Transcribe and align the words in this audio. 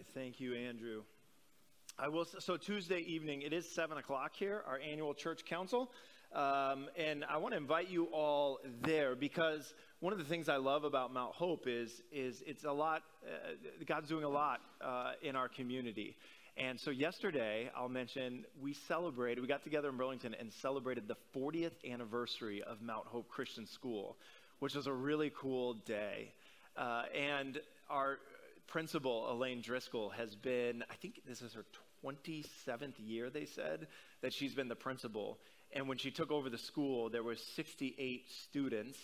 right. 0.00 0.14
Thank 0.14 0.40
you, 0.40 0.54
Andrew. 0.54 1.02
I 1.98 2.08
will. 2.08 2.24
So 2.24 2.56
Tuesday 2.56 3.00
evening, 3.00 3.42
it 3.42 3.52
is 3.52 3.68
seven 3.68 3.98
o'clock 3.98 4.32
here, 4.34 4.62
our 4.66 4.78
annual 4.78 5.12
church 5.12 5.44
council, 5.44 5.90
um, 6.34 6.88
and 6.96 7.22
I 7.28 7.36
want 7.36 7.52
to 7.52 7.58
invite 7.58 7.90
you 7.90 8.04
all 8.04 8.60
there 8.82 9.14
because 9.14 9.74
one 9.98 10.14
of 10.14 10.18
the 10.18 10.24
things 10.24 10.48
I 10.48 10.56
love 10.56 10.84
about 10.84 11.12
Mount 11.12 11.34
Hope 11.34 11.66
is 11.66 12.00
is 12.10 12.42
it's 12.46 12.64
a 12.64 12.72
lot. 12.72 13.02
Uh, 13.24 13.52
God's 13.84 14.08
doing 14.08 14.24
a 14.24 14.28
lot 14.28 14.60
uh, 14.80 15.12
in 15.22 15.36
our 15.36 15.48
community. 15.48 16.16
And 16.56 16.80
so 16.80 16.90
yesterday, 16.90 17.70
I'll 17.76 17.88
mention, 17.88 18.44
we 18.60 18.72
celebrated, 18.72 19.40
we 19.40 19.48
got 19.48 19.64
together 19.64 19.88
in 19.88 19.96
Burlington 19.96 20.34
and 20.38 20.52
celebrated 20.52 21.08
the 21.08 21.16
40th 21.34 21.72
anniversary 21.88 22.62
of 22.62 22.82
Mount 22.82 23.06
Hope 23.06 23.28
Christian 23.28 23.66
School, 23.66 24.16
which 24.60 24.74
was 24.74 24.86
a 24.86 24.92
really 24.92 25.30
cool 25.34 25.74
day. 25.74 26.32
Uh, 26.76 27.02
and 27.14 27.60
our 27.90 28.18
principal, 28.70 29.30
Elaine 29.30 29.60
Driscoll, 29.60 30.08
has 30.10 30.34
been, 30.34 30.82
I 30.90 30.94
think 30.94 31.20
this 31.26 31.42
is 31.42 31.52
her 31.52 31.66
27th 32.02 32.94
year, 32.98 33.28
they 33.28 33.44
said, 33.44 33.88
that 34.22 34.32
she's 34.32 34.54
been 34.54 34.68
the 34.68 34.76
principal. 34.76 35.38
And 35.72 35.88
when 35.88 35.98
she 35.98 36.10
took 36.10 36.30
over 36.30 36.48
the 36.48 36.58
school, 36.58 37.10
there 37.10 37.22
were 37.22 37.36
68 37.36 38.30
students. 38.30 38.98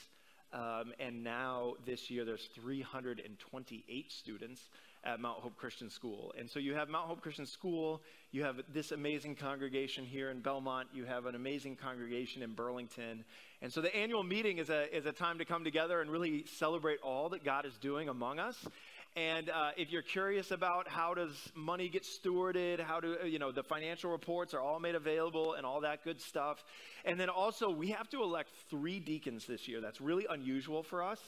Um, 0.52 0.94
and 0.98 1.22
now 1.22 1.74
this 1.84 2.08
year, 2.10 2.24
there's 2.24 2.48
328 2.54 4.12
students 4.12 4.70
at 5.04 5.20
Mount 5.20 5.38
Hope 5.38 5.56
Christian 5.56 5.88
School. 5.88 6.34
And 6.38 6.50
so 6.50 6.58
you 6.58 6.74
have 6.74 6.88
Mount 6.88 7.06
Hope 7.06 7.20
Christian 7.20 7.46
School, 7.46 8.02
you 8.32 8.42
have 8.42 8.60
this 8.72 8.90
amazing 8.90 9.36
congregation 9.36 10.04
here 10.04 10.30
in 10.30 10.40
Belmont, 10.40 10.88
you 10.92 11.04
have 11.04 11.26
an 11.26 11.34
amazing 11.34 11.76
congregation 11.76 12.42
in 12.42 12.54
Burlington. 12.54 13.24
And 13.62 13.72
so 13.72 13.80
the 13.80 13.94
annual 13.94 14.24
meeting 14.24 14.58
is 14.58 14.68
a, 14.68 14.94
is 14.94 15.06
a 15.06 15.12
time 15.12 15.38
to 15.38 15.44
come 15.44 15.62
together 15.62 16.00
and 16.00 16.10
really 16.10 16.44
celebrate 16.46 16.98
all 17.02 17.28
that 17.30 17.44
God 17.44 17.66
is 17.66 17.76
doing 17.78 18.08
among 18.08 18.40
us. 18.40 18.66
And 19.16 19.48
uh, 19.48 19.70
if 19.78 19.90
you're 19.90 20.02
curious 20.02 20.50
about 20.50 20.86
how 20.86 21.14
does 21.14 21.32
money 21.54 21.88
get 21.88 22.02
stewarded, 22.02 22.80
how 22.80 23.00
do, 23.00 23.16
you 23.24 23.38
know, 23.38 23.50
the 23.50 23.62
financial 23.62 24.10
reports 24.10 24.52
are 24.52 24.60
all 24.60 24.78
made 24.78 24.94
available 24.94 25.54
and 25.54 25.64
all 25.64 25.80
that 25.80 26.04
good 26.04 26.20
stuff. 26.20 26.62
And 27.06 27.18
then 27.18 27.30
also, 27.30 27.70
we 27.70 27.88
have 27.88 28.10
to 28.10 28.22
elect 28.22 28.50
three 28.68 29.00
deacons 29.00 29.46
this 29.46 29.68
year. 29.68 29.80
That's 29.80 30.02
really 30.02 30.26
unusual 30.28 30.82
for 30.82 31.02
us. 31.02 31.18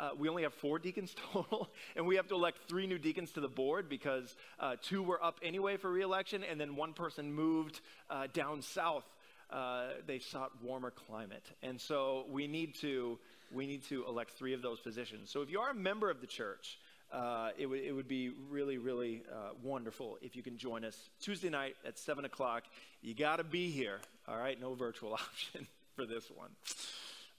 Uh, 0.00 0.10
we 0.18 0.28
only 0.28 0.42
have 0.42 0.54
four 0.54 0.80
deacons 0.80 1.14
total, 1.32 1.68
and 1.94 2.04
we 2.04 2.16
have 2.16 2.26
to 2.28 2.34
elect 2.34 2.58
three 2.68 2.88
new 2.88 2.98
deacons 2.98 3.30
to 3.32 3.40
the 3.40 3.48
board 3.48 3.88
because 3.88 4.36
uh, 4.58 4.74
two 4.82 5.04
were 5.04 5.22
up 5.24 5.38
anyway 5.40 5.76
for 5.76 5.88
reelection, 5.88 6.42
and 6.42 6.60
then 6.60 6.74
one 6.74 6.92
person 6.94 7.32
moved 7.32 7.80
uh, 8.10 8.26
down 8.32 8.60
south. 8.60 9.04
Uh, 9.50 9.84
they 10.08 10.18
sought 10.18 10.50
warmer 10.64 10.90
climate, 10.90 11.46
and 11.62 11.80
so 11.80 12.26
we 12.28 12.48
need 12.48 12.74
to 12.74 13.16
we 13.54 13.64
need 13.64 13.84
to 13.84 14.04
elect 14.08 14.32
three 14.32 14.52
of 14.54 14.60
those 14.60 14.80
positions. 14.80 15.30
So 15.30 15.40
if 15.42 15.50
you 15.50 15.60
are 15.60 15.70
a 15.70 15.74
member 15.74 16.10
of 16.10 16.20
the 16.20 16.26
church, 16.26 16.80
uh, 17.12 17.50
it, 17.56 17.62
w- 17.62 17.82
it 17.82 17.92
would 17.92 18.08
be 18.08 18.30
really, 18.50 18.78
really 18.78 19.22
uh, 19.32 19.50
wonderful 19.62 20.18
if 20.22 20.34
you 20.36 20.42
can 20.42 20.58
join 20.58 20.84
us 20.84 20.96
Tuesday 21.20 21.48
night 21.48 21.76
at 21.86 21.98
7 21.98 22.24
o'clock. 22.24 22.64
You 23.02 23.14
got 23.14 23.36
to 23.36 23.44
be 23.44 23.70
here, 23.70 24.00
all 24.26 24.36
right? 24.36 24.60
No 24.60 24.74
virtual 24.74 25.12
option 25.14 25.66
for 25.94 26.04
this 26.04 26.30
one. 26.34 26.50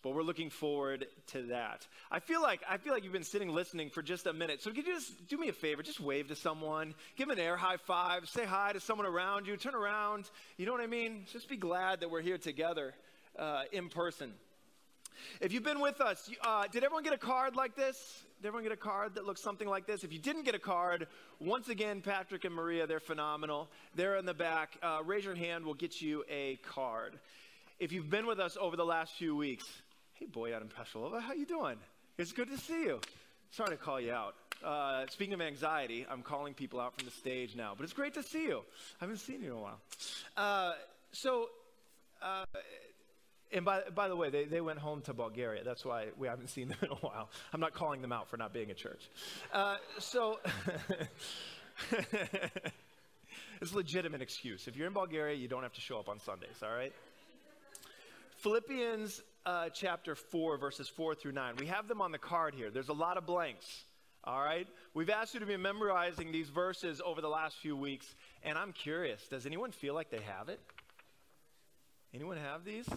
But 0.03 0.13
we're 0.13 0.23
looking 0.23 0.49
forward 0.49 1.07
to 1.33 1.41
that. 1.47 1.85
I 2.11 2.19
feel 2.19 2.41
like 2.41 2.61
I 2.69 2.77
feel 2.77 2.93
like 2.93 3.03
you've 3.03 3.13
been 3.13 3.23
sitting 3.23 3.49
listening 3.49 3.89
for 3.89 4.01
just 4.01 4.27
a 4.27 4.31
minute. 4.31 4.61
So 4.61 4.69
could 4.69 4.85
you 4.85 4.93
just 4.93 5.27
do 5.27 5.37
me 5.37 5.49
a 5.49 5.53
favor? 5.53 5.81
Just 5.81 5.99
wave 5.99 6.27
to 6.27 6.35
someone, 6.35 6.93
give 7.17 7.29
an 7.29 7.39
air 7.39 7.57
high 7.57 7.77
five, 7.77 8.29
say 8.29 8.45
hi 8.45 8.73
to 8.73 8.79
someone 8.79 9.07
around 9.07 9.47
you, 9.47 9.57
turn 9.57 9.73
around. 9.75 10.29
You 10.57 10.65
know 10.65 10.71
what 10.71 10.81
I 10.81 10.87
mean? 10.87 11.25
Just 11.33 11.49
be 11.49 11.57
glad 11.57 12.01
that 12.01 12.11
we're 12.11 12.21
here 12.21 12.37
together 12.37 12.93
uh, 13.37 13.63
in 13.71 13.89
person. 13.89 14.33
If 15.41 15.51
you've 15.51 15.63
been 15.63 15.81
with 15.81 15.99
us, 15.99 16.29
uh, 16.45 16.67
did 16.71 16.83
everyone 16.83 17.03
get 17.03 17.13
a 17.13 17.17
card 17.17 17.55
like 17.55 17.75
this? 17.75 18.23
Did 18.39 18.49
everyone 18.49 18.63
get 18.63 18.71
a 18.71 18.75
card 18.75 19.15
that 19.15 19.25
looks 19.25 19.41
something 19.41 19.67
like 19.67 19.87
this? 19.87 20.03
If 20.03 20.13
you 20.13 20.19
didn't 20.19 20.43
get 20.43 20.53
a 20.53 20.59
card, 20.59 21.07
once 21.39 21.69
again, 21.69 22.01
Patrick 22.01 22.45
and 22.45 22.53
Maria, 22.53 22.85
they're 22.85 22.99
phenomenal. 22.99 23.67
They're 23.95 24.15
in 24.17 24.27
the 24.27 24.33
back. 24.35 24.77
Uh, 24.83 24.99
raise 25.03 25.25
your 25.25 25.33
hand, 25.33 25.65
we'll 25.65 25.73
get 25.73 26.01
you 26.01 26.23
a 26.29 26.57
card. 26.57 27.17
If 27.79 27.91
you've 27.91 28.11
been 28.11 28.27
with 28.27 28.39
us 28.39 28.55
over 28.59 28.75
the 28.75 28.85
last 28.85 29.13
few 29.13 29.35
weeks, 29.35 29.65
hey, 30.13 30.27
boy 30.27 30.55
out 30.55 30.61
in 30.61 30.69
how 31.19 31.33
you 31.33 31.47
doing? 31.47 31.77
It's 32.19 32.31
good 32.31 32.49
to 32.49 32.59
see 32.59 32.83
you. 32.83 33.01
Sorry 33.49 33.71
to 33.71 33.75
call 33.75 33.99
you 33.99 34.11
out. 34.11 34.35
Uh, 34.63 35.05
speaking 35.09 35.33
of 35.33 35.41
anxiety, 35.41 36.05
I'm 36.09 36.21
calling 36.21 36.53
people 36.53 36.79
out 36.79 36.95
from 36.95 37.05
the 37.05 37.11
stage 37.11 37.55
now, 37.55 37.73
but 37.75 37.85
it's 37.85 37.93
great 37.93 38.13
to 38.15 38.23
see 38.23 38.43
you. 38.43 38.59
I 39.01 39.05
haven't 39.05 39.17
seen 39.17 39.41
you 39.41 39.53
in 39.53 39.57
a 39.57 39.61
while. 39.61 39.79
Uh, 40.35 40.73
so, 41.11 41.49
uh, 42.21 42.45
and 43.51 43.63
by, 43.63 43.81
by 43.93 44.07
the 44.07 44.15
way, 44.15 44.29
they, 44.29 44.45
they 44.45 44.61
went 44.61 44.79
home 44.79 45.01
to 45.03 45.13
Bulgaria. 45.13 45.63
That's 45.63 45.85
why 45.85 46.07
we 46.17 46.27
haven't 46.27 46.49
seen 46.49 46.67
them 46.69 46.77
in 46.81 46.89
a 46.89 46.95
while. 46.95 47.29
I'm 47.53 47.59
not 47.59 47.73
calling 47.73 48.01
them 48.01 48.11
out 48.11 48.29
for 48.29 48.37
not 48.37 48.53
being 48.53 48.71
a 48.71 48.73
church. 48.73 49.09
Uh, 49.53 49.77
so, 49.99 50.39
it's 53.61 53.71
a 53.71 53.75
legitimate 53.75 54.21
excuse. 54.21 54.67
If 54.67 54.75
you're 54.75 54.87
in 54.87 54.93
Bulgaria, 54.93 55.35
you 55.35 55.47
don't 55.47 55.63
have 55.63 55.73
to 55.73 55.81
show 55.81 55.99
up 55.99 56.09
on 56.09 56.19
Sundays, 56.19 56.61
all 56.61 56.75
right? 56.75 56.93
Philippians 58.37 59.21
uh, 59.45 59.69
chapter 59.69 60.13
4, 60.13 60.57
verses 60.57 60.87
4 60.89 61.15
through 61.15 61.31
9. 61.31 61.55
We 61.57 61.67
have 61.67 61.87
them 61.87 62.01
on 62.01 62.11
the 62.11 62.17
card 62.17 62.53
here. 62.53 62.69
There's 62.69 62.89
a 62.89 62.93
lot 62.93 63.17
of 63.17 63.25
blanks, 63.25 63.85
all 64.23 64.41
right? 64.41 64.67
We've 64.93 65.09
asked 65.09 65.33
you 65.33 65.39
to 65.39 65.45
be 65.45 65.57
memorizing 65.57 66.31
these 66.31 66.49
verses 66.49 67.01
over 67.03 67.21
the 67.21 67.29
last 67.29 67.57
few 67.57 67.75
weeks, 67.75 68.13
and 68.43 68.57
I'm 68.57 68.73
curious 68.73 69.25
does 69.29 69.45
anyone 69.45 69.71
feel 69.71 69.93
like 69.93 70.09
they 70.09 70.21
have 70.21 70.49
it? 70.49 70.59
Anyone 72.13 72.37
have 72.37 72.65
these? 72.65 72.87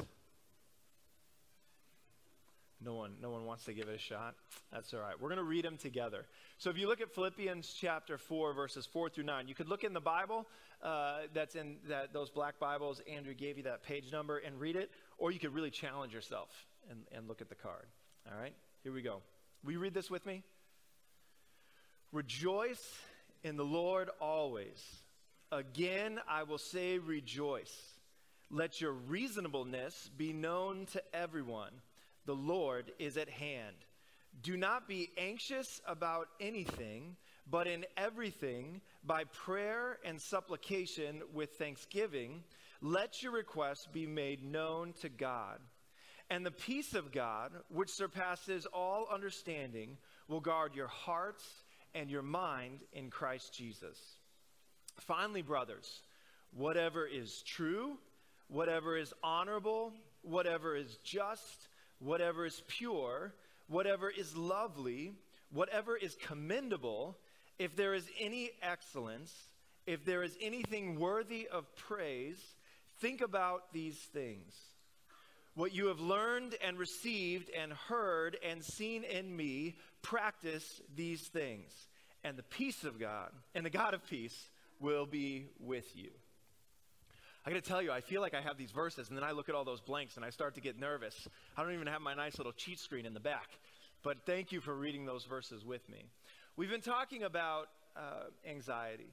No 2.83 2.95
one, 2.95 3.13
no 3.21 3.31
one 3.31 3.45
wants 3.45 3.65
to 3.65 3.75
give 3.75 3.89
it 3.89 3.95
a 3.95 3.99
shot. 3.99 4.35
That's 4.73 4.95
all 4.95 5.01
right. 5.01 5.15
We're 5.21 5.29
going 5.29 5.39
to 5.39 5.45
read 5.45 5.65
them 5.65 5.77
together. 5.77 6.25
So 6.57 6.71
if 6.71 6.79
you 6.79 6.89
look 6.89 7.03
at 7.03 7.13
Philippians 7.15 7.75
chapter 7.79 8.17
4, 8.17 8.55
verses 8.55 8.87
4 8.87 9.11
through 9.11 9.25
9, 9.25 9.49
you 9.49 9.55
could 9.55 9.69
look 9.69 9.85
in 9.85 9.93
the 9.93 10.01
Bible 10.01 10.47
uh, 10.83 11.19
that's 11.35 11.57
in 11.57 11.77
that, 11.89 12.15
those 12.15 12.31
black 12.31 12.59
Bibles. 12.59 13.03
Andrew 13.13 13.35
gave 13.35 13.59
you 13.59 13.65
that 13.65 13.83
page 13.83 14.11
number 14.11 14.39
and 14.39 14.59
read 14.59 14.77
it, 14.77 14.91
or 15.19 15.31
you 15.31 15.39
could 15.39 15.55
really 15.55 15.71
challenge 15.71 16.15
yourself 16.15 16.49
and, 16.91 17.01
and 17.13 17.29
look 17.29 17.43
at 17.43 17.51
the 17.51 17.55
card. 17.55 17.87
All 18.31 18.41
right? 18.41 18.55
Here 18.83 18.93
we 18.93 19.03
go. 19.03 19.21
Will 19.63 19.73
you 19.73 19.79
read 19.79 19.93
this 19.93 20.11
with 20.11 20.25
me? 20.25 20.43
Rejoice 22.13 22.83
in 23.45 23.57
the 23.57 23.65
Lord 23.65 24.09
always. 24.23 24.83
Again, 25.53 26.19
I 26.27 26.45
will 26.45 26.59
say 26.59 26.99
rejoice. 26.99 27.75
Let 28.51 28.81
your 28.81 28.93
reasonableness 28.93 30.11
be 30.17 30.33
known 30.33 30.87
to 30.93 31.03
everyone 31.15 31.73
the 32.31 32.37
Lord 32.37 32.93
is 33.01 33.17
at 33.17 33.29
hand. 33.29 33.75
Do 34.41 34.57
not 34.57 34.87
be 34.87 35.11
anxious 35.19 35.81
about 35.85 36.29
anything, 36.39 37.17
but 37.51 37.67
in 37.67 37.85
everything, 37.97 38.83
by 39.03 39.25
prayer 39.25 39.99
and 40.05 40.21
supplication 40.21 41.23
with 41.35 41.51
thanksgiving, 41.55 42.45
let 42.81 43.21
your 43.21 43.33
requests 43.33 43.89
be 43.93 44.07
made 44.07 44.45
known 44.45 44.93
to 45.01 45.09
God. 45.09 45.59
And 46.31 46.47
the 46.47 46.53
peace 46.53 46.95
of 46.95 47.11
God, 47.11 47.51
which 47.69 47.91
surpasses 47.91 48.65
all 48.73 49.09
understanding, 49.13 49.97
will 50.29 50.39
guard 50.39 50.77
your 50.77 50.87
hearts 50.87 51.45
and 51.97 52.09
your 52.09 52.23
mind 52.23 52.79
in 52.93 53.11
Christ 53.11 53.53
Jesus. 53.53 53.99
Finally, 55.01 55.43
brothers, 55.43 56.03
whatever 56.53 57.09
is 57.09 57.43
true, 57.43 57.99
whatever 58.47 58.97
is 58.97 59.13
honorable, 59.21 59.93
whatever 60.23 60.77
is 60.77 60.97
just, 61.03 61.67
whatever 62.01 62.45
is 62.45 62.63
pure, 62.67 63.33
whatever 63.69 64.11
is 64.11 64.37
lovely, 64.37 65.13
whatever 65.53 65.97
is 65.97 66.17
commendable, 66.27 67.17
if 67.59 67.77
there 67.77 67.95
is 67.95 68.09
any 68.19 68.51
excellence, 68.63 69.33
if 69.87 70.05
there 70.05 70.23
is 70.23 70.37
anything 70.41 70.99
worthy 70.99 71.47
of 71.47 71.65
praise, 71.77 72.39
think 73.01 73.21
about 73.21 73.73
these 73.73 73.97
things. 73.97 74.53
What 75.55 75.75
you 75.75 75.87
have 75.87 76.01
learned 76.01 76.55
and 76.65 76.79
received 76.79 77.51
and 77.51 77.73
heard 77.73 78.37
and 78.45 78.65
seen 78.65 79.05
in 79.05 79.35
me, 79.37 79.77
practice 80.03 80.81
these 80.95 81.23
things. 81.29 81.71
And 82.25 82.37
the 82.37 82.43
peace 82.43 82.85
of 82.85 83.01
God 83.01 83.31
and 83.55 83.65
the 83.65 83.71
God 83.71 83.95
of 83.95 84.07
peace 84.09 84.49
will 84.79 85.07
be 85.07 85.47
with 85.59 85.97
you. 85.97 86.11
I 87.51 87.53
got 87.53 87.65
to 87.65 87.69
tell 87.69 87.83
you, 87.83 87.91
I 87.91 88.01
feel 88.01 88.21
like 88.21 88.33
I 88.33 88.41
have 88.43 88.57
these 88.57 88.71
verses, 88.71 89.09
and 89.09 89.17
then 89.17 89.25
I 89.25 89.33
look 89.33 89.49
at 89.49 89.57
all 89.57 89.65
those 89.65 89.81
blanks 89.81 90.15
and 90.15 90.25
I 90.25 90.31
start 90.31 90.55
to 90.55 90.61
get 90.61 90.79
nervous. 90.79 91.27
I 91.57 91.65
don't 91.65 91.75
even 91.75 91.89
have 91.89 92.01
my 92.01 92.15
nice 92.15 92.39
little 92.39 92.53
cheat 92.53 92.79
screen 92.79 93.07
in 93.07 93.13
the 93.13 93.19
back. 93.19 93.49
But 94.05 94.19
thank 94.25 94.53
you 94.53 94.61
for 94.61 94.73
reading 94.73 95.05
those 95.05 95.25
verses 95.25 95.65
with 95.65 95.89
me. 95.89 96.05
We've 96.55 96.71
been 96.71 96.81
talking 96.81 97.25
about 97.25 97.67
uh, 97.97 98.29
anxiety. 98.49 99.13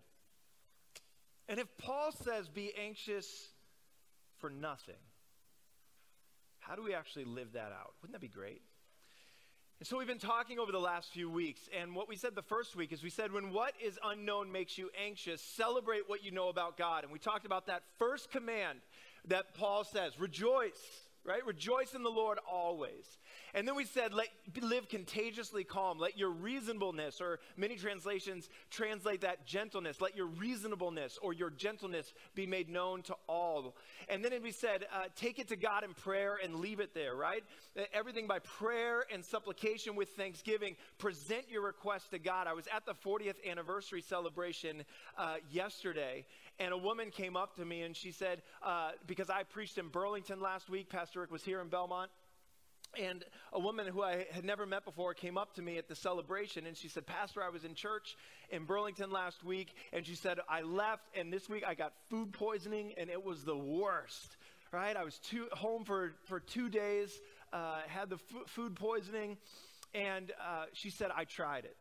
And 1.50 1.60
if 1.60 1.66
Paul 1.80 2.12
says, 2.12 2.48
be 2.48 2.72
anxious 2.80 3.28
for 4.38 4.52
nothing, 4.52 5.02
how 6.60 6.76
do 6.76 6.84
we 6.84 6.94
actually 6.94 7.26
live 7.26 7.54
that 7.54 7.72
out? 7.72 7.94
Wouldn't 8.04 8.14
that 8.14 8.22
be 8.22 8.28
great? 8.28 8.62
And 9.80 9.86
so 9.86 9.96
we've 10.00 10.08
been 10.08 10.18
talking 10.18 10.58
over 10.58 10.72
the 10.72 10.80
last 10.80 11.12
few 11.12 11.30
weeks, 11.30 11.70
and 11.80 11.94
what 11.94 12.10
we 12.10 12.16
said 12.16 12.34
the 12.34 12.42
first 12.42 12.76
week 12.76 12.92
is 12.92 13.04
we 13.04 13.12
said, 13.12 13.32
when 13.32 13.52
what 13.54 13.74
is 13.80 14.00
unknown 14.04 14.52
makes 14.52 14.76
you 14.76 14.90
anxious, 15.00 15.40
celebrate 15.40 16.10
what 16.10 16.24
you 16.24 16.32
know 16.32 16.50
about 16.50 16.78
God. 16.78 17.04
And 17.04 17.14
we 17.14 17.20
talked 17.20 17.46
about 17.46 17.68
that 17.68 17.84
first 18.00 18.32
command 18.32 18.80
that 19.28 19.54
Paul 19.54 19.84
says 19.84 20.20
rejoice, 20.20 21.07
right? 21.28 21.46
Rejoice 21.46 21.94
in 21.94 22.04
the 22.04 22.10
Lord 22.10 22.40
always. 22.50 23.18
And 23.54 23.68
then 23.68 23.76
we 23.76 23.86
said, 23.86 24.14
let, 24.14 24.28
live 24.62 24.88
contagiously 24.88 25.64
calm. 25.64 26.00
Let 26.00 26.18
your 26.18 26.30
reasonableness, 26.30 27.20
or 27.20 27.40
many 27.58 27.76
translations 27.76 28.50
translate 28.70 29.22
that 29.22 29.46
gentleness, 29.46 30.00
let 30.00 30.16
your 30.16 30.28
reasonableness 30.28 31.18
or 31.22 31.34
your 31.34 31.50
gentleness 31.50 32.14
be 32.34 32.46
made 32.46 32.70
known 32.70 33.02
to 33.04 33.16
all. 33.28 33.76
And 34.10 34.24
then 34.24 34.32
we 34.42 34.52
said, 34.52 34.86
uh, 34.94 35.06
take 35.16 35.40
it 35.40 35.50
to 35.50 35.56
God 35.56 35.84
in 35.84 35.94
prayer 35.94 36.38
and 36.42 36.56
leave 36.56 36.80
it 36.80 36.94
there, 36.94 37.16
right? 37.16 37.44
Everything 37.94 38.28
by 38.28 38.40
prayer 38.40 39.06
and 39.12 39.24
supplication 39.24 39.96
with 39.96 40.10
thanksgiving. 40.10 40.76
Present 40.98 41.50
your 41.50 41.64
request 41.64 42.12
to 42.12 42.20
God. 42.20 42.48
I 42.48 42.54
was 42.54 42.68
at 42.74 42.86
the 42.86 42.94
40th 42.94 43.36
anniversary 43.50 44.02
celebration 44.02 44.84
uh, 45.18 45.36
yesterday, 45.52 46.26
and 46.60 46.74
a 46.74 46.78
woman 46.78 47.12
came 47.12 47.36
up 47.36 47.56
to 47.58 47.66
me 47.66 47.82
and 47.84 47.96
she 47.96 48.12
said, 48.12 48.42
uh, 48.64 48.92
because 49.06 49.30
I 49.30 49.44
preached 49.44 49.78
in 49.78 49.90
Burlington 49.90 50.40
last 50.40 50.70
week, 50.70 50.90
Pastor 50.90 51.22
Rick 51.22 51.32
was 51.32 51.44
here 51.44 51.62
in 51.62 51.68
Belmont. 51.68 52.10
And 53.00 53.24
a 53.54 53.60
woman 53.60 53.86
who 53.86 54.02
I 54.02 54.26
had 54.32 54.44
never 54.44 54.66
met 54.66 54.86
before 54.86 55.14
came 55.14 55.38
up 55.38 55.54
to 55.56 55.62
me 55.62 55.78
at 55.78 55.88
the 55.88 55.96
celebration 55.96 56.66
and 56.66 56.76
she 56.76 56.88
said, 56.88 57.06
Pastor, 57.06 57.44
I 57.44 57.50
was 57.50 57.64
in 57.64 57.76
church 57.76 58.16
in 58.50 58.64
Burlington 58.64 59.12
last 59.12 59.44
week. 59.44 59.76
And 59.94 60.06
she 60.06 60.16
said, 60.16 60.40
I 60.50 60.62
left 60.62 61.04
and 61.16 61.32
this 61.32 61.48
week 61.48 61.64
I 61.68 61.76
got 61.76 61.94
food 62.10 62.34
poisoning 62.34 62.94
and 62.98 63.10
it 63.10 63.24
was 63.24 63.44
the 63.44 63.58
worst, 63.58 64.38
right? 64.72 64.96
I 64.96 65.04
was 65.04 65.20
home 65.52 65.84
for, 65.84 66.14
for 66.26 66.40
two 66.40 66.70
days, 66.70 67.12
uh, 67.54 67.82
had 67.88 68.10
the 68.10 68.16
f- 68.16 68.48
food 68.48 68.76
poisoning. 68.76 69.38
And 69.94 70.32
uh, 70.42 70.66
she 70.74 70.90
said, 70.90 71.12
I 71.16 71.26
tried 71.26 71.66
it. 71.66 71.76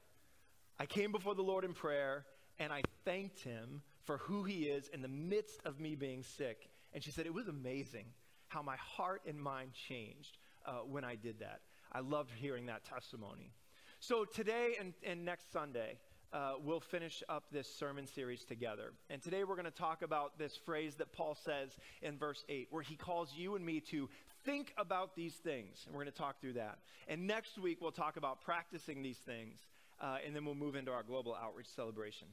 I 0.78 0.84
came 0.84 1.12
before 1.12 1.34
the 1.34 1.43
Lord 1.43 1.64
in 1.64 1.73
prayer 1.73 2.26
and 2.58 2.73
I 2.73 2.82
thanked 3.05 3.40
him 3.40 3.82
for 4.06 4.18
who 4.18 4.44
he 4.44 4.64
is 4.64 4.88
in 4.88 5.02
the 5.02 5.08
midst 5.08 5.60
of 5.64 5.80
me 5.80 5.94
being 5.96 6.22
sick. 6.22 6.68
And 6.94 7.02
she 7.02 7.10
said, 7.10 7.26
It 7.26 7.34
was 7.34 7.48
amazing 7.48 8.06
how 8.48 8.62
my 8.62 8.76
heart 8.76 9.22
and 9.26 9.38
mind 9.38 9.72
changed 9.72 10.38
uh, 10.64 10.78
when 10.88 11.04
I 11.04 11.16
did 11.16 11.40
that. 11.40 11.60
I 11.92 12.00
loved 12.00 12.30
hearing 12.34 12.66
that 12.66 12.84
testimony. 12.84 13.50
So 13.98 14.24
today 14.24 14.74
and, 14.78 14.94
and 15.04 15.24
next 15.24 15.52
Sunday, 15.52 15.98
uh, 16.32 16.54
we'll 16.62 16.80
finish 16.80 17.22
up 17.28 17.44
this 17.50 17.72
sermon 17.72 18.06
series 18.06 18.44
together. 18.44 18.92
And 19.10 19.22
today 19.22 19.44
we're 19.44 19.56
going 19.56 19.64
to 19.64 19.70
talk 19.70 20.02
about 20.02 20.38
this 20.38 20.56
phrase 20.56 20.94
that 20.96 21.12
Paul 21.12 21.34
says 21.34 21.76
in 22.02 22.18
verse 22.18 22.44
8, 22.48 22.68
where 22.70 22.82
he 22.82 22.96
calls 22.96 23.32
you 23.34 23.56
and 23.56 23.64
me 23.64 23.80
to 23.90 24.08
think 24.44 24.72
about 24.76 25.16
these 25.16 25.34
things. 25.34 25.84
And 25.86 25.94
we're 25.94 26.02
going 26.02 26.12
to 26.12 26.18
talk 26.18 26.40
through 26.40 26.54
that. 26.54 26.78
And 27.08 27.26
next 27.26 27.58
week, 27.58 27.78
we'll 27.80 27.92
talk 27.92 28.16
about 28.16 28.42
practicing 28.42 29.02
these 29.02 29.18
things. 29.18 29.58
Uh, 30.00 30.18
and 30.24 30.36
then 30.36 30.44
we'll 30.44 30.54
move 30.54 30.76
into 30.76 30.92
our 30.92 31.02
global 31.02 31.34
outreach 31.34 31.68
celebration 31.74 32.28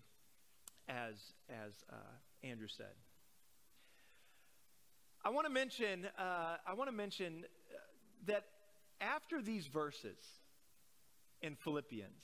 as, 0.88 1.16
as 1.50 1.74
uh, 1.92 1.96
Andrew 2.44 2.68
said. 2.68 2.94
I 5.26 5.30
want 5.30 5.48
to 5.48 5.54
mention, 5.54 6.08
uh, 6.18 6.58
I 6.68 6.74
want 6.74 6.90
to 6.90 6.96
mention 6.96 7.46
uh, 7.46 7.78
that 8.26 8.44
after 9.00 9.42
these 9.42 9.68
verses 9.68 10.20
in 11.42 11.56
Philippians, 11.56 12.24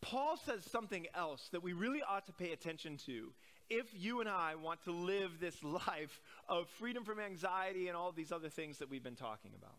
Paul 0.00 0.36
says 0.36 0.64
something 0.64 1.06
else 1.14 1.48
that 1.52 1.62
we 1.62 1.72
really 1.72 2.02
ought 2.02 2.26
to 2.26 2.32
pay 2.32 2.52
attention 2.52 2.96
to 3.06 3.32
if 3.68 3.86
you 3.94 4.20
and 4.20 4.28
I 4.28 4.54
want 4.54 4.82
to 4.84 4.92
live 4.92 5.40
this 5.40 5.62
life 5.86 6.20
of 6.48 6.68
freedom 6.68 7.04
from 7.04 7.20
anxiety 7.20 7.88
and 7.88 7.96
all 7.96 8.12
these 8.12 8.32
other 8.32 8.48
things 8.48 8.78
that 8.78 8.90
we've 8.90 9.02
been 9.02 9.16
talking 9.16 9.52
about. 9.56 9.78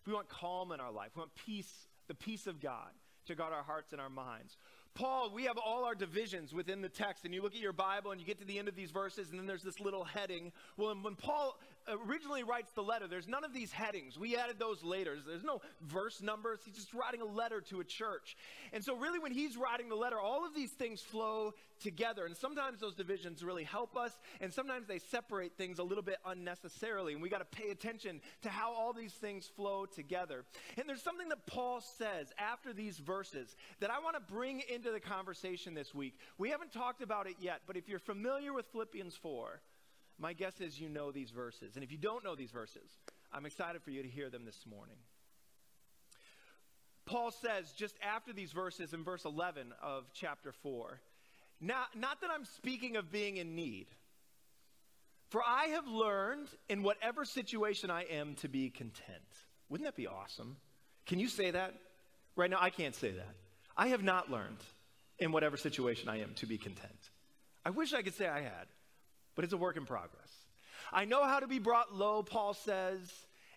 If 0.00 0.08
we 0.08 0.14
want 0.14 0.28
calm 0.28 0.72
in 0.72 0.80
our 0.80 0.90
life, 0.90 1.10
we 1.14 1.20
want 1.20 1.34
peace, 1.46 1.86
the 2.08 2.14
peace 2.14 2.46
of 2.46 2.60
God 2.60 2.90
to 3.26 3.34
guard 3.34 3.52
our 3.52 3.62
hearts 3.62 3.92
and 3.92 4.00
our 4.00 4.10
minds. 4.10 4.56
Paul, 4.94 5.30
we 5.34 5.44
have 5.44 5.56
all 5.56 5.84
our 5.84 5.94
divisions 5.94 6.52
within 6.52 6.82
the 6.82 6.88
text, 6.88 7.24
and 7.24 7.34
you 7.34 7.42
look 7.42 7.54
at 7.54 7.60
your 7.60 7.72
Bible 7.72 8.10
and 8.10 8.20
you 8.20 8.26
get 8.26 8.38
to 8.40 8.44
the 8.44 8.58
end 8.58 8.68
of 8.68 8.76
these 8.76 8.90
verses, 8.90 9.30
and 9.30 9.38
then 9.38 9.46
there's 9.46 9.62
this 9.62 9.80
little 9.80 10.04
heading. 10.04 10.52
Well, 10.76 10.94
when 11.00 11.14
Paul 11.14 11.58
originally 11.88 12.42
writes 12.42 12.70
the 12.72 12.82
letter, 12.82 13.06
there's 13.06 13.28
none 13.28 13.44
of 13.44 13.52
these 13.52 13.72
headings. 13.72 14.18
We 14.18 14.36
added 14.36 14.58
those 14.58 14.82
later. 14.82 15.16
There's 15.26 15.44
no 15.44 15.60
verse 15.82 16.22
numbers. 16.22 16.60
He's 16.64 16.74
just 16.74 16.94
writing 16.94 17.20
a 17.20 17.26
letter 17.26 17.60
to 17.62 17.80
a 17.80 17.84
church. 17.84 18.36
And 18.72 18.84
so, 18.84 18.96
really, 18.96 19.18
when 19.18 19.32
he's 19.32 19.56
writing 19.56 19.88
the 19.88 19.94
letter, 19.94 20.18
all 20.18 20.46
of 20.46 20.54
these 20.54 20.70
things 20.70 21.00
flow 21.00 21.54
together. 21.82 22.26
And 22.26 22.36
sometimes 22.36 22.80
those 22.80 22.94
divisions 22.94 23.42
really 23.42 23.64
help 23.64 23.96
us, 23.96 24.12
and 24.40 24.52
sometimes 24.52 24.86
they 24.86 24.98
separate 24.98 25.56
things 25.56 25.78
a 25.78 25.82
little 25.82 26.02
bit 26.02 26.18
unnecessarily. 26.24 27.12
And 27.12 27.22
we 27.22 27.28
got 27.28 27.38
to 27.38 27.56
pay 27.56 27.70
attention 27.70 28.20
to 28.42 28.48
how 28.48 28.72
all 28.72 28.92
these 28.92 29.12
things 29.12 29.50
flow 29.56 29.86
together. 29.86 30.44
And 30.78 30.88
there's 30.88 31.02
something 31.02 31.28
that 31.28 31.46
Paul 31.46 31.80
says 31.80 32.32
after 32.38 32.72
these 32.72 32.98
verses 32.98 33.56
that 33.80 33.90
I 33.90 33.98
want 33.98 34.16
to 34.16 34.32
bring 34.32 34.62
into 34.72 34.90
the 34.90 35.00
conversation 35.00 35.74
this 35.74 35.94
week. 35.94 36.14
We 36.38 36.50
haven't 36.50 36.72
talked 36.72 37.02
about 37.02 37.26
it 37.26 37.36
yet, 37.40 37.62
but 37.66 37.76
if 37.76 37.88
you're 37.88 37.98
familiar 37.98 38.52
with 38.52 38.66
Philippians 38.66 39.16
4, 39.16 39.60
my 40.22 40.32
guess 40.32 40.60
is 40.60 40.80
you 40.80 40.88
know 40.88 41.10
these 41.10 41.30
verses. 41.30 41.74
And 41.74 41.82
if 41.82 41.90
you 41.90 41.98
don't 41.98 42.22
know 42.22 42.36
these 42.36 42.52
verses, 42.52 42.88
I'm 43.32 43.44
excited 43.44 43.82
for 43.82 43.90
you 43.90 44.02
to 44.02 44.08
hear 44.08 44.30
them 44.30 44.44
this 44.44 44.64
morning. 44.70 44.94
Paul 47.06 47.32
says 47.32 47.72
just 47.72 47.96
after 48.00 48.32
these 48.32 48.52
verses 48.52 48.94
in 48.94 49.02
verse 49.02 49.24
11 49.24 49.74
of 49.82 50.04
chapter 50.14 50.52
4, 50.52 51.00
not, 51.60 51.98
not 51.98 52.20
that 52.20 52.30
I'm 52.32 52.44
speaking 52.44 52.96
of 52.96 53.10
being 53.10 53.36
in 53.36 53.56
need, 53.56 53.88
for 55.30 55.42
I 55.44 55.66
have 55.66 55.88
learned 55.88 56.46
in 56.68 56.84
whatever 56.84 57.24
situation 57.24 57.90
I 57.90 58.04
am 58.04 58.36
to 58.36 58.48
be 58.48 58.70
content. 58.70 59.18
Wouldn't 59.68 59.88
that 59.88 59.96
be 59.96 60.06
awesome? 60.06 60.56
Can 61.04 61.18
you 61.18 61.26
say 61.26 61.50
that? 61.50 61.74
Right 62.36 62.48
now, 62.48 62.58
I 62.60 62.70
can't 62.70 62.94
say 62.94 63.10
that. 63.10 63.34
I 63.76 63.88
have 63.88 64.04
not 64.04 64.30
learned 64.30 64.62
in 65.18 65.32
whatever 65.32 65.56
situation 65.56 66.08
I 66.08 66.20
am 66.20 66.34
to 66.34 66.46
be 66.46 66.58
content. 66.58 67.10
I 67.64 67.70
wish 67.70 67.92
I 67.92 68.02
could 68.02 68.14
say 68.14 68.28
I 68.28 68.42
had, 68.42 68.66
but 69.34 69.44
it's 69.44 69.52
a 69.52 69.58
work 69.58 69.76
in 69.76 69.86
progress. 69.86 70.30
I 70.92 71.04
know 71.04 71.24
how 71.24 71.40
to 71.40 71.46
be 71.46 71.58
brought 71.58 71.94
low, 71.94 72.22
Paul 72.22 72.54
says, 72.54 73.00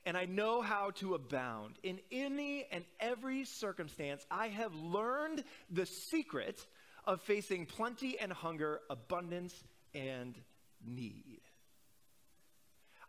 and 0.05 0.15
I 0.15 0.25
know 0.25 0.61
how 0.61 0.91
to 0.95 1.15
abound. 1.15 1.75
In 1.83 1.99
any 2.11 2.65
and 2.71 2.85
every 2.99 3.45
circumstance, 3.45 4.25
I 4.29 4.47
have 4.49 4.73
learned 4.75 5.43
the 5.69 5.85
secret 5.85 6.65
of 7.05 7.21
facing 7.21 7.65
plenty 7.65 8.17
and 8.19 8.31
hunger, 8.31 8.79
abundance 8.89 9.53
and 9.93 10.35
need. 10.85 11.41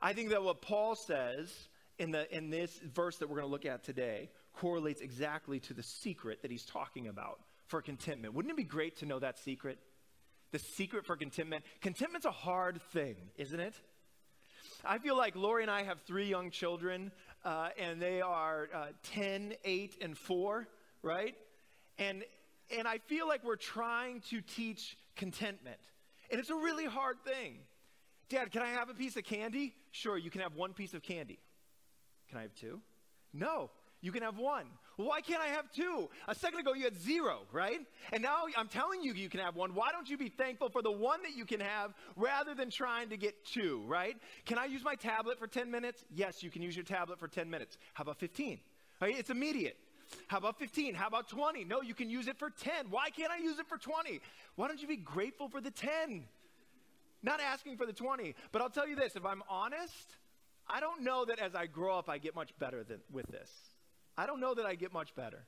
I 0.00 0.12
think 0.12 0.30
that 0.30 0.42
what 0.42 0.62
Paul 0.62 0.94
says 0.94 1.52
in, 1.98 2.10
the, 2.10 2.34
in 2.34 2.50
this 2.50 2.78
verse 2.78 3.16
that 3.18 3.28
we're 3.28 3.36
going 3.36 3.48
to 3.48 3.52
look 3.52 3.66
at 3.66 3.84
today 3.84 4.30
correlates 4.54 5.00
exactly 5.00 5.60
to 5.60 5.74
the 5.74 5.82
secret 5.82 6.42
that 6.42 6.50
he's 6.50 6.64
talking 6.64 7.08
about 7.08 7.40
for 7.66 7.82
contentment. 7.82 8.34
Wouldn't 8.34 8.52
it 8.52 8.56
be 8.56 8.64
great 8.64 8.98
to 8.98 9.06
know 9.06 9.18
that 9.18 9.38
secret? 9.38 9.78
The 10.52 10.58
secret 10.58 11.04
for 11.04 11.16
contentment. 11.16 11.64
Contentment's 11.80 12.26
a 12.26 12.30
hard 12.30 12.80
thing, 12.92 13.16
isn't 13.36 13.58
it? 13.58 13.74
I 14.84 14.98
feel 14.98 15.16
like 15.16 15.34
Lori 15.34 15.62
and 15.62 15.70
I 15.70 15.82
have 15.82 16.00
three 16.02 16.28
young 16.28 16.50
children, 16.50 17.10
uh, 17.44 17.70
and 17.78 18.00
they 18.00 18.20
are 18.20 18.68
uh, 18.74 18.86
10, 19.02 19.54
8, 19.64 19.96
and 20.00 20.16
4, 20.16 20.68
right? 21.02 21.34
And, 21.98 22.24
and 22.76 22.86
I 22.86 22.98
feel 22.98 23.26
like 23.26 23.44
we're 23.44 23.56
trying 23.56 24.20
to 24.30 24.40
teach 24.40 24.96
contentment. 25.16 25.78
And 26.30 26.40
it's 26.40 26.50
a 26.50 26.56
really 26.56 26.84
hard 26.84 27.16
thing. 27.24 27.58
Dad, 28.28 28.50
can 28.50 28.62
I 28.62 28.68
have 28.68 28.88
a 28.88 28.94
piece 28.94 29.16
of 29.16 29.24
candy? 29.24 29.74
Sure, 29.92 30.16
you 30.16 30.30
can 30.30 30.40
have 30.40 30.54
one 30.54 30.72
piece 30.72 30.94
of 30.94 31.02
candy. 31.02 31.38
Can 32.28 32.38
I 32.38 32.42
have 32.42 32.54
two? 32.54 32.80
No, 33.32 33.70
you 34.00 34.12
can 34.12 34.22
have 34.22 34.36
one. 34.36 34.66
Why 34.96 35.20
can't 35.20 35.42
I 35.42 35.48
have 35.48 35.70
two? 35.72 36.08
A 36.26 36.34
second 36.34 36.60
ago 36.60 36.72
you 36.72 36.84
had 36.84 36.96
zero, 36.96 37.40
right? 37.52 37.80
And 38.12 38.22
now 38.22 38.44
I'm 38.56 38.68
telling 38.68 39.02
you 39.02 39.12
you 39.12 39.28
can 39.28 39.40
have 39.40 39.54
one. 39.54 39.74
Why 39.74 39.92
don't 39.92 40.08
you 40.08 40.16
be 40.16 40.30
thankful 40.30 40.70
for 40.70 40.80
the 40.80 40.90
one 40.90 41.22
that 41.22 41.36
you 41.36 41.44
can 41.44 41.60
have 41.60 41.92
rather 42.16 42.54
than 42.54 42.70
trying 42.70 43.10
to 43.10 43.18
get 43.18 43.44
two, 43.44 43.84
right? 43.86 44.16
Can 44.46 44.58
I 44.58 44.64
use 44.64 44.82
my 44.82 44.94
tablet 44.94 45.38
for 45.38 45.46
10 45.46 45.70
minutes? 45.70 46.02
Yes, 46.14 46.42
you 46.42 46.50
can 46.50 46.62
use 46.62 46.74
your 46.74 46.84
tablet 46.84 47.18
for 47.18 47.28
10 47.28 47.50
minutes. 47.50 47.76
How 47.92 48.02
about 48.02 48.18
15? 48.18 48.58
Right? 49.00 49.18
It's 49.18 49.28
immediate. 49.28 49.76
How 50.28 50.38
about 50.38 50.58
15? 50.58 50.94
How 50.94 51.08
about 51.08 51.28
20? 51.28 51.64
No, 51.64 51.82
you 51.82 51.94
can 51.94 52.08
use 52.08 52.26
it 52.26 52.38
for 52.38 52.48
10. 52.48 52.86
Why 52.88 53.10
can't 53.10 53.30
I 53.30 53.38
use 53.38 53.58
it 53.58 53.66
for 53.68 53.76
20? 53.76 54.20
Why 54.54 54.68
don't 54.68 54.80
you 54.80 54.88
be 54.88 54.96
grateful 54.96 55.48
for 55.48 55.60
the 55.60 55.70
10? 55.70 56.24
Not 57.22 57.40
asking 57.40 57.76
for 57.76 57.84
the 57.84 57.92
20. 57.92 58.34
But 58.50 58.62
I'll 58.62 58.70
tell 58.70 58.88
you 58.88 58.96
this 58.96 59.14
if 59.16 59.26
I'm 59.26 59.42
honest, 59.48 60.16
I 60.68 60.80
don't 60.80 61.02
know 61.02 61.26
that 61.26 61.38
as 61.38 61.54
I 61.54 61.66
grow 61.66 61.98
up, 61.98 62.08
I 62.08 62.16
get 62.16 62.34
much 62.34 62.56
better 62.58 62.82
than, 62.82 63.00
with 63.10 63.26
this. 63.26 63.50
I 64.16 64.26
don't 64.26 64.40
know 64.40 64.54
that 64.54 64.66
I 64.66 64.74
get 64.74 64.92
much 64.92 65.14
better. 65.14 65.46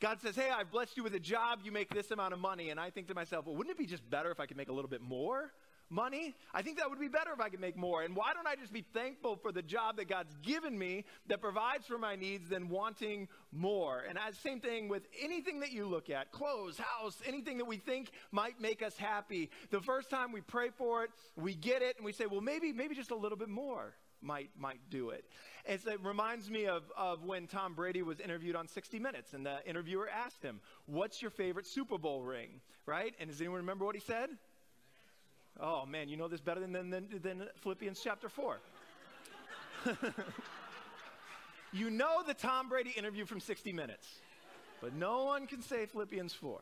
God 0.00 0.20
says, 0.20 0.34
Hey, 0.34 0.50
I've 0.50 0.70
blessed 0.70 0.96
you 0.96 1.02
with 1.02 1.14
a 1.14 1.20
job, 1.20 1.60
you 1.64 1.70
make 1.72 1.92
this 1.94 2.10
amount 2.10 2.32
of 2.34 2.40
money. 2.40 2.70
And 2.70 2.80
I 2.80 2.90
think 2.90 3.08
to 3.08 3.14
myself, 3.14 3.46
Well, 3.46 3.56
wouldn't 3.56 3.74
it 3.74 3.78
be 3.78 3.86
just 3.86 4.08
better 4.08 4.30
if 4.30 4.40
I 4.40 4.46
could 4.46 4.56
make 4.56 4.68
a 4.68 4.72
little 4.72 4.90
bit 4.90 5.02
more? 5.02 5.52
money. 5.92 6.34
I 6.54 6.62
think 6.62 6.78
that 6.78 6.88
would 6.90 6.98
be 6.98 7.08
better 7.08 7.32
if 7.32 7.40
I 7.40 7.48
could 7.50 7.60
make 7.60 7.76
more. 7.76 8.02
And 8.02 8.16
why 8.16 8.32
don't 8.32 8.46
I 8.48 8.56
just 8.56 8.72
be 8.72 8.84
thankful 8.94 9.36
for 9.36 9.52
the 9.52 9.62
job 9.62 9.98
that 9.98 10.08
God's 10.08 10.34
given 10.42 10.76
me 10.76 11.04
that 11.26 11.40
provides 11.40 11.86
for 11.86 11.98
my 11.98 12.16
needs 12.16 12.48
than 12.48 12.68
wanting 12.68 13.28
more? 13.52 14.02
And 14.08 14.18
as 14.18 14.36
same 14.38 14.60
thing 14.60 14.88
with 14.88 15.06
anything 15.20 15.60
that 15.60 15.70
you 15.70 15.86
look 15.86 16.10
at, 16.10 16.32
clothes, 16.32 16.78
house, 16.78 17.20
anything 17.26 17.58
that 17.58 17.66
we 17.66 17.76
think 17.76 18.10
might 18.32 18.60
make 18.60 18.82
us 18.82 18.96
happy. 18.96 19.50
The 19.70 19.80
first 19.80 20.10
time 20.10 20.32
we 20.32 20.40
pray 20.40 20.70
for 20.70 21.04
it, 21.04 21.10
we 21.36 21.54
get 21.54 21.82
it 21.82 21.96
and 21.96 22.04
we 22.04 22.12
say, 22.12 22.26
well, 22.26 22.40
maybe, 22.40 22.72
maybe 22.72 22.94
just 22.94 23.10
a 23.10 23.16
little 23.16 23.38
bit 23.38 23.48
more 23.48 23.94
might 24.22 24.50
might 24.58 24.80
do 24.90 25.10
it. 25.10 25.24
It 25.64 25.82
reminds 26.02 26.50
me 26.50 26.66
of, 26.66 26.82
of 26.96 27.22
when 27.24 27.46
Tom 27.46 27.74
Brady 27.74 28.02
was 28.02 28.20
interviewed 28.20 28.56
on 28.56 28.66
60 28.66 28.98
Minutes, 28.98 29.32
and 29.34 29.46
the 29.46 29.58
interviewer 29.66 30.08
asked 30.08 30.42
him, 30.42 30.60
What's 30.86 31.22
your 31.22 31.30
favorite 31.30 31.66
Super 31.66 31.98
Bowl 31.98 32.22
ring? 32.22 32.60
Right? 32.86 33.14
And 33.20 33.30
does 33.30 33.40
anyone 33.40 33.58
remember 33.58 33.84
what 33.84 33.94
he 33.94 34.00
said? 34.00 34.30
Oh 35.60 35.86
man, 35.86 36.08
you 36.08 36.16
know 36.16 36.28
this 36.28 36.40
better 36.40 36.60
than, 36.60 36.72
than, 36.72 37.08
than 37.22 37.48
Philippians 37.62 38.00
chapter 38.02 38.28
4. 38.28 38.58
You 41.74 41.88
know 41.88 42.22
the 42.26 42.34
Tom 42.34 42.68
Brady 42.68 42.90
interview 42.90 43.24
from 43.24 43.40
60 43.40 43.72
Minutes, 43.72 44.06
but 44.82 44.94
no 44.94 45.24
one 45.24 45.46
can 45.46 45.62
say 45.62 45.86
Philippians 45.86 46.34
4. 46.34 46.60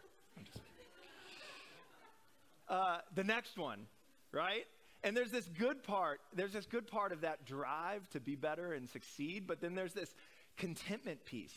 Uh, 2.68 2.98
the 3.16 3.24
next 3.24 3.58
one, 3.58 3.86
right? 4.30 4.66
And 5.02 5.16
there's 5.16 5.30
this 5.30 5.48
good 5.58 5.82
part, 5.82 6.20
there's 6.34 6.52
this 6.52 6.66
good 6.66 6.86
part 6.86 7.12
of 7.12 7.22
that 7.22 7.46
drive 7.46 8.08
to 8.10 8.20
be 8.20 8.36
better 8.36 8.74
and 8.74 8.88
succeed, 8.88 9.46
but 9.46 9.60
then 9.60 9.74
there's 9.74 9.94
this 9.94 10.14
contentment 10.56 11.24
piece 11.24 11.54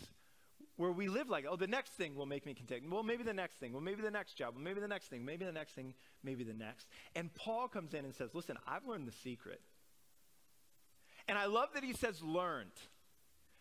where 0.78 0.92
we 0.92 1.08
live 1.08 1.30
like, 1.30 1.46
oh, 1.48 1.56
the 1.56 1.68
next 1.68 1.92
thing 1.92 2.16
will 2.16 2.26
make 2.26 2.46
me 2.46 2.54
content. 2.54 2.84
Well, 2.90 3.04
maybe 3.04 3.24
the 3.24 3.34
next 3.34 3.56
thing. 3.60 3.74
Well, 3.74 3.82
maybe 3.82 4.02
the 4.02 4.10
next 4.10 4.36
job. 4.36 4.56
Well, 4.56 4.64
maybe 4.64 4.80
the 4.80 4.88
next 4.88 5.08
thing. 5.08 5.24
Maybe 5.24 5.46
the 5.46 5.52
next 5.52 5.74
thing. 5.74 5.94
Maybe 6.24 6.44
the 6.44 6.54
next. 6.54 6.88
And 7.16 7.34
Paul 7.36 7.68
comes 7.68 7.94
in 7.94 8.06
and 8.06 8.16
says, 8.16 8.34
listen, 8.34 8.58
I've 8.68 8.88
learned 8.88 9.08
the 9.08 9.16
secret. 9.24 9.62
And 11.28 11.38
I 11.38 11.46
love 11.46 11.70
that 11.76 11.84
he 11.84 11.94
says 11.94 12.22
learned 12.24 12.72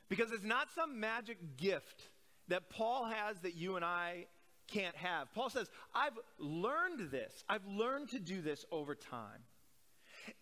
because 0.09 0.33
it's 0.33 0.45
not 0.45 0.69
some 0.75 1.01
magic 1.01 1.57
gift 1.57 2.09
that 2.49 2.71
Paul 2.71 3.05
has 3.05 3.39
that 3.41 3.55
you 3.55 3.77
and 3.77 3.85
I 3.85 4.27
can't 4.69 4.97
have. 4.97 5.33
Paul 5.35 5.51
says, 5.51 5.69
I've 5.95 6.19
learned 6.39 7.11
this. 7.11 7.45
I've 7.49 7.67
learned 7.67 8.11
to 8.11 8.19
do 8.19 8.41
this 8.41 8.65
over 8.73 8.95
time. 8.95 9.43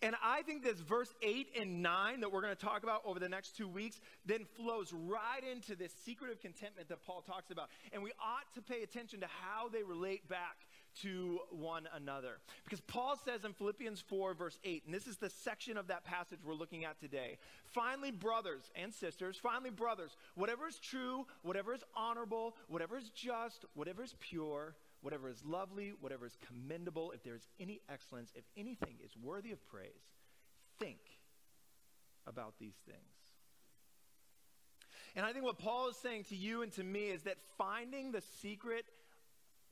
And 0.01 0.15
I 0.23 0.41
think 0.43 0.63
this 0.63 0.79
verse 0.79 1.13
8 1.21 1.47
and 1.59 1.81
9 1.81 2.21
that 2.21 2.31
we're 2.31 2.41
going 2.41 2.55
to 2.55 2.65
talk 2.65 2.83
about 2.83 3.01
over 3.05 3.19
the 3.19 3.29
next 3.29 3.55
two 3.57 3.67
weeks 3.67 3.99
then 4.25 4.45
flows 4.55 4.93
right 4.93 5.41
into 5.49 5.75
this 5.75 5.91
secret 6.05 6.31
of 6.31 6.39
contentment 6.39 6.89
that 6.89 7.05
Paul 7.05 7.21
talks 7.21 7.51
about. 7.51 7.69
And 7.91 8.03
we 8.03 8.11
ought 8.19 8.53
to 8.55 8.61
pay 8.61 8.83
attention 8.83 9.21
to 9.21 9.27
how 9.27 9.69
they 9.69 9.83
relate 9.83 10.27
back 10.27 10.67
to 11.01 11.39
one 11.49 11.87
another. 11.95 12.39
Because 12.63 12.81
Paul 12.81 13.17
says 13.23 13.45
in 13.45 13.53
Philippians 13.53 14.01
4, 14.01 14.33
verse 14.33 14.59
8, 14.63 14.83
and 14.85 14.93
this 14.93 15.07
is 15.07 15.17
the 15.17 15.29
section 15.29 15.77
of 15.77 15.87
that 15.87 16.03
passage 16.03 16.39
we're 16.45 16.53
looking 16.53 16.85
at 16.85 16.99
today. 16.99 17.37
Finally, 17.65 18.11
brothers 18.11 18.71
and 18.75 18.93
sisters, 18.93 19.37
finally, 19.41 19.69
brothers, 19.69 20.17
whatever 20.35 20.67
is 20.67 20.79
true, 20.79 21.25
whatever 21.43 21.73
is 21.73 21.83
honorable, 21.95 22.55
whatever 22.67 22.97
is 22.97 23.09
just, 23.09 23.65
whatever 23.73 24.03
is 24.03 24.15
pure, 24.19 24.75
whatever 25.01 25.29
is 25.29 25.43
lovely, 25.43 25.93
whatever 25.99 26.25
is 26.25 26.37
commendable, 26.47 27.11
if 27.11 27.23
there 27.23 27.35
is 27.35 27.47
any 27.59 27.81
excellence, 27.89 28.31
if 28.35 28.43
anything 28.55 28.95
is 29.03 29.11
worthy 29.21 29.51
of 29.51 29.67
praise, 29.67 29.89
think 30.79 30.99
about 32.27 32.53
these 32.59 32.75
things. 32.85 32.97
And 35.15 35.25
I 35.25 35.33
think 35.33 35.43
what 35.43 35.57
Paul 35.57 35.89
is 35.89 35.97
saying 35.97 36.25
to 36.25 36.35
you 36.35 36.61
and 36.61 36.71
to 36.73 36.83
me 36.83 37.09
is 37.09 37.23
that 37.23 37.37
finding 37.57 38.11
the 38.11 38.21
secret 38.41 38.85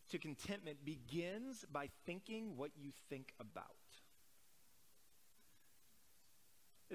to 0.10 0.18
contentment 0.18 0.84
begins 0.84 1.66
by 1.72 1.90
thinking 2.06 2.58
what 2.58 2.72
you 2.78 2.92
think 3.10 3.34
about. 3.40 3.66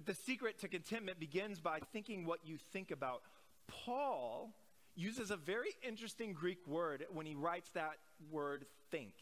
The 0.04 0.14
secret 0.14 0.58
to 0.60 0.68
contentment 0.68 1.20
begins 1.20 1.60
by 1.60 1.78
thinking 1.92 2.26
what 2.26 2.40
you 2.44 2.58
think 2.72 2.90
about. 2.90 3.22
Paul 3.68 4.52
uses 4.96 5.30
a 5.30 5.36
very 5.36 5.70
interesting 5.86 6.32
Greek 6.32 6.66
word 6.66 7.04
when 7.12 7.26
he 7.26 7.34
writes 7.34 7.70
that 7.74 7.98
word 8.30 8.66
think. 8.90 9.14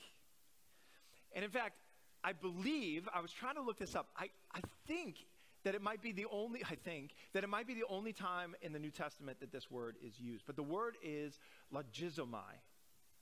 And 1.35 1.45
in 1.45 1.51
fact, 1.51 1.77
I 2.25 2.33
believe, 2.33 3.09
I 3.13 3.21
was 3.21 3.33
trying 3.33 3.57
to 3.57 3.63
look 3.63 3.79
this 3.79 3.97
up, 3.97 4.09
I, 4.17 4.29
I 4.55 4.61
think 4.87 5.17
that 5.65 5.75
it 5.75 5.83
might 5.83 6.03
be 6.03 6.13
the 6.13 6.27
only, 6.31 6.63
I 6.69 6.75
think, 6.75 7.15
that 7.33 7.45
it 7.45 7.49
might 7.49 7.67
be 7.67 7.75
the 7.75 7.85
only 7.89 8.13
time 8.13 8.55
in 8.63 8.73
the 8.73 8.79
New 8.79 8.91
Testament 8.91 9.41
that 9.41 9.53
this 9.53 9.71
word 9.71 9.97
is 10.05 10.19
used. 10.19 10.45
But 10.47 10.57
the 10.57 10.63
word 10.63 10.97
is 11.03 11.39
logizomai. 11.73 12.59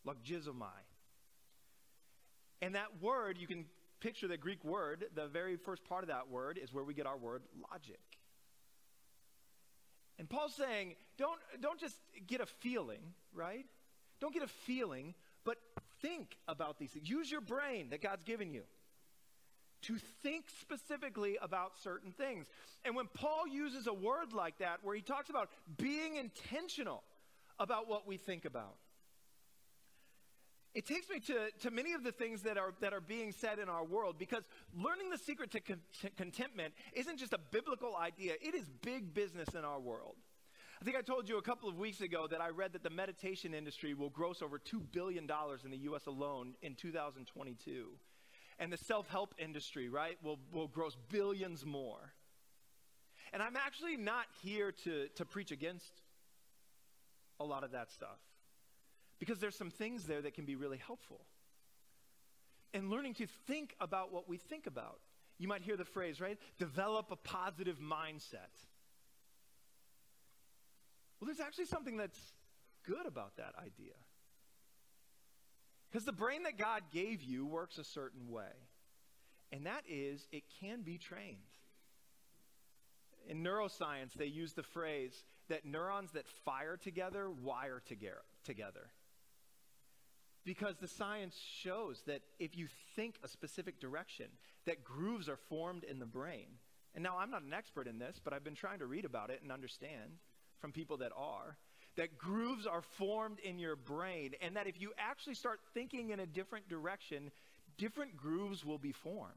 Logizomai. 0.07 0.81
And 2.63 2.75
that 2.75 3.01
word, 3.01 3.39
you 3.39 3.47
can 3.47 3.67
picture 4.01 4.29
the 4.29 4.37
Greek 4.37 4.65
word, 4.65 5.05
the 5.15 5.27
very 5.29 5.57
first 5.57 5.85
part 5.85 6.03
of 6.03 6.09
that 6.09 6.29
word 6.29 6.59
is 6.63 6.73
where 6.73 6.85
we 6.85 6.95
get 6.95 7.07
our 7.07 7.17
word 7.17 7.43
logic. 7.71 8.01
And 10.19 10.29
Paul's 10.29 10.55
saying, 10.55 10.97
don't, 11.21 11.39
don't 11.61 11.79
just 11.79 11.97
get 12.27 12.41
a 12.41 12.47
feeling, 12.47 13.13
right? 13.35 13.67
Don't 14.21 14.33
get 14.33 14.43
a 14.43 14.49
feeling, 14.49 15.15
but 15.45 15.59
think 16.01 16.39
about 16.49 16.79
these 16.79 16.91
things. 16.91 17.09
Use 17.09 17.31
your 17.31 17.43
brain 17.43 17.91
that 17.91 18.03
God's 18.03 18.25
given 18.25 18.53
you 18.53 18.63
to 19.83 19.99
think 20.23 20.47
specifically 20.61 21.39
about 21.41 21.73
certain 21.83 22.11
things. 22.11 22.47
And 22.85 22.97
when 22.97 23.07
Paul 23.13 23.47
uses 23.47 23.87
a 23.87 23.93
word 23.93 24.33
like 24.33 24.59
that, 24.59 24.79
where 24.83 24.95
he 24.95 25.03
talks 25.03 25.29
about 25.29 25.51
being 25.77 26.17
intentional 26.17 27.03
about 27.59 27.87
what 27.87 28.07
we 28.07 28.17
think 28.17 28.47
about, 28.47 28.77
it 30.75 30.87
takes 30.87 31.11
me 31.11 31.21
to, 31.21 31.51
to 31.61 31.71
many 31.71 31.93
of 31.93 32.03
the 32.03 32.13
things 32.13 32.43
that 32.43 32.57
are, 32.57 32.73
that 32.81 32.95
are 32.95 33.01
being 33.01 33.33
said 33.33 33.59
in 33.59 33.69
our 33.69 33.85
world 33.85 34.17
because 34.19 34.45
learning 34.75 35.11
the 35.11 35.19
secret 35.19 35.51
to, 35.51 35.61
con- 35.61 35.81
to 36.01 36.11
contentment 36.11 36.73
isn't 36.95 37.19
just 37.19 37.33
a 37.33 37.41
biblical 37.51 37.97
idea, 37.97 38.35
it 38.41 38.55
is 38.55 38.65
big 38.83 39.13
business 39.13 39.49
in 39.55 39.65
our 39.65 39.81
world. 39.81 40.15
I 40.81 40.85
think 40.87 40.97
I 40.97 41.03
told 41.03 41.29
you 41.29 41.37
a 41.37 41.43
couple 41.43 41.69
of 41.69 41.77
weeks 41.77 42.01
ago 42.01 42.27
that 42.31 42.41
I 42.41 42.49
read 42.49 42.73
that 42.73 42.83
the 42.83 42.91
meditation 42.91 43.53
industry 43.53 43.93
will 43.93 44.09
gross 44.09 44.41
over 44.41 44.59
$2 44.59 44.81
billion 44.93 45.29
in 45.65 45.71
the 45.71 45.77
US 45.77 46.07
alone 46.07 46.55
in 46.63 46.75
2022. 46.75 47.89
And 48.59 48.73
the 48.73 48.79
self 48.79 49.07
help 49.09 49.35
industry, 49.39 49.91
right, 49.91 50.17
will, 50.23 50.39
will 50.51 50.69
gross 50.69 50.97
billions 51.11 51.67
more. 51.67 52.15
And 53.35 53.43
I'm 53.43 53.57
actually 53.57 53.99
not 53.99 54.25
here 54.43 54.73
to, 54.85 55.09
to 55.17 55.25
preach 55.27 55.51
against 55.51 55.93
a 57.39 57.45
lot 57.45 57.63
of 57.63 57.73
that 57.73 57.91
stuff 57.91 58.19
because 59.19 59.39
there's 59.39 59.57
some 59.57 59.71
things 59.71 60.05
there 60.05 60.23
that 60.23 60.33
can 60.33 60.47
be 60.47 60.57
really 60.57 60.79
helpful. 60.79 61.21
And 62.73 62.89
learning 62.89 63.15
to 63.15 63.27
think 63.47 63.75
about 63.81 64.13
what 64.13 64.31
we 64.31 64.39
think 64.39 64.67
about. 64.67 65.01
You 65.39 65.49
might 65.49 65.63
hear 65.63 65.77
the 65.77 65.85
phrase, 65.85 66.21
right? 66.21 66.39
Develop 66.59 67.11
a 67.11 67.17
positive 67.17 67.79
mindset. 67.81 68.49
Well, 71.21 71.27
there's 71.27 71.41
actually 71.41 71.67
something 71.67 71.97
that's 71.97 72.19
good 72.87 73.07
about 73.07 73.37
that 73.37 73.55
idea. 73.59 73.95
Because 75.91 76.05
the 76.05 76.13
brain 76.13 76.45
that 76.45 76.57
God 76.57 76.83
gave 76.93 77.23
you 77.23 77.47
works 77.47 77.77
a 77.79 77.85
certain 77.85 78.31
way, 78.31 78.53
and 79.53 79.67
that 79.67 79.83
is 79.89 80.27
it 80.33 80.45
can 80.61 80.83
be 80.83 80.99
trained. 80.99 81.37
In 83.29 83.45
neuroscience, 83.45 84.15
they 84.17 84.27
use 84.27 84.55
the 84.55 84.63
phrase 84.63 85.25
that 85.49 85.67
neurons 85.67 86.13
that 86.13 86.27
fire 86.45 86.77
together 86.77 87.29
wire 87.29 87.83
together. 88.45 88.91
Because 90.45 90.77
the 90.79 90.89
science 90.89 91.37
shows 91.37 92.03
that 92.07 92.23
if 92.39 92.57
you 92.57 92.69
think 92.97 93.17
a 93.23 93.29
specific 93.29 93.79
direction, 93.79 94.27
that 94.65 94.85
grooves 94.85 95.29
are 95.29 95.37
formed 95.37 95.85
in 95.85 95.99
the 95.99 96.07
brain. 96.07 96.47
And 96.95 97.05
now 97.05 97.19
I'm 97.19 97.31
not 97.31 97.43
an 97.43 97.53
expert 97.53 97.87
in 97.87 97.99
this, 97.99 98.21
but 98.23 98.33
I've 98.33 98.45
been 98.45 98.55
trying 98.55 98.79
to 98.79 98.87
read 98.87 99.05
about 99.05 99.31
it 99.31 99.43
and 99.43 99.53
understand 99.53 100.13
from 100.61 100.73
people 100.73 100.99
that 100.99 101.13
are. 101.17 101.57
That 101.97 102.17
grooves 102.17 102.67
are 102.67 102.83
formed 102.83 103.41
in 103.41 103.59
your 103.59 103.75
brain, 103.75 104.33
and 104.41 104.57
that 104.57 104.67
if 104.67 104.81
you 104.81 104.93
actually 104.97 105.35
start 105.35 105.61
thinking 105.75 106.11
in 106.11 106.21
a 106.21 106.27
different 106.27 106.69
direction, 106.69 107.31
different 107.77 108.17
grooves 108.17 108.65
will 108.65 108.79
be 108.79 108.93
formed. 108.93 109.35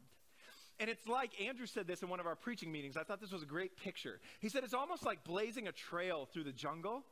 And 0.80 0.90
it's 0.90 1.08
like 1.08 1.40
Andrew 1.42 1.66
said 1.66 1.88
this 1.88 2.02
in 2.02 2.10
one 2.10 2.20
of 2.20 2.26
our 2.26 2.36
preaching 2.36 2.72
meetings. 2.72 2.98
I 2.98 3.04
thought 3.04 3.22
this 3.22 3.32
was 3.32 3.44
a 3.44 3.48
great 3.48 3.78
picture. 3.78 4.20
He 4.40 4.50
said 4.50 4.64
it's 4.64 4.74
almost 4.74 5.06
like 5.06 5.24
blazing 5.24 5.68
a 5.68 5.72
trail 5.72 6.28
through 6.32 6.44
the 6.44 6.52
jungle. 6.52 7.04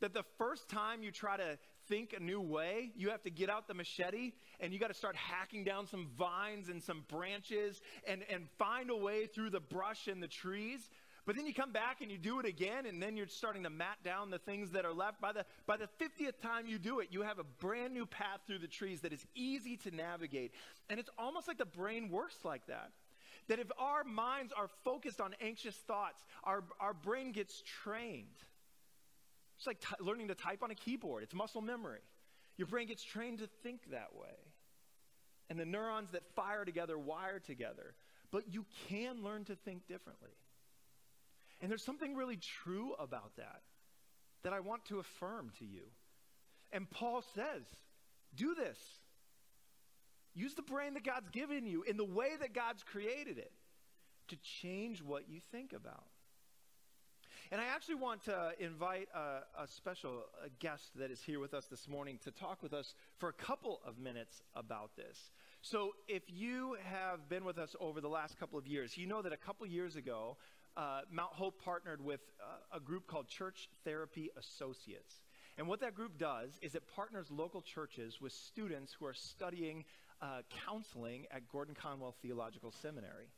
That 0.00 0.14
the 0.14 0.24
first 0.38 0.68
time 0.68 1.02
you 1.02 1.10
try 1.10 1.36
to 1.36 1.58
think 1.88 2.14
a 2.16 2.20
new 2.20 2.40
way, 2.40 2.90
you 2.94 3.10
have 3.10 3.22
to 3.24 3.30
get 3.30 3.50
out 3.50 3.68
the 3.68 3.74
machete 3.74 4.32
and 4.60 4.72
you 4.72 4.78
got 4.78 4.88
to 4.88 4.94
start 4.94 5.14
hacking 5.16 5.64
down 5.64 5.86
some 5.86 6.08
vines 6.16 6.68
and 6.68 6.82
some 6.82 7.04
branches 7.08 7.82
and, 8.06 8.22
and 8.30 8.48
find 8.58 8.90
a 8.90 8.96
way 8.96 9.26
through 9.26 9.50
the 9.50 9.60
brush 9.60 10.06
and 10.06 10.22
the 10.22 10.28
trees. 10.28 10.88
But 11.30 11.36
then 11.36 11.46
you 11.46 11.54
come 11.54 11.70
back 11.70 12.00
and 12.00 12.10
you 12.10 12.18
do 12.18 12.40
it 12.40 12.44
again, 12.44 12.86
and 12.86 13.00
then 13.00 13.16
you're 13.16 13.28
starting 13.28 13.62
to 13.62 13.70
mat 13.70 13.98
down 14.04 14.30
the 14.30 14.40
things 14.40 14.72
that 14.72 14.84
are 14.84 14.92
left. 14.92 15.20
By 15.20 15.30
the, 15.30 15.46
by 15.64 15.76
the 15.76 15.88
50th 16.00 16.40
time 16.42 16.66
you 16.66 16.76
do 16.76 16.98
it, 16.98 17.10
you 17.12 17.22
have 17.22 17.38
a 17.38 17.44
brand 17.44 17.94
new 17.94 18.04
path 18.04 18.40
through 18.48 18.58
the 18.58 18.66
trees 18.66 19.02
that 19.02 19.12
is 19.12 19.24
easy 19.36 19.76
to 19.76 19.92
navigate. 19.92 20.50
And 20.88 20.98
it's 20.98 21.08
almost 21.16 21.46
like 21.46 21.56
the 21.56 21.64
brain 21.64 22.10
works 22.10 22.34
like 22.42 22.66
that. 22.66 22.90
That 23.46 23.60
if 23.60 23.68
our 23.78 24.02
minds 24.02 24.52
are 24.52 24.66
focused 24.82 25.20
on 25.20 25.36
anxious 25.40 25.76
thoughts, 25.76 26.20
our, 26.42 26.64
our 26.80 26.94
brain 26.94 27.30
gets 27.30 27.62
trained. 27.84 28.26
It's 29.56 29.68
like 29.68 29.78
t- 29.80 30.04
learning 30.04 30.26
to 30.26 30.34
type 30.34 30.64
on 30.64 30.72
a 30.72 30.74
keyboard, 30.74 31.22
it's 31.22 31.32
muscle 31.32 31.62
memory. 31.62 32.00
Your 32.56 32.66
brain 32.66 32.88
gets 32.88 33.04
trained 33.04 33.38
to 33.38 33.48
think 33.62 33.88
that 33.92 34.16
way. 34.16 34.34
And 35.48 35.60
the 35.60 35.64
neurons 35.64 36.10
that 36.10 36.24
fire 36.34 36.64
together 36.64 36.98
wire 36.98 37.38
together. 37.38 37.94
But 38.32 38.52
you 38.52 38.66
can 38.88 39.22
learn 39.22 39.44
to 39.44 39.54
think 39.54 39.86
differently. 39.86 40.30
And 41.60 41.70
there's 41.70 41.84
something 41.84 42.14
really 42.14 42.38
true 42.38 42.94
about 42.98 43.36
that 43.36 43.62
that 44.42 44.52
I 44.52 44.60
want 44.60 44.86
to 44.86 44.98
affirm 44.98 45.52
to 45.58 45.66
you. 45.66 45.82
And 46.72 46.90
Paul 46.90 47.22
says, 47.34 47.62
do 48.34 48.54
this. 48.54 48.78
Use 50.34 50.54
the 50.54 50.62
brain 50.62 50.94
that 50.94 51.04
God's 51.04 51.28
given 51.30 51.66
you 51.66 51.82
in 51.82 51.96
the 51.96 52.04
way 52.04 52.30
that 52.40 52.54
God's 52.54 52.82
created 52.82 53.36
it 53.36 53.52
to 54.28 54.36
change 54.36 55.02
what 55.02 55.28
you 55.28 55.40
think 55.50 55.72
about. 55.72 56.04
And 57.52 57.60
I 57.60 57.64
actually 57.64 57.96
want 57.96 58.24
to 58.26 58.52
invite 58.60 59.08
a, 59.12 59.62
a 59.62 59.66
special 59.66 60.22
guest 60.60 60.92
that 60.94 61.10
is 61.10 61.20
here 61.20 61.40
with 61.40 61.52
us 61.52 61.66
this 61.66 61.88
morning 61.88 62.20
to 62.22 62.30
talk 62.30 62.62
with 62.62 62.72
us 62.72 62.94
for 63.18 63.28
a 63.28 63.32
couple 63.32 63.80
of 63.84 63.98
minutes 63.98 64.40
about 64.54 64.94
this. 64.96 65.32
So, 65.60 65.90
if 66.06 66.22
you 66.28 66.76
have 66.84 67.28
been 67.28 67.44
with 67.44 67.58
us 67.58 67.74
over 67.80 68.00
the 68.00 68.08
last 68.08 68.38
couple 68.38 68.56
of 68.56 68.68
years, 68.68 68.96
you 68.96 69.06
know 69.06 69.20
that 69.20 69.32
a 69.32 69.36
couple 69.36 69.66
years 69.66 69.96
ago, 69.96 70.36
uh, 70.76 71.00
Mount 71.10 71.32
Hope 71.32 71.62
partnered 71.62 72.04
with 72.04 72.20
uh, 72.40 72.76
a 72.76 72.80
group 72.80 73.06
called 73.06 73.28
Church 73.28 73.68
Therapy 73.84 74.30
Associates. 74.36 75.20
And 75.58 75.66
what 75.68 75.80
that 75.80 75.94
group 75.94 76.18
does 76.18 76.58
is 76.62 76.74
it 76.74 76.84
partners 76.94 77.26
local 77.30 77.60
churches 77.60 78.20
with 78.20 78.32
students 78.32 78.94
who 78.98 79.06
are 79.06 79.14
studying 79.14 79.84
uh, 80.22 80.42
counseling 80.66 81.26
at 81.30 81.48
Gordon 81.48 81.74
Conwell 81.74 82.14
Theological 82.22 82.70
Seminary. 82.70 83.28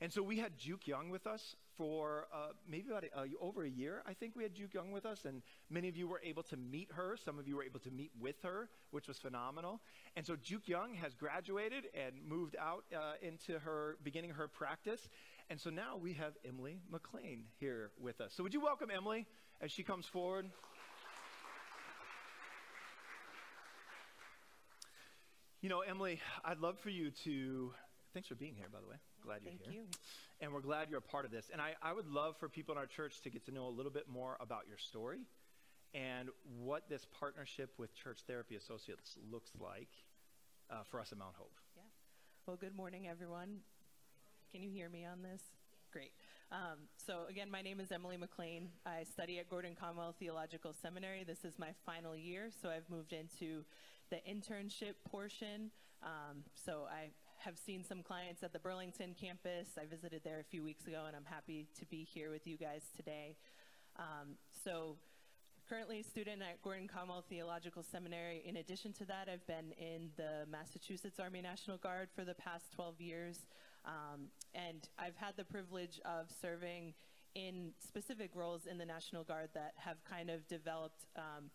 And 0.00 0.12
so 0.12 0.22
we 0.22 0.38
had 0.38 0.58
Juke 0.58 0.86
Young 0.86 1.08
with 1.08 1.26
us 1.26 1.56
for 1.76 2.26
uh, 2.32 2.48
maybe 2.68 2.90
about 2.90 3.04
a, 3.04 3.18
uh, 3.18 3.24
over 3.40 3.64
a 3.64 3.68
year. 3.68 4.02
I 4.06 4.12
think 4.12 4.34
we 4.36 4.42
had 4.42 4.54
Juke 4.54 4.74
Young 4.74 4.92
with 4.92 5.06
us, 5.06 5.24
and 5.24 5.42
many 5.70 5.88
of 5.88 5.96
you 5.96 6.08
were 6.08 6.20
able 6.24 6.42
to 6.44 6.56
meet 6.56 6.90
her. 6.92 7.16
Some 7.24 7.38
of 7.38 7.48
you 7.48 7.56
were 7.56 7.64
able 7.64 7.80
to 7.80 7.90
meet 7.90 8.10
with 8.20 8.42
her, 8.42 8.68
which 8.90 9.08
was 9.08 9.18
phenomenal. 9.18 9.80
And 10.16 10.26
so 10.26 10.36
Juke 10.36 10.68
Young 10.68 10.94
has 10.94 11.14
graduated 11.14 11.84
and 11.94 12.14
moved 12.28 12.56
out 12.60 12.84
uh, 12.94 13.14
into 13.22 13.58
her 13.60 13.96
beginning 14.02 14.30
her 14.30 14.48
practice. 14.48 15.08
And 15.50 15.60
so 15.60 15.70
now 15.70 15.98
we 16.00 16.14
have 16.14 16.32
Emily 16.46 16.80
McLean 16.90 17.44
here 17.60 17.90
with 18.00 18.20
us. 18.20 18.32
So 18.34 18.42
would 18.42 18.54
you 18.54 18.60
welcome 18.60 18.90
Emily 18.90 19.26
as 19.60 19.70
she 19.70 19.82
comes 19.82 20.06
forward? 20.06 20.50
You 25.60 25.68
know, 25.68 25.80
Emily, 25.80 26.20
I'd 26.44 26.58
love 26.58 26.78
for 26.80 26.90
you 26.90 27.10
to. 27.24 27.72
Thanks 28.12 28.28
for 28.28 28.34
being 28.34 28.54
here, 28.54 28.66
by 28.72 28.80
the 28.80 28.86
way. 28.86 28.96
Glad 29.22 29.40
you're 29.42 29.52
Thank 29.52 29.62
here. 29.64 29.72
you. 29.72 29.86
And 30.40 30.52
we're 30.52 30.60
glad 30.60 30.88
you're 30.88 30.98
a 30.98 31.02
part 31.02 31.24
of 31.24 31.30
this. 31.30 31.50
And 31.52 31.60
I, 31.60 31.72
I 31.82 31.92
would 31.92 32.06
love 32.06 32.36
for 32.38 32.48
people 32.48 32.74
in 32.74 32.78
our 32.78 32.86
church 32.86 33.20
to 33.22 33.30
get 33.30 33.46
to 33.46 33.52
know 33.52 33.66
a 33.66 33.70
little 33.74 33.90
bit 33.90 34.08
more 34.08 34.36
about 34.40 34.68
your 34.68 34.78
story 34.78 35.20
and 35.94 36.28
what 36.60 36.88
this 36.88 37.06
partnership 37.18 37.72
with 37.78 37.94
Church 37.94 38.20
Therapy 38.26 38.56
Associates 38.56 39.16
looks 39.30 39.50
like 39.58 39.88
uh, 40.70 40.82
for 40.90 41.00
us 41.00 41.12
at 41.12 41.18
Mount 41.18 41.34
Hope. 41.36 41.58
Yeah. 41.76 41.82
Well, 42.46 42.56
good 42.56 42.76
morning, 42.76 43.08
everyone. 43.08 43.60
Can 44.54 44.62
you 44.62 44.70
hear 44.70 44.88
me 44.88 45.04
on 45.04 45.20
this? 45.20 45.42
Great. 45.92 46.12
Um, 46.52 46.86
so, 47.04 47.22
again, 47.28 47.50
my 47.50 47.60
name 47.60 47.80
is 47.80 47.90
Emily 47.90 48.16
McLean. 48.16 48.68
I 48.86 49.02
study 49.02 49.40
at 49.40 49.50
Gordon 49.50 49.74
Conwell 49.74 50.14
Theological 50.16 50.72
Seminary. 50.80 51.24
This 51.24 51.44
is 51.44 51.58
my 51.58 51.70
final 51.84 52.16
year, 52.16 52.50
so 52.62 52.68
I've 52.68 52.88
moved 52.88 53.12
into 53.12 53.64
the 54.10 54.18
internship 54.18 54.94
portion. 55.10 55.72
Um, 56.04 56.44
so, 56.54 56.86
I 56.88 57.10
have 57.38 57.58
seen 57.58 57.82
some 57.82 58.04
clients 58.04 58.44
at 58.44 58.52
the 58.52 58.60
Burlington 58.60 59.16
campus. 59.20 59.70
I 59.76 59.86
visited 59.86 60.22
there 60.22 60.38
a 60.38 60.44
few 60.44 60.62
weeks 60.62 60.86
ago, 60.86 61.02
and 61.08 61.16
I'm 61.16 61.24
happy 61.24 61.66
to 61.80 61.86
be 61.86 62.04
here 62.04 62.30
with 62.30 62.46
you 62.46 62.56
guys 62.56 62.82
today. 62.96 63.34
Um, 63.96 64.36
so, 64.64 64.98
currently 65.68 65.98
a 65.98 66.04
student 66.04 66.42
at 66.42 66.62
Gordon 66.62 66.86
Conwell 66.86 67.24
Theological 67.28 67.82
Seminary. 67.82 68.44
In 68.46 68.58
addition 68.58 68.92
to 68.92 69.04
that, 69.06 69.28
I've 69.28 69.44
been 69.48 69.72
in 69.80 70.10
the 70.16 70.46
Massachusetts 70.48 71.18
Army 71.18 71.42
National 71.42 71.76
Guard 71.76 72.08
for 72.14 72.24
the 72.24 72.34
past 72.34 72.66
12 72.76 73.00
years. 73.00 73.38
Um, 73.86 74.28
and 74.54 74.88
I've 74.98 75.16
had 75.16 75.36
the 75.36 75.44
privilege 75.44 76.00
of 76.04 76.26
serving 76.40 76.94
in 77.34 77.72
specific 77.78 78.30
roles 78.34 78.66
in 78.66 78.78
the 78.78 78.86
National 78.86 79.24
Guard 79.24 79.50
that 79.54 79.74
have 79.76 80.04
kind 80.04 80.30
of 80.30 80.46
developed 80.46 81.06
um, 81.16 81.50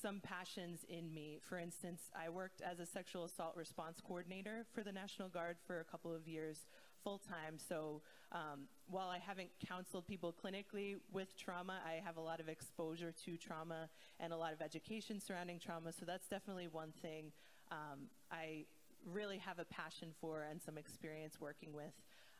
some 0.00 0.20
passions 0.20 0.84
in 0.88 1.12
me. 1.12 1.38
For 1.48 1.58
instance, 1.58 2.02
I 2.14 2.28
worked 2.28 2.62
as 2.62 2.80
a 2.80 2.86
sexual 2.86 3.24
assault 3.24 3.54
response 3.56 4.00
coordinator 4.00 4.64
for 4.72 4.82
the 4.82 4.92
National 4.92 5.28
Guard 5.28 5.56
for 5.66 5.80
a 5.80 5.84
couple 5.84 6.14
of 6.14 6.26
years 6.26 6.66
full 7.02 7.18
time. 7.18 7.58
So 7.58 8.02
um, 8.32 8.68
while 8.88 9.08
I 9.08 9.18
haven't 9.18 9.50
counseled 9.66 10.06
people 10.06 10.34
clinically 10.34 10.96
with 11.12 11.36
trauma, 11.36 11.80
I 11.86 12.02
have 12.04 12.16
a 12.16 12.20
lot 12.20 12.40
of 12.40 12.48
exposure 12.48 13.12
to 13.24 13.36
trauma 13.36 13.88
and 14.18 14.32
a 14.32 14.36
lot 14.36 14.52
of 14.52 14.60
education 14.60 15.20
surrounding 15.20 15.58
trauma. 15.58 15.92
So 15.92 16.04
that's 16.06 16.28
definitely 16.28 16.68
one 16.68 16.92
thing 17.02 17.32
um, 17.70 18.08
I 18.30 18.64
really 19.04 19.38
have 19.38 19.58
a 19.58 19.64
passion 19.64 20.12
for 20.20 20.42
and 20.42 20.60
some 20.60 20.78
experience 20.78 21.40
working 21.40 21.72
with. 21.72 21.92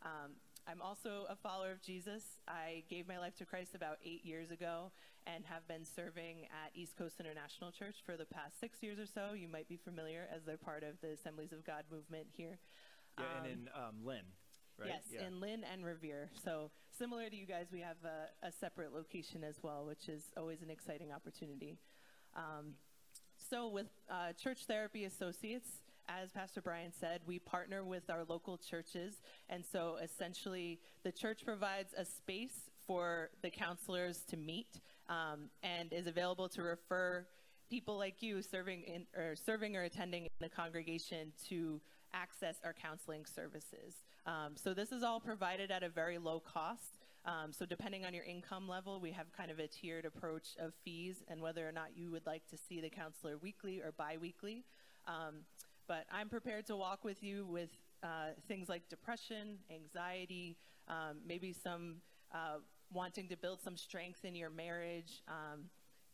Um, 0.03 0.33
I'm 0.67 0.83
also 0.83 1.27
a 1.29 1.37
follower 1.37 1.73
of 1.73 1.83
Jesus. 1.83 2.23
I 2.47 2.85
gave 2.89 3.09
my 3.09 3.19
life 3.19 3.37
to 3.39 3.45
Christ 3.45 3.75
about 3.75 3.99
eight 4.05 4.25
years 4.25 4.51
ago 4.51 4.93
and 5.27 5.45
have 5.47 5.67
been 5.69 5.85
serving 5.85 6.45
at 6.45 6.71
East 6.75 6.97
Coast 6.97 7.17
International 7.19 7.71
Church 7.71 7.97
for 8.05 8.17
the 8.17 8.25
past 8.25 8.61
six 8.61 8.83
years 8.83 8.99
or 8.99 9.07
so. 9.07 9.35
You 9.35 9.49
might 9.49 9.69
be 9.69 9.77
familiar 9.77 10.29
as 10.35 10.45
they're 10.45 10.57
part 10.57 10.83
of 10.83 11.01
the 11.01 11.13
Assemblies 11.13 11.53
of 11.53 11.65
God 11.65 11.85
movement 11.91 12.27
here. 12.33 12.59
Yeah, 13.19 13.25
and 13.45 13.47
Um, 13.47 13.51
in 13.51 13.69
um, 13.75 14.07
Lynn, 14.07 14.25
right? 14.79 14.89
Yes, 14.89 15.03
yeah. 15.11 15.27
in 15.27 15.41
Lynn 15.41 15.65
and 15.65 15.85
Revere. 15.85 16.31
So 16.45 16.71
similar 16.97 17.29
to 17.29 17.37
you 17.37 17.47
guys, 17.47 17.67
we 17.73 17.81
have 17.81 17.97
a, 18.05 18.47
a 18.47 18.53
separate 18.53 18.95
location 18.95 19.45
as 19.45 19.57
well, 19.63 19.85
which 19.87 20.09
is 20.09 20.23
always 20.37 20.63
an 20.63 20.71
exciting 20.71 21.13
opportunity. 21.13 21.79
Um, 22.35 22.75
so 23.39 23.69
with 23.69 23.89
uh, 24.11 24.33
Church 24.35 24.67
Therapy 24.67 25.05
Associates, 25.05 25.69
as 26.23 26.31
Pastor 26.31 26.61
Brian 26.61 26.93
said, 26.99 27.21
we 27.27 27.39
partner 27.39 27.85
with 27.85 28.11
our 28.11 28.25
local 28.29 28.59
churches, 28.59 29.21
and 29.49 29.65
so 29.65 29.97
essentially 30.03 30.81
the 31.05 31.13
church 31.13 31.43
provides 31.45 31.93
a 31.97 32.05
space 32.05 32.71
for 32.87 33.31
the 33.43 33.51
counselors 33.51 34.23
to 34.29 34.37
meet 34.37 34.81
um, 35.09 35.51
and 35.63 35.93
is 35.93 36.07
available 36.07 36.49
to 36.49 36.63
refer 36.63 37.27
people 37.69 37.97
like 37.97 38.23
you 38.23 38.43
serving 38.43 38.83
in 38.83 39.07
or 39.17 39.37
serving 39.37 39.77
or 39.77 39.83
attending 39.85 40.25
in 40.25 40.31
the 40.41 40.49
congregation 40.49 41.33
to 41.49 41.81
access 42.13 42.57
our 42.65 42.73
counseling 42.73 43.25
services. 43.25 44.03
Um, 44.27 44.57
so 44.57 44.75
this 44.75 44.91
is 44.91 45.05
all 45.05 45.21
provided 45.21 45.71
at 45.71 45.85
a 45.85 45.89
very 45.89 46.19
low 46.19 46.41
cost. 46.41 46.99
Um, 47.25 47.53
so 47.53 47.65
depending 47.67 48.05
on 48.05 48.15
your 48.15 48.25
income 48.25 48.67
level, 48.67 48.99
we 48.99 49.13
have 49.13 49.27
kind 49.37 49.51
of 49.51 49.61
a 49.61 49.69
tiered 49.69 50.05
approach 50.05 50.57
of 50.59 50.73
fees 50.85 51.23
and 51.29 51.41
whether 51.41 51.69
or 51.69 51.73
not 51.73 51.91
you 51.95 52.11
would 52.11 52.27
like 52.27 52.47
to 52.49 52.57
see 52.57 52.81
the 52.81 52.91
counselor 52.91 53.37
weekly 53.39 53.81
or 53.81 53.93
biweekly. 53.93 54.65
Um, 55.07 55.45
but 55.91 56.07
I'm 56.13 56.29
prepared 56.29 56.69
to 56.69 56.77
walk 56.77 57.05
with 57.05 57.21
you 57.21 57.45
with 57.47 57.71
uh, 58.05 58.29
things 58.47 58.69
like 58.69 58.89
depression, 58.89 59.59
anxiety, 59.75 60.57
um, 60.87 61.17
maybe 61.27 61.53
some 61.53 61.97
uh, 62.33 62.59
wanting 62.93 63.27
to 63.27 63.37
build 63.37 63.61
some 63.61 63.77
strength 63.77 64.25
in 64.25 64.37
your 64.37 64.51
marriage. 64.51 65.21
Um, 65.27 65.65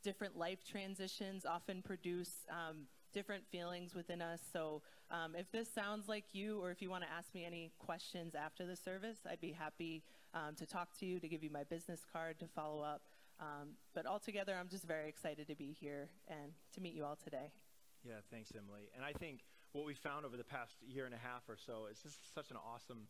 different 0.03 0.35
life 0.35 0.61
transitions 0.65 1.45
often 1.45 1.83
produce 1.83 2.47
um, 2.49 2.87
different 3.13 3.47
feelings 3.47 3.95
within 3.95 4.23
us. 4.23 4.41
So 4.51 4.81
um, 5.11 5.35
if 5.37 5.53
this 5.53 5.69
sounds 5.71 6.09
like 6.09 6.25
you, 6.33 6.59
or 6.59 6.71
if 6.71 6.81
you 6.81 6.89
want 6.89 7.05
to 7.05 7.11
ask 7.11 7.35
me 7.35 7.45
any 7.45 7.71
questions 7.79 8.35
after 8.35 8.65
the 8.65 8.77
service, 8.77 9.19
I'd 9.31 9.43
be 9.43 9.53
happy 9.53 10.03
um, 10.33 10.55
to 10.55 10.65
talk 10.65 10.99
to 11.01 11.07
you, 11.07 11.21
to 11.21 11.29
give 11.29 11.45
you 11.45 11.51
my 11.51 11.65
business 11.65 12.01
card, 12.11 12.39
to 12.39 12.47
follow 12.47 12.83
up. 12.83 13.03
Um, 13.39 13.73
but 13.95 14.07
altogether, 14.07 14.57
I'm 14.59 14.69
just 14.69 14.85
very 14.85 15.11
excited 15.11 15.47
to 15.49 15.55
be 15.55 15.77
here 15.79 16.09
and 16.29 16.53
to 16.73 16.81
meet 16.81 16.95
you 16.95 17.05
all 17.05 17.19
today. 17.23 17.53
Yeah, 18.03 18.21
thanks, 18.31 18.53
Emily. 18.57 18.89
And 18.95 19.05
I 19.05 19.13
think 19.13 19.41
what 19.77 19.85
we 19.87 19.95
found 19.95 20.25
over 20.25 20.39
the 20.39 20.45
past 20.45 20.73
year 20.89 21.05
and 21.05 21.15
a 21.15 21.19
half 21.19 21.43
or 21.49 21.57
so 21.67 21.87
is 21.93 22.01
this 22.03 22.13
is 22.13 22.19
such 22.35 22.51
an 22.51 22.57
awesome 22.57 23.07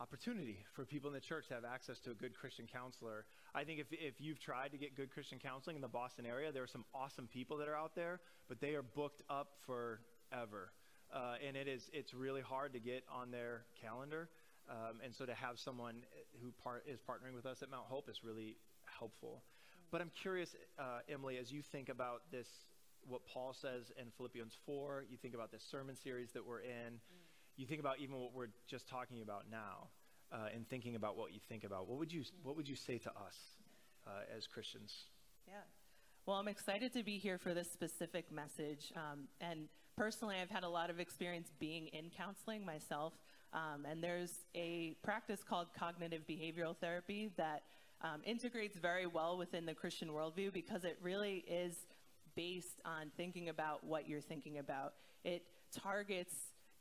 opportunity 0.00 0.58
for 0.74 0.84
people 0.84 1.08
in 1.08 1.14
the 1.14 1.20
church 1.20 1.46
to 1.46 1.54
have 1.54 1.64
access 1.64 2.00
to 2.00 2.10
a 2.10 2.14
good 2.14 2.34
Christian 2.34 2.66
counselor. 2.66 3.26
I 3.54 3.62
think 3.62 3.78
if, 3.78 3.86
if 3.92 4.20
you've 4.20 4.40
tried 4.40 4.72
to 4.72 4.76
get 4.76 4.96
good 4.96 5.12
Christian 5.12 5.38
counseling 5.38 5.76
in 5.76 5.82
the 5.82 5.88
Boston 5.88 6.26
area, 6.26 6.50
there 6.50 6.64
are 6.64 6.66
some 6.66 6.84
awesome 6.92 7.28
people 7.28 7.56
that 7.58 7.68
are 7.68 7.76
out 7.76 7.94
there, 7.94 8.18
but 8.48 8.60
they 8.60 8.74
are 8.74 8.82
booked 8.82 9.22
up 9.30 9.52
forever. 9.64 10.72
Uh, 11.14 11.34
and 11.46 11.56
it 11.56 11.68
is 11.68 11.88
it's 11.92 12.12
really 12.12 12.40
hard 12.40 12.72
to 12.72 12.80
get 12.80 13.04
on 13.08 13.30
their 13.30 13.66
calendar. 13.80 14.28
Um, 14.68 14.98
and 15.04 15.14
so 15.14 15.26
to 15.26 15.34
have 15.34 15.60
someone 15.60 16.02
who 16.42 16.50
part, 16.60 16.84
is 16.88 16.98
partnering 16.98 17.36
with 17.36 17.46
us 17.46 17.62
at 17.62 17.70
Mount 17.70 17.86
Hope 17.86 18.08
is 18.08 18.24
really 18.24 18.56
helpful. 18.98 19.44
But 19.92 20.00
I'm 20.00 20.10
curious, 20.20 20.56
uh, 20.76 21.00
Emily, 21.08 21.38
as 21.38 21.52
you 21.52 21.62
think 21.62 21.88
about 21.88 22.22
this, 22.32 22.48
what 23.08 23.22
Paul 23.26 23.52
says 23.52 23.92
in 24.00 24.06
Philippians 24.16 24.56
4, 24.66 25.04
you 25.10 25.16
think 25.16 25.34
about 25.34 25.50
this 25.52 25.62
sermon 25.62 25.96
series 25.96 26.32
that 26.32 26.46
we're 26.46 26.60
in, 26.60 27.00
you 27.56 27.66
think 27.66 27.80
about 27.80 28.00
even 28.00 28.16
what 28.16 28.32
we're 28.34 28.48
just 28.66 28.88
talking 28.88 29.22
about 29.22 29.44
now, 29.50 29.88
uh, 30.32 30.48
and 30.54 30.68
thinking 30.68 30.96
about 30.96 31.16
what 31.16 31.32
you 31.32 31.40
think 31.48 31.64
about. 31.64 31.88
What 31.88 31.98
would 31.98 32.12
you 32.12 32.24
What 32.42 32.56
would 32.56 32.68
you 32.68 32.76
say 32.76 32.98
to 32.98 33.10
us 33.10 33.36
uh, 34.06 34.36
as 34.36 34.46
Christians? 34.46 34.92
Yeah. 35.46 35.54
Well, 36.26 36.36
I'm 36.36 36.48
excited 36.48 36.92
to 36.94 37.02
be 37.02 37.18
here 37.18 37.38
for 37.38 37.52
this 37.52 37.70
specific 37.70 38.32
message. 38.32 38.92
Um, 38.96 39.28
and 39.40 39.68
personally, 39.96 40.36
I've 40.40 40.50
had 40.50 40.64
a 40.64 40.68
lot 40.68 40.90
of 40.90 40.98
experience 40.98 41.50
being 41.60 41.88
in 41.88 42.10
counseling 42.16 42.64
myself. 42.64 43.12
Um, 43.52 43.86
and 43.88 44.02
there's 44.02 44.32
a 44.54 44.96
practice 45.02 45.40
called 45.48 45.68
cognitive 45.78 46.22
behavioral 46.28 46.76
therapy 46.76 47.30
that 47.36 47.62
um, 48.02 48.20
integrates 48.24 48.76
very 48.76 49.06
well 49.06 49.36
within 49.38 49.64
the 49.64 49.74
Christian 49.74 50.08
worldview 50.08 50.52
because 50.52 50.84
it 50.84 50.98
really 51.02 51.44
is 51.46 51.76
based 52.36 52.80
on 52.84 53.10
thinking 53.16 53.48
about 53.48 53.84
what 53.84 54.08
you're 54.08 54.20
thinking 54.20 54.58
about. 54.58 54.94
It 55.24 55.42
targets 55.72 56.34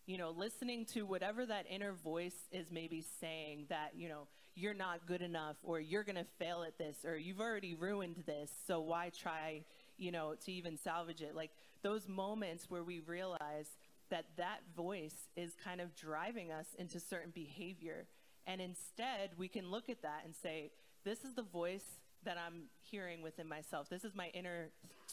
you 0.05 0.17
know, 0.17 0.31
listening 0.31 0.85
to 0.85 1.03
whatever 1.03 1.45
that 1.45 1.65
inner 1.69 1.93
voice 1.93 2.35
is 2.51 2.71
maybe 2.71 3.05
saying 3.21 3.65
that, 3.69 3.91
you 3.95 4.09
know, 4.09 4.27
you're 4.55 4.73
not 4.73 5.07
good 5.07 5.21
enough 5.21 5.55
or 5.63 5.79
you're 5.79 6.03
going 6.03 6.17
to 6.17 6.25
fail 6.37 6.63
at 6.67 6.77
this 6.77 7.05
or 7.05 7.17
you've 7.17 7.39
already 7.39 7.73
ruined 7.73 8.23
this, 8.25 8.51
so 8.67 8.81
why 8.81 9.09
try, 9.09 9.63
you 9.97 10.11
know, 10.11 10.35
to 10.45 10.51
even 10.51 10.77
salvage 10.77 11.21
it? 11.21 11.35
Like 11.35 11.51
those 11.83 12.07
moments 12.07 12.69
where 12.69 12.83
we 12.83 12.99
realize 12.99 13.67
that 14.09 14.25
that 14.37 14.59
voice 14.75 15.29
is 15.35 15.53
kind 15.63 15.79
of 15.79 15.95
driving 15.95 16.51
us 16.51 16.67
into 16.77 16.99
certain 16.99 17.31
behavior. 17.33 18.05
And 18.45 18.59
instead, 18.59 19.31
we 19.37 19.47
can 19.47 19.71
look 19.71 19.89
at 19.89 20.01
that 20.01 20.21
and 20.25 20.35
say, 20.35 20.71
this 21.05 21.23
is 21.23 21.33
the 21.33 21.43
voice 21.43 21.85
that 22.25 22.37
I'm 22.37 22.63
hearing 22.81 23.21
within 23.21 23.47
myself. 23.47 23.89
This 23.89 24.03
is 24.03 24.13
my 24.13 24.27
inner 24.33 24.69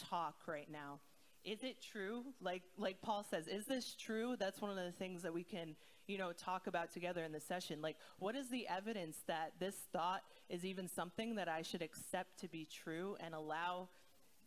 talk 0.09 0.37
right 0.47 0.71
now. 0.71 1.01
is 1.45 1.63
it 1.63 1.77
true? 1.81 2.25
Like 2.41 2.63
like 2.77 3.01
Paul 3.01 3.25
says, 3.29 3.49
is 3.49 3.65
this 3.67 3.95
true? 3.99 4.37
That's 4.39 4.61
one 4.61 4.71
of 4.71 4.77
the 4.77 4.93
things 4.93 5.23
that 5.23 5.33
we 5.33 5.43
can, 5.43 5.75
you 6.07 6.19
know, 6.19 6.33
talk 6.33 6.67
about 6.67 6.93
together 6.93 7.25
in 7.25 7.33
the 7.33 7.41
session. 7.41 7.81
Like 7.81 7.97
what 8.19 8.37
is 8.37 8.49
the 8.51 8.67
evidence 8.69 9.19
that 9.27 9.53
this 9.59 9.77
thought 9.93 10.23
is 10.49 10.65
even 10.65 10.87
something 10.89 11.37
that 11.37 11.49
I 11.49 11.63
should 11.63 11.83
accept 11.83 12.39
to 12.41 12.49
be 12.49 12.67
true 12.67 13.17
and 13.21 13.35
allow 13.35 13.89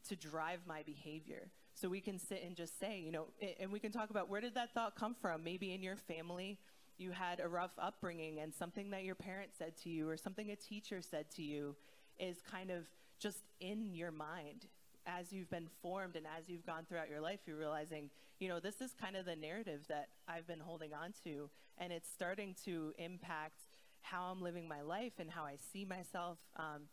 to 0.09 0.15
drive 0.15 0.59
my 0.67 0.83
behavior? 0.83 1.49
So 1.75 1.89
we 1.89 2.01
can 2.01 2.19
sit 2.19 2.43
and 2.45 2.55
just 2.55 2.79
say, 2.79 2.99
you 2.99 3.11
know, 3.11 3.25
and 3.59 3.71
we 3.71 3.79
can 3.79 3.91
talk 3.91 4.11
about 4.11 4.29
where 4.29 4.41
did 4.41 4.53
that 4.53 4.73
thought 4.75 4.95
come 4.95 5.15
from? 5.19 5.43
Maybe 5.43 5.73
in 5.73 5.81
your 5.81 5.95
family, 5.95 6.59
you 6.97 7.11
had 7.11 7.39
a 7.39 7.47
rough 7.47 7.71
upbringing 7.79 8.39
and 8.39 8.53
something 8.53 8.91
that 8.91 9.03
your 9.03 9.15
parents 9.15 9.57
said 9.57 9.75
to 9.77 9.89
you 9.89 10.07
or 10.07 10.17
something 10.17 10.51
a 10.51 10.55
teacher 10.55 11.01
said 11.01 11.25
to 11.31 11.41
you 11.41 11.75
is 12.19 12.37
kind 12.41 12.69
of 12.69 12.85
just 13.19 13.39
in 13.59 13.95
your 13.95 14.11
mind 14.11 14.67
as 15.05 15.31
you've 15.31 15.49
been 15.49 15.67
formed 15.81 16.15
and 16.15 16.25
as 16.37 16.49
you've 16.49 16.65
gone 16.65 16.85
throughout 16.87 17.09
your 17.09 17.21
life, 17.21 17.39
you're 17.45 17.57
realizing, 17.57 18.09
you 18.39 18.47
know, 18.47 18.59
this 18.59 18.81
is 18.81 18.93
kind 18.99 19.15
of 19.15 19.25
the 19.25 19.35
narrative 19.35 19.81
that 19.89 20.09
I've 20.27 20.47
been 20.47 20.59
holding 20.59 20.93
on 20.93 21.13
to, 21.23 21.49
and 21.77 21.91
it's 21.91 22.09
starting 22.09 22.55
to 22.65 22.93
impact 22.97 23.65
how 24.01 24.23
I'm 24.25 24.41
living 24.41 24.67
my 24.67 24.81
life 24.81 25.13
and 25.19 25.29
how 25.29 25.43
I 25.43 25.57
see 25.71 25.85
myself. 25.85 26.37
Um, 26.57 26.83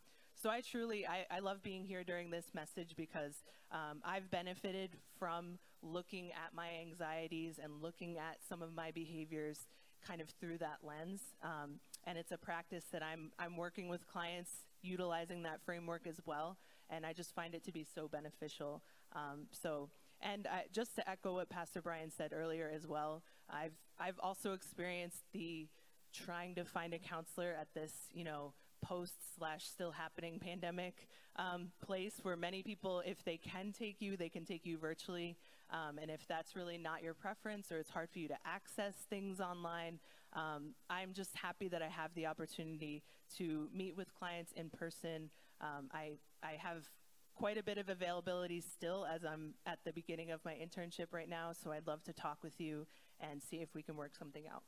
so 0.41 0.49
I 0.49 0.61
truly, 0.61 1.05
I, 1.05 1.25
I, 1.29 1.39
love 1.39 1.61
being 1.61 1.83
here 1.83 2.03
during 2.03 2.31
this 2.31 2.45
message 2.55 2.95
because 2.95 3.43
um, 3.71 4.01
I've 4.03 4.31
benefited 4.31 4.91
from 5.19 5.59
looking 5.83 6.31
at 6.31 6.55
my 6.55 6.69
anxieties 6.81 7.59
and 7.61 7.81
looking 7.81 8.17
at 8.17 8.37
some 8.47 8.61
of 8.61 8.73
my 8.73 8.91
behaviors 8.91 9.67
kind 10.05 10.19
of 10.19 10.29
through 10.39 10.57
that 10.59 10.77
lens. 10.83 11.21
Um, 11.43 11.79
and 12.05 12.17
it's 12.17 12.31
a 12.31 12.37
practice 12.37 12.85
that 12.91 13.03
I'm, 13.03 13.31
I'm 13.37 13.55
working 13.55 13.87
with 13.87 14.07
clients 14.07 14.51
utilizing 14.81 15.43
that 15.43 15.61
framework 15.63 16.07
as 16.07 16.19
well 16.25 16.57
and 16.91 17.05
I 17.05 17.13
just 17.13 17.33
find 17.33 17.55
it 17.55 17.63
to 17.65 17.71
be 17.71 17.85
so 17.95 18.07
beneficial. 18.07 18.83
Um, 19.13 19.47
so, 19.51 19.89
and 20.21 20.45
I, 20.45 20.65
just 20.71 20.95
to 20.95 21.09
echo 21.09 21.35
what 21.35 21.49
Pastor 21.49 21.81
Brian 21.81 22.11
said 22.11 22.31
earlier 22.33 22.71
as 22.73 22.85
well, 22.85 23.23
I've 23.49 23.73
I've 23.99 24.19
also 24.19 24.53
experienced 24.53 25.23
the 25.33 25.67
trying 26.13 26.55
to 26.55 26.65
find 26.65 26.93
a 26.93 26.99
counselor 26.99 27.55
at 27.59 27.67
this, 27.73 27.93
you 28.13 28.23
know, 28.23 28.53
post 28.83 29.13
slash 29.37 29.65
still 29.65 29.91
happening 29.91 30.39
pandemic 30.39 31.07
um, 31.37 31.69
place 31.83 32.15
where 32.23 32.35
many 32.35 32.61
people, 32.63 33.01
if 33.05 33.23
they 33.23 33.37
can 33.37 33.71
take 33.71 34.01
you, 34.01 34.17
they 34.17 34.29
can 34.29 34.45
take 34.45 34.65
you 34.65 34.77
virtually. 34.77 35.37
Um, 35.69 35.97
and 35.99 36.11
if 36.11 36.27
that's 36.27 36.55
really 36.55 36.77
not 36.77 37.01
your 37.01 37.13
preference 37.13 37.71
or 37.71 37.77
it's 37.77 37.89
hard 37.89 38.09
for 38.09 38.19
you 38.19 38.27
to 38.27 38.37
access 38.45 38.93
things 39.09 39.39
online, 39.39 39.99
um, 40.33 40.73
I'm 40.89 41.13
just 41.13 41.35
happy 41.35 41.69
that 41.69 41.81
I 41.81 41.87
have 41.87 42.13
the 42.13 42.25
opportunity 42.25 43.03
to 43.37 43.69
meet 43.73 43.95
with 43.95 44.13
clients 44.13 44.51
in 44.53 44.69
person. 44.69 45.29
Um, 45.61 45.89
I, 45.93 46.13
I 46.43 46.57
have 46.57 46.89
quite 47.35 47.57
a 47.57 47.63
bit 47.63 47.77
of 47.77 47.89
availability 47.89 48.61
still 48.61 49.05
as 49.05 49.23
I'm 49.23 49.53
at 49.65 49.79
the 49.85 49.93
beginning 49.93 50.31
of 50.31 50.43
my 50.43 50.53
internship 50.53 51.07
right 51.11 51.29
now, 51.29 51.53
so 51.53 51.71
I'd 51.71 51.87
love 51.87 52.03
to 52.03 52.13
talk 52.13 52.43
with 52.43 52.59
you 52.59 52.87
and 53.19 53.41
see 53.41 53.57
if 53.57 53.73
we 53.73 53.83
can 53.83 53.95
work 53.95 54.15
something 54.17 54.43
out. 54.51 54.63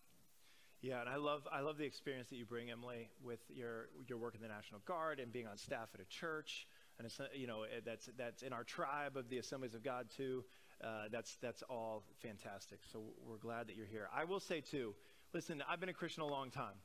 Yeah, 0.82 1.00
and 1.00 1.10
I 1.10 1.16
love 1.16 1.48
I 1.50 1.62
love 1.62 1.78
the 1.78 1.86
experience 1.86 2.30
that 2.30 2.36
you 2.36 2.46
bring, 2.46 2.70
Emily, 2.70 3.10
with 3.24 3.40
your 3.50 3.88
your 4.06 4.18
work 4.18 4.36
in 4.36 4.42
the 4.42 4.50
National 4.50 4.82
Guard 4.82 5.22
and 5.22 5.32
being 5.32 5.48
on 5.48 5.58
staff 5.58 5.88
at 5.94 6.02
a 6.02 6.06
church, 6.06 6.68
and 6.98 7.06
it's 7.06 7.22
you 7.34 7.48
know 7.48 7.64
that's 7.86 8.10
that's 8.18 8.44
in 8.44 8.52
our 8.52 8.66
tribe 8.66 9.16
of 9.16 9.30
the 9.30 9.38
Assemblies 9.38 9.76
of 9.76 9.84
God 9.84 10.08
too. 10.16 10.44
Uh, 10.84 11.06
that's 11.10 11.38
that's 11.42 11.64
all 11.70 12.04
fantastic. 12.22 12.80
So 12.92 13.02
we're 13.26 13.38
glad 13.38 13.68
that 13.68 13.78
you're 13.78 13.86
here. 13.86 14.10
I 14.14 14.26
will 14.26 14.42
say 14.42 14.60
too, 14.60 14.94
listen, 15.34 15.64
I've 15.70 15.80
been 15.80 15.88
a 15.88 15.94
Christian 15.94 16.22
a 16.24 16.28
long 16.28 16.52
time. 16.52 16.76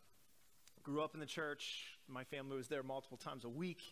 Grew 0.85 1.03
up 1.03 1.15
in 1.15 1.21
the 1.21 1.27
church. 1.27 1.99
My 2.07 2.23
family 2.23 2.57
was 2.57 2.69
there 2.69 2.85
multiple 2.85 3.17
times 3.17 3.45
a 3.45 3.49
week 3.49 3.83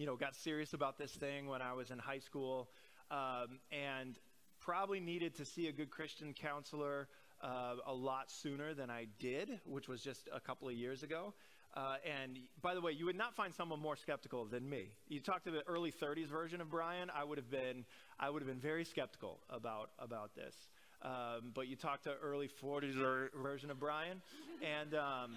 you 0.00 0.06
know, 0.06 0.16
got 0.16 0.34
serious 0.34 0.72
about 0.72 0.96
this 0.96 1.12
thing 1.12 1.46
when 1.46 1.60
I 1.60 1.74
was 1.74 1.90
in 1.90 1.98
high 1.98 2.20
school 2.20 2.70
um, 3.10 3.60
and 3.70 4.18
probably 4.58 4.98
needed 4.98 5.34
to 5.34 5.44
see 5.44 5.68
a 5.68 5.72
good 5.72 5.90
Christian 5.90 6.32
counselor 6.32 7.06
uh, 7.42 7.74
a 7.86 7.92
lot 7.92 8.30
sooner 8.30 8.72
than 8.72 8.88
I 8.88 9.08
did, 9.18 9.60
which 9.66 9.88
was 9.88 10.00
just 10.00 10.26
a 10.34 10.40
couple 10.40 10.68
of 10.68 10.74
years 10.74 11.02
ago. 11.02 11.34
Uh, 11.76 11.96
and 12.22 12.38
by 12.62 12.72
the 12.72 12.80
way, 12.80 12.92
you 12.92 13.04
would 13.04 13.16
not 13.16 13.34
find 13.34 13.54
someone 13.54 13.78
more 13.78 13.94
skeptical 13.94 14.46
than 14.46 14.66
me. 14.70 14.86
You 15.08 15.20
talked 15.20 15.44
to 15.44 15.50
the 15.50 15.68
early 15.68 15.92
30s 15.92 16.28
version 16.28 16.62
of 16.62 16.70
Brian, 16.70 17.10
I 17.14 17.22
would 17.22 17.36
have 17.36 17.50
been, 17.50 17.84
I 18.18 18.30
would 18.30 18.40
have 18.40 18.48
been 18.48 18.58
very 18.58 18.86
skeptical 18.86 19.40
about 19.50 19.90
about 19.98 20.34
this. 20.34 20.54
Um, 21.02 21.52
but 21.54 21.68
you 21.68 21.76
talk 21.76 22.02
to 22.04 22.14
early 22.22 22.48
40s 22.62 22.94
version 23.34 23.70
of 23.70 23.78
Brian, 23.78 24.22
and 24.62 24.94
um, 24.94 25.32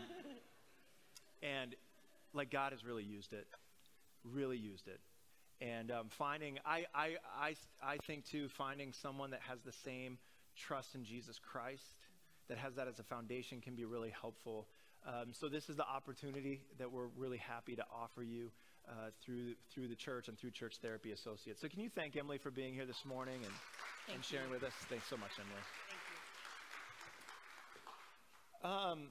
and 1.42 1.76
like 2.34 2.50
God 2.50 2.72
has 2.72 2.86
really 2.86 3.04
used 3.04 3.34
it 3.34 3.46
really 4.24 4.58
used 4.58 4.88
it. 4.88 5.00
And 5.62 5.92
um, 5.92 6.10
finding, 6.10 6.60
I, 6.66 6.86
I, 6.94 7.16
I, 7.40 7.56
I 7.82 7.98
think 8.06 8.26
too, 8.26 8.50
finding 8.50 8.92
someone 8.92 9.32
that 9.32 9.42
has 9.48 9.60
the 9.62 9.72
same 9.86 10.18
trust 10.58 10.96
in 10.96 11.06
Jesus 11.06 11.40
Christ, 11.40 11.84
that 12.50 12.58
has 12.58 12.76
that 12.76 12.88
as 12.88 13.00
a 13.00 13.04
foundation, 13.04 13.62
can 13.62 13.76
be 13.76 13.86
really 13.86 14.14
helpful. 14.20 14.68
Um, 15.08 15.32
so 15.32 15.50
this 15.50 15.70
is 15.70 15.78
the 15.78 15.88
opportunity 15.88 16.62
that 16.80 16.92
we're 16.92 17.08
really 17.18 17.38
happy 17.38 17.76
to 17.76 17.86
offer 17.94 18.24
you 18.24 18.52
uh, 18.88 19.12
through 19.24 19.56
through 19.74 19.88
the 19.88 19.96
church 19.96 20.28
and 20.28 20.38
through 20.38 20.52
Church 20.52 20.76
Therapy 20.82 21.12
Associates. 21.12 21.62
So 21.62 21.70
can 21.70 21.80
you 21.80 21.90
thank 21.90 22.18
Emily 22.18 22.38
for 22.38 22.52
being 22.52 22.74
here 22.74 22.86
this 22.86 23.06
morning 23.06 23.40
and, 23.44 24.16
and 24.16 24.24
sharing 24.24 24.50
with 24.50 24.64
us? 24.64 24.74
Thanks 24.90 25.08
so 25.10 25.16
much, 25.18 25.32
Emily. 25.40 25.64
Um, 28.64 29.10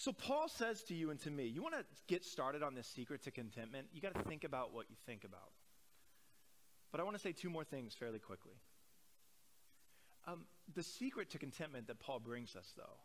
so 0.00 0.12
Paul 0.14 0.48
says 0.48 0.82
to 0.84 0.94
you 0.94 1.10
and 1.10 1.20
to 1.20 1.30
me, 1.30 1.44
you 1.44 1.60
want 1.60 1.74
to 1.74 1.84
get 2.06 2.24
started 2.24 2.62
on 2.62 2.74
this 2.74 2.86
secret 2.86 3.22
to 3.24 3.30
contentment, 3.30 3.88
you 3.92 4.00
got 4.00 4.14
to 4.14 4.22
think 4.22 4.44
about 4.44 4.72
what 4.72 4.86
you 4.88 4.96
think 5.04 5.24
about. 5.24 5.50
But 6.90 7.02
I 7.02 7.04
want 7.04 7.16
to 7.16 7.22
say 7.22 7.32
two 7.32 7.50
more 7.50 7.64
things 7.64 7.92
fairly 7.92 8.18
quickly. 8.18 8.54
Um, 10.26 10.46
the 10.74 10.82
secret 10.82 11.28
to 11.32 11.38
contentment 11.38 11.86
that 11.88 12.00
Paul 12.00 12.18
brings 12.18 12.56
us, 12.56 12.72
though, 12.78 12.96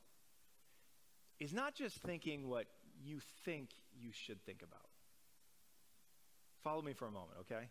is 1.38 1.51
not 1.51 1.75
just 1.75 1.97
thinking 1.97 2.47
what 2.47 2.67
you 3.03 3.19
think 3.43 3.71
you 3.93 4.12
should 4.13 4.41
think 4.45 4.62
about. 4.62 4.88
Follow 6.63 6.81
me 6.81 6.93
for 6.93 7.10
a 7.10 7.12
moment, 7.12 7.39
okay? 7.41 7.67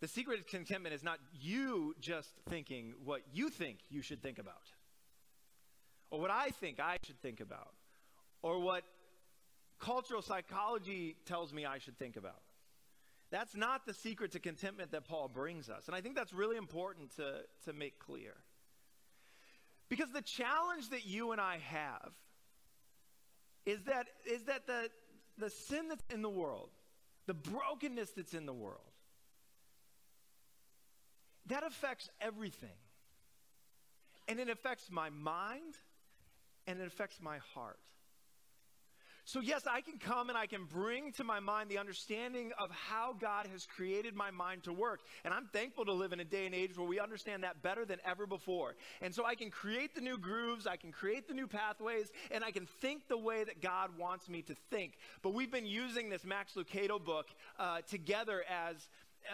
The 0.00 0.08
secret 0.08 0.40
of 0.40 0.46
contentment 0.46 0.94
is 0.94 1.04
not 1.04 1.18
you 1.38 1.94
just 2.00 2.30
thinking 2.48 2.94
what 3.04 3.20
you 3.34 3.50
think 3.50 3.80
you 3.90 4.00
should 4.00 4.22
think 4.22 4.38
about, 4.38 4.70
or 6.10 6.20
what 6.22 6.30
I 6.30 6.48
think 6.48 6.80
I 6.80 6.96
should 7.04 7.20
think 7.20 7.40
about 7.40 7.74
or 8.42 8.60
what 8.60 8.84
cultural 9.80 10.22
psychology 10.22 11.16
tells 11.26 11.52
me 11.52 11.64
I 11.66 11.78
should 11.78 11.98
think 11.98 12.16
about. 12.16 12.42
That's 13.30 13.56
not 13.56 13.86
the 13.86 13.94
secret 13.94 14.32
to 14.32 14.38
contentment 14.38 14.92
that 14.92 15.04
Paul 15.04 15.28
brings 15.28 15.68
us. 15.68 15.86
And 15.86 15.96
I 15.96 16.00
think 16.00 16.14
that's 16.14 16.32
really 16.32 16.56
important 16.56 17.16
to, 17.16 17.40
to 17.64 17.72
make 17.72 17.98
clear. 17.98 18.34
Because 19.88 20.10
the 20.12 20.22
challenge 20.22 20.90
that 20.90 21.06
you 21.06 21.32
and 21.32 21.40
I 21.40 21.58
have 21.68 22.12
is 23.64 23.82
that, 23.84 24.06
is 24.24 24.44
that 24.44 24.66
the, 24.66 24.90
the 25.38 25.50
sin 25.50 25.88
that's 25.88 26.04
in 26.12 26.22
the 26.22 26.30
world, 26.30 26.70
the 27.26 27.34
brokenness 27.34 28.10
that's 28.10 28.34
in 28.34 28.46
the 28.46 28.52
world, 28.52 28.80
that 31.46 31.64
affects 31.64 32.08
everything. 32.20 32.68
And 34.28 34.40
it 34.40 34.48
affects 34.48 34.90
my 34.90 35.10
mind 35.10 35.74
and 36.66 36.80
it 36.80 36.86
affects 36.86 37.20
my 37.20 37.38
heart. 37.54 37.78
So, 39.28 39.40
yes, 39.40 39.62
I 39.68 39.80
can 39.80 39.98
come 39.98 40.28
and 40.28 40.38
I 40.38 40.46
can 40.46 40.66
bring 40.66 41.10
to 41.14 41.24
my 41.24 41.40
mind 41.40 41.68
the 41.68 41.78
understanding 41.78 42.52
of 42.60 42.70
how 42.70 43.12
God 43.20 43.48
has 43.48 43.66
created 43.66 44.14
my 44.14 44.30
mind 44.30 44.62
to 44.64 44.72
work. 44.72 45.00
And 45.24 45.34
I'm 45.34 45.46
thankful 45.52 45.84
to 45.86 45.92
live 45.92 46.12
in 46.12 46.20
a 46.20 46.24
day 46.24 46.46
and 46.46 46.54
age 46.54 46.78
where 46.78 46.86
we 46.86 47.00
understand 47.00 47.42
that 47.42 47.60
better 47.60 47.84
than 47.84 47.98
ever 48.06 48.28
before. 48.28 48.76
And 49.02 49.12
so 49.12 49.26
I 49.26 49.34
can 49.34 49.50
create 49.50 49.96
the 49.96 50.00
new 50.00 50.16
grooves, 50.16 50.68
I 50.68 50.76
can 50.76 50.92
create 50.92 51.26
the 51.26 51.34
new 51.34 51.48
pathways, 51.48 52.12
and 52.30 52.44
I 52.44 52.52
can 52.52 52.66
think 52.80 53.08
the 53.08 53.18
way 53.18 53.42
that 53.42 53.60
God 53.60 53.98
wants 53.98 54.28
me 54.28 54.42
to 54.42 54.54
think. 54.70 54.92
But 55.22 55.34
we've 55.34 55.50
been 55.50 55.66
using 55.66 56.08
this 56.08 56.24
Max 56.24 56.52
Lucado 56.52 57.04
book 57.04 57.26
uh, 57.58 57.80
together 57.80 58.44
as 58.48 58.76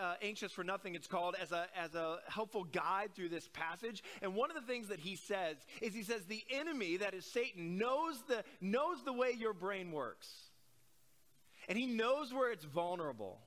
uh, 0.00 0.14
Anxious 0.22 0.52
for 0.52 0.64
Nothing, 0.64 0.94
it's 0.94 1.06
called, 1.06 1.34
as 1.40 1.52
a, 1.52 1.66
as 1.76 1.94
a 1.94 2.18
helpful 2.28 2.64
guide 2.64 3.14
through 3.14 3.30
this 3.30 3.48
passage. 3.52 4.02
And 4.20 4.34
one 4.34 4.50
of 4.50 4.56
the 4.56 4.72
things 4.72 4.88
that 4.88 5.00
he 5.00 5.16
says 5.16 5.56
is 5.80 5.94
he 5.94 6.02
says, 6.02 6.24
the 6.24 6.44
enemy, 6.50 6.98
that 6.98 7.14
is 7.14 7.24
Satan, 7.24 7.78
knows 7.78 8.22
the, 8.28 8.44
knows 8.60 9.02
the 9.04 9.12
way 9.12 9.32
your 9.36 9.52
brain 9.52 9.92
works. 9.92 10.28
And 11.68 11.78
he 11.78 11.86
knows 11.86 12.32
where 12.32 12.50
it's 12.50 12.64
vulnerable. 12.64 13.38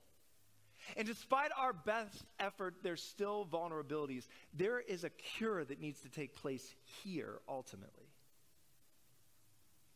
And 0.96 1.08
despite 1.08 1.52
our 1.58 1.74
best 1.74 2.24
effort, 2.40 2.76
there's 2.84 3.02
still 3.02 3.48
vulnerabilities. 3.52 4.28
There 4.54 4.80
is 4.80 5.04
a 5.04 5.10
cure 5.10 5.64
that 5.66 5.82
needs 5.82 6.02
to 6.02 6.10
take 6.10 6.36
place 6.36 6.76
here 7.04 7.40
ultimately. 7.50 8.05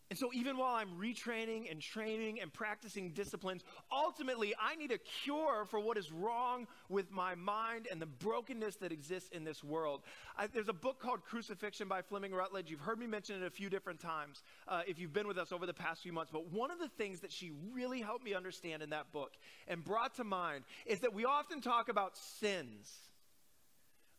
And 0.09 0.17
so, 0.17 0.31
even 0.33 0.57
while 0.57 0.73
I'm 0.73 0.89
retraining 0.99 1.69
and 1.69 1.79
training 1.79 2.41
and 2.41 2.51
practicing 2.51 3.11
disciplines, 3.11 3.63
ultimately 3.91 4.55
I 4.59 4.75
need 4.75 4.91
a 4.91 4.97
cure 4.97 5.65
for 5.69 5.79
what 5.79 5.97
is 5.97 6.11
wrong 6.11 6.65
with 6.89 7.11
my 7.11 7.35
mind 7.35 7.87
and 7.91 8.01
the 8.01 8.07
brokenness 8.07 8.77
that 8.77 8.91
exists 8.91 9.29
in 9.31 9.43
this 9.43 9.63
world. 9.63 10.01
I, 10.35 10.47
there's 10.47 10.67
a 10.67 10.73
book 10.73 10.99
called 10.99 11.23
Crucifixion 11.23 11.87
by 11.87 12.01
Fleming 12.01 12.31
Rutledge. 12.31 12.71
You've 12.71 12.79
heard 12.79 12.97
me 12.97 13.05
mention 13.05 13.39
it 13.43 13.45
a 13.45 13.51
few 13.51 13.69
different 13.69 13.99
times 13.99 14.41
uh, 14.67 14.81
if 14.87 14.97
you've 14.97 15.13
been 15.13 15.27
with 15.27 15.37
us 15.37 15.51
over 15.51 15.67
the 15.67 15.75
past 15.75 16.01
few 16.01 16.11
months. 16.11 16.31
But 16.33 16.51
one 16.51 16.71
of 16.71 16.79
the 16.79 16.89
things 16.97 17.19
that 17.19 17.31
she 17.31 17.51
really 17.71 18.01
helped 18.01 18.25
me 18.25 18.33
understand 18.33 18.81
in 18.81 18.89
that 18.89 19.11
book 19.11 19.33
and 19.67 19.85
brought 19.85 20.15
to 20.15 20.23
mind 20.23 20.63
is 20.87 21.01
that 21.01 21.13
we 21.13 21.25
often 21.25 21.61
talk 21.61 21.87
about 21.87 22.17
sins. 22.17 22.91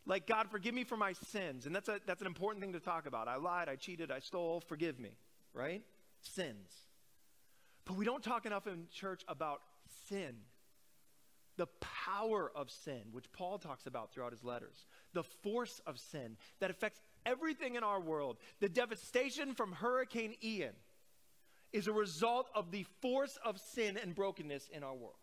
Like, 0.05 0.25
God, 0.25 0.47
forgive 0.49 0.73
me 0.73 0.85
for 0.85 0.95
my 0.95 1.11
sins. 1.31 1.65
And 1.65 1.75
that's, 1.75 1.89
a, 1.89 1.99
that's 2.07 2.21
an 2.21 2.27
important 2.27 2.63
thing 2.63 2.71
to 2.73 2.79
talk 2.79 3.07
about. 3.07 3.27
I 3.27 3.35
lied, 3.35 3.67
I 3.67 3.75
cheated, 3.75 4.09
I 4.09 4.19
stole, 4.19 4.61
forgive 4.61 4.97
me 4.97 5.09
right? 5.53 5.83
Sins. 6.21 6.71
But 7.85 7.95
we 7.97 8.05
don't 8.05 8.23
talk 8.23 8.45
enough 8.45 8.67
in 8.67 8.87
church 8.91 9.23
about 9.27 9.61
sin, 10.09 10.35
the 11.57 11.67
power 12.05 12.51
of 12.55 12.69
sin, 12.69 13.01
which 13.11 13.31
Paul 13.31 13.57
talks 13.57 13.85
about 13.85 14.13
throughout 14.13 14.31
his 14.31 14.43
letters, 14.43 14.85
the 15.13 15.23
force 15.23 15.81
of 15.85 15.99
sin 15.99 16.37
that 16.59 16.69
affects 16.69 17.01
everything 17.25 17.75
in 17.75 17.83
our 17.83 17.99
world. 17.99 18.37
The 18.59 18.69
devastation 18.69 19.53
from 19.53 19.73
Hurricane 19.73 20.35
Ian 20.43 20.73
is 21.73 21.87
a 21.87 21.93
result 21.93 22.49
of 22.53 22.71
the 22.71 22.85
force 23.01 23.37
of 23.43 23.59
sin 23.59 23.97
and 24.01 24.13
brokenness 24.13 24.69
in 24.73 24.83
our 24.83 24.93
world. 24.93 25.15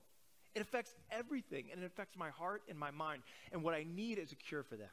It 0.55 0.63
affects 0.63 0.95
everything, 1.11 1.67
and 1.71 1.83
it 1.83 1.87
affects 1.87 2.17
my 2.17 2.31
heart 2.31 2.63
and 2.69 2.79
my 2.79 2.91
mind. 2.91 3.23
And 3.53 3.63
what 3.63 3.75
I 3.75 3.85
need 3.85 4.19
is 4.19 4.33
a 4.33 4.37
cure 4.37 4.63
for 4.63 4.77
that. 4.77 4.91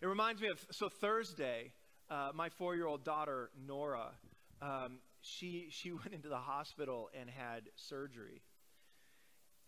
It 0.00 0.06
reminds 0.06 0.40
me 0.40 0.48
of 0.48 0.64
so 0.70 0.88
Thursday, 0.88 1.72
uh, 2.14 2.30
my 2.32 2.48
four-year-old 2.48 3.04
daughter 3.04 3.50
Nora, 3.66 4.10
um, 4.62 4.98
she 5.20 5.66
she 5.70 5.92
went 5.92 6.12
into 6.12 6.28
the 6.28 6.36
hospital 6.36 7.10
and 7.18 7.28
had 7.28 7.62
surgery. 7.74 8.40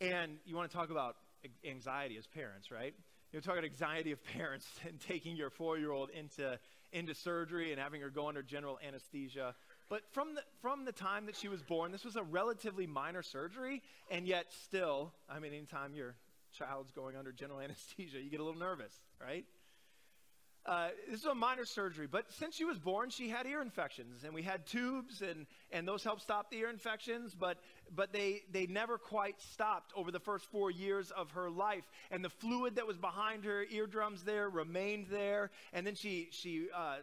And 0.00 0.38
you 0.44 0.54
want 0.54 0.70
to 0.70 0.76
talk 0.76 0.90
about 0.90 1.16
anxiety 1.64 2.16
as 2.18 2.26
parents, 2.26 2.70
right? 2.70 2.94
You're 3.32 3.42
talking 3.42 3.58
about 3.58 3.70
anxiety 3.70 4.12
of 4.12 4.22
parents 4.36 4.66
and 4.86 5.00
taking 5.00 5.36
your 5.36 5.50
four-year-old 5.50 6.10
into 6.10 6.58
into 6.92 7.14
surgery 7.14 7.72
and 7.72 7.80
having 7.80 8.00
her 8.00 8.10
go 8.10 8.28
under 8.28 8.42
general 8.42 8.78
anesthesia. 8.86 9.54
But 9.88 10.02
from 10.12 10.34
the 10.34 10.42
from 10.62 10.84
the 10.84 10.92
time 10.92 11.26
that 11.26 11.36
she 11.36 11.48
was 11.48 11.62
born, 11.62 11.90
this 11.90 12.04
was 12.04 12.14
a 12.14 12.22
relatively 12.22 12.86
minor 12.86 13.22
surgery, 13.22 13.82
and 14.08 14.26
yet 14.26 14.46
still, 14.52 15.12
I 15.28 15.40
mean, 15.40 15.52
anytime 15.52 15.94
your 15.94 16.14
child's 16.52 16.92
going 16.92 17.16
under 17.16 17.32
general 17.32 17.58
anesthesia, 17.66 18.20
you 18.20 18.30
get 18.30 18.38
a 18.38 18.44
little 18.44 18.60
nervous, 18.60 18.94
right? 19.20 19.44
Uh, 20.66 20.88
this 21.08 21.20
is 21.20 21.26
a 21.26 21.34
minor 21.34 21.64
surgery, 21.64 22.08
but 22.10 22.24
since 22.32 22.56
she 22.56 22.64
was 22.64 22.76
born, 22.76 23.08
she 23.08 23.28
had 23.28 23.46
ear 23.46 23.62
infections, 23.62 24.24
and 24.24 24.34
we 24.34 24.42
had 24.42 24.66
tubes, 24.66 25.22
and, 25.22 25.46
and 25.70 25.86
those 25.86 26.02
helped 26.02 26.22
stop 26.22 26.50
the 26.50 26.56
ear 26.56 26.68
infections, 26.68 27.36
but, 27.38 27.58
but 27.94 28.12
they, 28.12 28.42
they 28.50 28.66
never 28.66 28.98
quite 28.98 29.40
stopped 29.40 29.92
over 29.94 30.10
the 30.10 30.18
first 30.18 30.44
four 30.46 30.72
years 30.72 31.12
of 31.12 31.30
her 31.30 31.48
life. 31.48 31.84
And 32.10 32.24
the 32.24 32.30
fluid 32.30 32.74
that 32.76 32.86
was 32.86 32.96
behind 32.96 33.44
her 33.44 33.64
eardrums 33.70 34.24
there 34.24 34.50
remained 34.50 35.06
there, 35.08 35.52
and 35.72 35.86
then 35.86 35.94
she, 35.94 36.30
she 36.32 36.66
uh, 36.74 36.96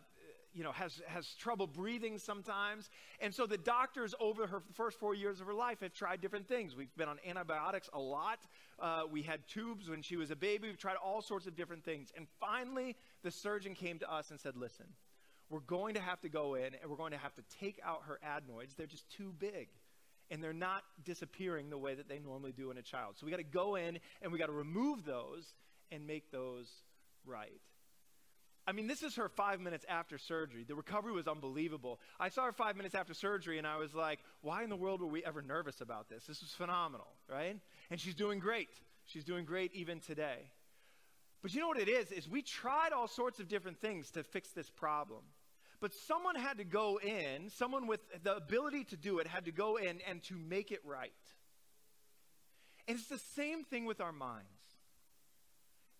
you 0.54 0.64
know, 0.64 0.72
has, 0.72 1.02
has 1.08 1.28
trouble 1.36 1.68
breathing 1.68 2.18
sometimes. 2.18 2.90
And 3.20 3.34
so 3.34 3.46
the 3.46 3.58
doctors 3.58 4.14
over 4.20 4.46
her 4.48 4.62
first 4.74 5.00
four 5.00 5.16
years 5.16 5.42
of 5.42 5.48
her 5.48 5.54
life 5.54 5.82
have 5.82 5.94
tried 5.94 6.22
different 6.22 6.48
things. 6.48 6.76
We've 6.76 6.96
been 6.96 7.10
on 7.10 7.18
antibiotics 7.28 7.90
a 7.94 8.00
lot. 8.00 8.40
Uh, 8.80 9.04
we 9.12 9.24
had 9.24 9.48
tubes 9.48 9.90
when 9.90 10.02
she 10.02 10.16
was 10.16 10.32
a 10.32 10.36
baby. 10.36 10.68
We've 10.68 10.78
tried 10.78 10.96
all 10.96 11.22
sorts 11.22 11.48
of 11.48 11.56
different 11.56 11.84
things. 11.84 12.12
And 12.16 12.28
finally, 12.40 12.96
the 13.24 13.32
surgeon 13.32 13.74
came 13.74 14.00
to 14.00 14.12
us 14.12 14.32
and 14.32 14.40
said, 14.40 14.56
listen, 14.56 14.86
we're 15.50 15.60
going 15.62 15.96
to 15.96 16.02
have 16.02 16.22
to 16.22 16.30
go 16.30 16.56
in 16.56 16.76
and 16.82 16.90
we're 16.90 16.98
going 16.98 17.12
to 17.12 17.18
have 17.18 17.34
to 17.36 17.44
take 17.60 17.80
out 17.84 18.04
her 18.08 18.20
adenoids. 18.24 18.74
They're 18.76 18.88
just 18.88 19.10
too 19.10 19.34
big. 19.38 19.70
And 20.32 20.44
they're 20.44 20.54
not 20.54 20.84
disappearing 21.04 21.70
the 21.70 21.78
way 21.78 21.96
that 21.96 22.08
they 22.08 22.20
normally 22.20 22.54
do 22.54 22.72
in 22.72 22.78
a 22.78 22.82
child. 22.82 23.16
So 23.18 23.26
we 23.26 23.32
got 23.32 23.38
to 23.38 23.44
go 23.44 23.76
in 23.76 24.00
and 24.22 24.32
we 24.32 24.40
got 24.40 24.48
to 24.48 24.54
remove 24.54 25.06
those 25.06 25.54
and 25.92 26.08
make 26.08 26.32
those 26.32 26.68
right. 27.26 27.62
I 28.66 28.72
mean, 28.72 28.88
this 28.88 29.04
is 29.04 29.16
her 29.16 29.28
five 29.28 29.60
minutes 29.60 29.86
after 29.90 30.18
surgery. 30.18 30.64
The 30.64 30.76
recovery 30.76 31.12
was 31.12 31.28
unbelievable. 31.28 32.00
I 32.20 32.30
saw 32.30 32.46
her 32.46 32.54
five 32.54 32.78
minutes 32.78 32.96
after 32.96 33.14
surgery, 33.14 33.58
and 33.58 33.68
I 33.68 33.78
was 33.78 33.94
like, 33.94 34.20
why 34.42 34.64
in 34.64 34.70
the 34.70 34.76
world 34.76 35.02
were 35.02 35.08
we 35.08 35.24
ever 35.26 35.42
nervous 35.42 35.82
about 35.82 36.08
this? 36.10 36.26
This 36.26 36.42
was 36.42 36.52
phenomenal, 36.52 37.08
right? 37.30 37.58
And 37.92 38.00
she's 38.00 38.16
doing 38.16 38.40
great. 38.40 38.70
She's 39.06 39.26
doing 39.26 39.44
great 39.44 39.74
even 39.74 40.00
today. 40.00 40.50
But 41.42 41.54
you 41.54 41.60
know 41.60 41.68
what 41.68 41.80
it 41.80 41.90
is? 41.90 42.12
Is 42.14 42.30
we 42.30 42.42
tried 42.42 42.94
all 42.94 43.10
sorts 43.10 43.40
of 43.42 43.50
different 43.50 43.82
things 43.82 44.12
to 44.12 44.24
fix 44.24 44.52
this 44.52 44.70
problem. 44.70 45.24
But 45.82 45.94
someone 46.08 46.36
had 46.36 46.60
to 46.60 46.64
go 46.64 46.98
in, 47.04 47.50
someone 47.50 47.88
with 47.88 48.00
the 48.24 48.38
ability 48.38 48.86
to 48.86 48.96
do 48.96 49.20
it 49.20 49.28
had 49.28 49.44
to 49.46 49.52
go 49.52 49.76
in 49.76 50.00
and 50.08 50.24
to 50.24 50.36
make 50.36 50.72
it 50.72 50.80
right. 50.86 51.12
And 52.88 52.98
it's 52.98 53.10
the 53.10 53.20
same 53.36 53.66
thing 53.66 53.84
with 53.84 54.00
our 54.00 54.14
minds 54.14 54.63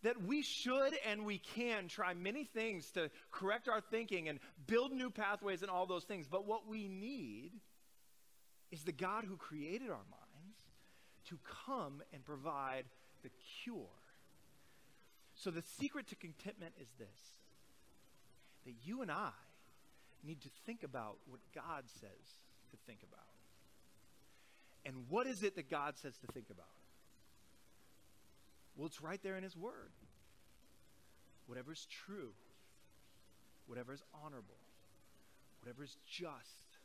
that 0.04 0.22
we 0.22 0.42
should 0.42 0.94
and 1.10 1.26
we 1.26 1.38
can 1.38 1.88
try 1.88 2.14
many 2.14 2.44
things 2.44 2.92
to 2.92 3.10
correct 3.32 3.68
our 3.68 3.82
thinking 3.82 4.30
and 4.30 4.40
build 4.68 4.92
new 4.92 5.10
pathways 5.10 5.62
and 5.62 5.72
all 5.72 5.86
those 5.86 6.04
things. 6.04 6.28
But 6.28 6.46
what 6.46 6.68
we 6.68 6.88
need 6.88 7.52
is 8.72 8.84
the 8.84 8.92
God 8.92 9.24
who 9.26 9.38
created 9.38 9.90
our 9.90 9.96
minds 9.96 10.58
to 11.30 11.40
come 11.66 12.02
and 12.14 12.24
provide 12.24 12.86
the 13.24 13.30
cure. 13.64 13.88
So 15.36 15.52
the 15.52 15.64
secret 15.80 16.08
to 16.10 16.16
contentment 16.16 16.74
is 16.80 16.88
this 17.00 17.38
that 18.66 18.74
you 18.86 19.02
and 19.02 19.12
I 19.12 19.32
need 20.24 20.42
to 20.42 20.50
think 20.66 20.84
about 20.84 21.18
what 21.28 21.42
God 21.54 21.84
says 22.00 22.44
to 22.72 22.78
think 22.88 23.00
about. 23.04 23.20
And 24.86 25.06
what 25.10 25.28
is 25.28 25.44
it 25.44 25.56
that 25.56 25.70
God 25.70 25.98
says 25.98 26.18
to 26.20 26.28
think 26.28 26.50
about? 26.50 26.66
Well, 28.76 28.88
it's 28.88 29.02
right 29.02 29.22
there 29.22 29.38
in 29.38 29.44
His 29.44 29.56
Word. 29.56 29.92
Whatever 31.46 31.74
is 31.74 31.88
true, 32.06 32.32
whatever 33.68 33.94
is 33.94 34.04
honorable, 34.24 34.60
whatever 35.62 35.84
is 35.84 35.98
just, 36.08 36.80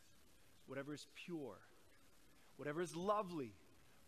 whatever 0.66 0.92
is 0.92 1.06
pure, 1.14 1.58
whatever 2.56 2.82
is 2.82 2.94
lovely, 2.96 3.52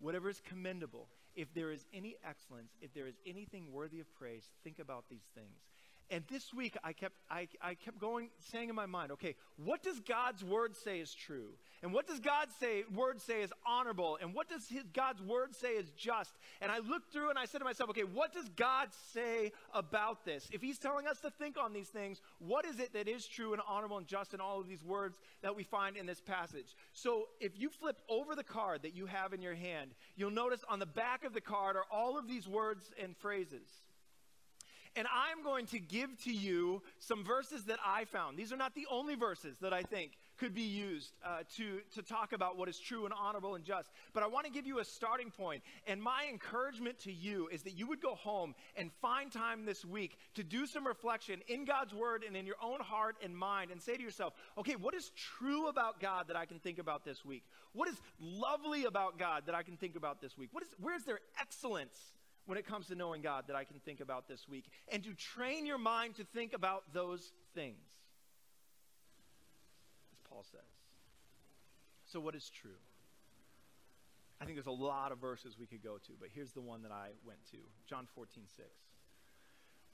whatever 0.01 0.29
is 0.29 0.41
commendable, 0.41 1.09
if 1.37 1.55
there 1.55 1.71
is 1.71 1.87
any 1.95 2.17
excellence, 2.29 2.73
if 2.81 2.93
there 2.93 3.07
is 3.07 3.15
anything 3.27 3.73
worthy 3.73 4.01
of 4.01 4.13
praise, 4.15 4.49
think 4.65 4.79
about 4.79 5.05
these 5.09 5.29
things. 5.35 5.70
And 6.11 6.25
this 6.29 6.53
week, 6.53 6.77
I 6.83 6.93
kept, 6.93 7.15
I, 7.31 7.47
I 7.63 7.75
kept 7.75 7.99
going, 8.01 8.31
saying 8.51 8.69
in 8.69 8.75
my 8.75 8.87
mind, 8.87 9.13
okay, 9.13 9.37
what 9.65 9.83
does 9.83 10.01
God's 10.01 10.43
word 10.43 10.75
say 10.75 10.99
is 10.99 11.15
true? 11.15 11.51
And 11.83 11.93
what 11.93 12.09
does 12.09 12.19
God's 12.19 12.53
say, 12.59 12.83
word 12.93 13.21
say 13.21 13.43
is 13.43 13.53
honorable? 13.65 14.19
And 14.21 14.35
what 14.35 14.49
does 14.49 14.69
his, 14.69 14.83
God's 14.93 15.23
word 15.23 15.55
say 15.55 15.69
is 15.69 15.91
just? 15.97 16.33
And 16.61 16.73
I 16.73 16.79
looked 16.79 17.13
through 17.13 17.31
and 17.31 17.39
I 17.39 17.45
said 17.45 17.59
to 17.59 17.65
myself, 17.65 17.91
okay, 17.91 18.03
what 18.03 18.33
does 18.33 18.49
God 18.51 18.89
say 19.13 19.53
about 19.73 20.25
this? 20.25 20.49
If 20.53 20.61
he's 20.61 20.79
telling 20.79 21.07
us 21.07 21.21
to 21.21 21.31
think 21.31 21.57
on 21.57 21.73
these 21.73 21.89
things, 21.89 22.21
what 22.41 22.67
is 22.67 22.81
it 22.81 22.93
that 22.93 23.07
is 23.07 23.27
true 23.27 23.53
and 23.53 23.63
honorable 23.69 23.99
and 23.99 24.07
just 24.07 24.35
in 24.35 24.41
all 24.41 24.61
of 24.61 24.67
these 24.67 24.83
words 24.83 25.17
that 25.43 25.55
we 25.55 25.63
find 25.63 25.97
in 25.97 26.07
this 26.07 26.21
passage? 26.21 26.75
So 26.93 27.29
if 27.41 27.53
you 27.59 27.71
flip 27.71 28.01
over 28.09 28.35
the 28.35 28.45
card 28.45 28.83
that 28.83 28.97
you 28.97 29.07
have 29.07 29.33
in 29.33 29.41
your 29.41 29.55
hand, 29.55 29.93
you'll 30.17 30.33
notice 30.33 30.65
on 30.69 30.81
the 30.81 30.87
back 30.87 31.25
of 31.25 31.35
the 31.35 31.41
card 31.41 31.77
are 31.77 31.87
all 31.91 32.19
of 32.19 32.27
these 32.27 32.49
words 32.49 32.91
and 33.01 33.17
phrases. 33.17 33.69
And 34.97 35.07
I'm 35.07 35.45
going 35.45 35.67
to 35.67 35.79
give 35.79 36.17
to 36.25 36.33
you 36.33 36.83
some 36.99 37.25
verses 37.25 37.65
that 37.65 37.79
I 37.87 38.05
found. 38.07 38.37
These 38.37 38.53
are 38.53 38.57
not 38.57 38.75
the 38.75 38.87
only 38.91 39.15
verses 39.15 39.57
that 39.61 39.73
I 39.73 39.83
think 39.83 40.13
could 40.41 40.55
be 40.55 40.63
used 40.63 41.13
uh, 41.25 41.41
to, 41.57 41.81
to 41.95 42.03
talk 42.03 42.33
about 42.33 42.57
what 42.57 42.69
is 42.69 42.79
true 42.79 43.05
and 43.05 43.15
honorable 43.15 43.55
and 43.55 43.65
just. 43.65 43.91
But 44.15 44.23
I 44.23 44.27
want 44.27 44.47
to 44.47 44.53
give 44.53 44.67
you 44.67 44.81
a 44.81 44.85
starting 44.85 45.31
point. 45.31 45.63
And 45.87 46.03
my 46.03 46.27
encouragement 46.31 46.99
to 47.01 47.13
you 47.13 47.49
is 47.53 47.63
that 47.63 47.79
you 47.79 47.87
would 47.87 48.01
go 48.01 48.15
home 48.15 48.55
and 48.75 48.91
find 49.01 49.31
time 49.31 49.65
this 49.65 49.85
week 49.85 50.17
to 50.35 50.43
do 50.43 50.67
some 50.67 50.87
reflection 50.87 51.41
in 51.47 51.67
God's 51.67 51.95
word 51.95 52.25
and 52.27 52.37
in 52.37 52.47
your 52.47 52.57
own 52.63 52.81
heart 52.81 53.17
and 53.23 53.37
mind 53.37 53.71
and 53.71 53.81
say 53.81 53.97
to 53.97 54.03
yourself, 54.03 54.33
okay, 54.59 54.75
what 54.75 54.95
is 54.95 55.13
true 55.39 55.69
about 55.69 56.01
God 56.01 56.29
that 56.29 56.37
I 56.37 56.47
can 56.47 56.59
think 56.59 56.79
about 56.79 57.05
this 57.05 57.25
week? 57.25 57.45
What 57.75 57.89
is 57.89 58.01
lovely 58.19 58.87
about 58.87 59.19
God 59.19 59.45
that 59.47 59.55
I 59.55 59.63
can 59.63 59.77
think 59.77 59.95
about 59.95 60.21
this 60.21 60.37
week? 60.37 60.49
What 60.53 60.65
is, 60.65 60.71
where 60.81 60.97
is 60.97 61.05
there 61.05 61.21
excellence 61.39 61.97
when 62.51 62.59
it 62.59 62.67
comes 62.67 62.89
to 62.89 62.97
knowing 62.97 63.23
God 63.23 63.45
that 63.47 63.55
I 63.55 63.63
can 63.63 63.79
think 63.85 64.01
about 64.01 64.27
this 64.27 64.49
week, 64.49 64.65
and 64.89 65.05
to 65.05 65.15
train 65.15 65.67
your 65.67 65.79
mind 65.79 66.17
to 66.17 66.25
think 66.25 66.53
about 66.53 66.83
those 66.93 67.31
things, 67.55 67.79
as 70.13 70.19
Paul 70.29 70.45
says. 70.51 70.61
So, 72.07 72.19
what 72.19 72.35
is 72.35 72.51
true? 72.51 72.83
I 74.41 74.47
think 74.47 74.57
there's 74.57 74.67
a 74.67 74.73
lot 74.73 75.13
of 75.13 75.19
verses 75.19 75.55
we 75.61 75.67
could 75.67 75.81
go 75.81 75.99
to, 75.99 76.13
but 76.19 76.31
here's 76.35 76.51
the 76.51 76.61
one 76.61 76.83
that 76.83 76.91
I 76.91 77.11
went 77.25 77.39
to 77.53 77.59
John 77.89 78.09
14, 78.17 78.43
6, 78.57 78.67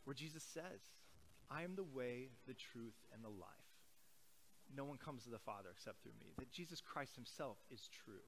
where 0.07 0.14
Jesus 0.14 0.42
says, 0.42 0.81
I 1.51 1.62
am 1.62 1.77
the 1.77 1.85
way, 1.85 2.31
the 2.49 2.55
truth, 2.55 2.97
and 3.12 3.23
the 3.23 3.29
life. 3.29 3.69
No 4.75 4.87
one 4.87 4.97
comes 4.97 5.25
to 5.25 5.31
the 5.31 5.38
Father 5.38 5.69
except 5.71 6.03
through 6.03 6.16
me. 6.19 6.33
That 6.38 6.51
Jesus 6.51 6.81
Christ 6.81 7.16
himself 7.16 7.59
is 7.71 7.90
true. 8.07 8.25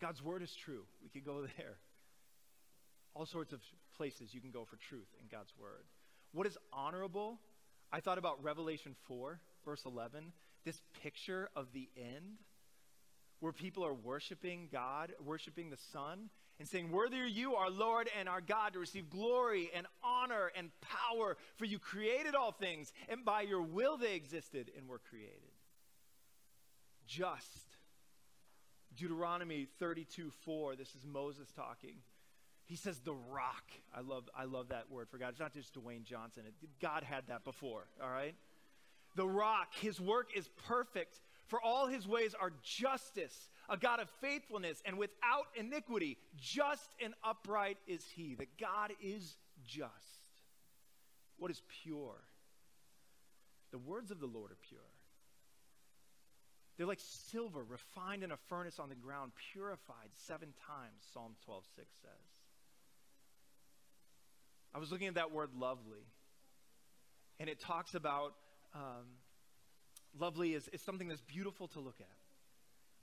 God's 0.00 0.20
word 0.20 0.42
is 0.42 0.52
true. 0.52 0.82
We 1.00 1.10
could 1.10 1.24
go 1.24 1.42
there 1.56 1.76
all 3.20 3.26
sorts 3.26 3.52
of 3.52 3.60
places 3.98 4.32
you 4.32 4.40
can 4.40 4.50
go 4.50 4.64
for 4.64 4.76
truth 4.76 5.08
in 5.20 5.26
God's 5.30 5.52
word. 5.60 5.84
What 6.32 6.46
is 6.46 6.56
honorable? 6.72 7.38
I 7.92 8.00
thought 8.00 8.16
about 8.16 8.42
Revelation 8.42 8.96
4, 9.06 9.38
verse 9.62 9.82
11, 9.84 10.32
this 10.64 10.80
picture 11.02 11.50
of 11.54 11.66
the 11.74 11.90
end 11.98 12.38
where 13.40 13.52
people 13.52 13.84
are 13.84 13.92
worshiping 13.92 14.68
God, 14.72 15.12
worshiping 15.22 15.68
the 15.68 15.76
Son, 15.92 16.30
and 16.58 16.66
saying, 16.66 16.90
Worthy 16.90 17.20
are 17.20 17.26
you, 17.26 17.56
our 17.56 17.68
Lord 17.68 18.08
and 18.18 18.26
our 18.26 18.40
God, 18.40 18.72
to 18.72 18.78
receive 18.78 19.10
glory 19.10 19.70
and 19.74 19.86
honor 20.02 20.50
and 20.56 20.70
power, 20.80 21.36
for 21.58 21.66
you 21.66 21.78
created 21.78 22.34
all 22.34 22.52
things, 22.52 22.90
and 23.06 23.22
by 23.22 23.42
your 23.42 23.60
will 23.60 23.98
they 23.98 24.14
existed 24.14 24.70
and 24.78 24.88
were 24.88 24.98
created. 24.98 25.52
Just. 27.06 27.76
Deuteronomy 28.96 29.68
32 29.78 30.30
4, 30.46 30.76
this 30.76 30.94
is 30.94 31.04
Moses 31.04 31.52
talking. 31.54 31.96
He 32.70 32.76
says 32.76 33.00
the 33.00 33.14
rock. 33.14 33.64
I 33.92 34.00
love, 34.00 34.30
I 34.32 34.44
love 34.44 34.68
that 34.68 34.88
word 34.88 35.08
for 35.10 35.18
God. 35.18 35.30
It's 35.30 35.40
not 35.40 35.52
just 35.52 35.74
Dwayne 35.74 36.04
Johnson. 36.04 36.44
It, 36.46 36.54
God 36.80 37.02
had 37.02 37.24
that 37.26 37.44
before, 37.44 37.88
all 38.00 38.08
right? 38.08 38.36
The 39.16 39.26
rock, 39.26 39.74
his 39.74 40.00
work 40.00 40.28
is 40.36 40.48
perfect 40.68 41.20
for 41.48 41.60
all 41.60 41.88
his 41.88 42.06
ways 42.06 42.32
are 42.40 42.52
justice, 42.62 43.50
a 43.68 43.76
God 43.76 43.98
of 43.98 44.08
faithfulness 44.20 44.80
and 44.86 44.96
without 44.96 45.46
iniquity. 45.56 46.16
Just 46.36 46.94
and 47.04 47.12
upright 47.24 47.78
is 47.88 48.04
he. 48.14 48.36
That 48.36 48.56
God 48.56 48.92
is 49.02 49.36
just. 49.66 49.90
What 51.38 51.50
is 51.50 51.60
pure? 51.82 52.22
The 53.72 53.78
words 53.78 54.12
of 54.12 54.20
the 54.20 54.26
Lord 54.26 54.52
are 54.52 54.58
pure. 54.68 54.78
They're 56.76 56.86
like 56.86 57.00
silver 57.00 57.64
refined 57.64 58.22
in 58.22 58.30
a 58.30 58.36
furnace 58.48 58.78
on 58.78 58.88
the 58.88 58.94
ground, 58.94 59.32
purified 59.52 60.10
seven 60.14 60.54
times, 60.68 61.04
Psalm 61.12 61.34
12, 61.44 61.64
6 61.74 61.88
says. 62.00 62.29
I 64.74 64.78
was 64.78 64.90
looking 64.92 65.08
at 65.08 65.14
that 65.14 65.32
word 65.32 65.50
lovely, 65.58 66.06
and 67.38 67.48
it 67.48 67.60
talks 67.60 67.94
about 67.94 68.34
um, 68.74 69.06
Lovely 70.18 70.54
is, 70.54 70.68
is 70.72 70.80
something 70.82 71.08
that's 71.08 71.20
beautiful 71.20 71.68
to 71.68 71.80
look 71.80 72.00
at, 72.00 72.06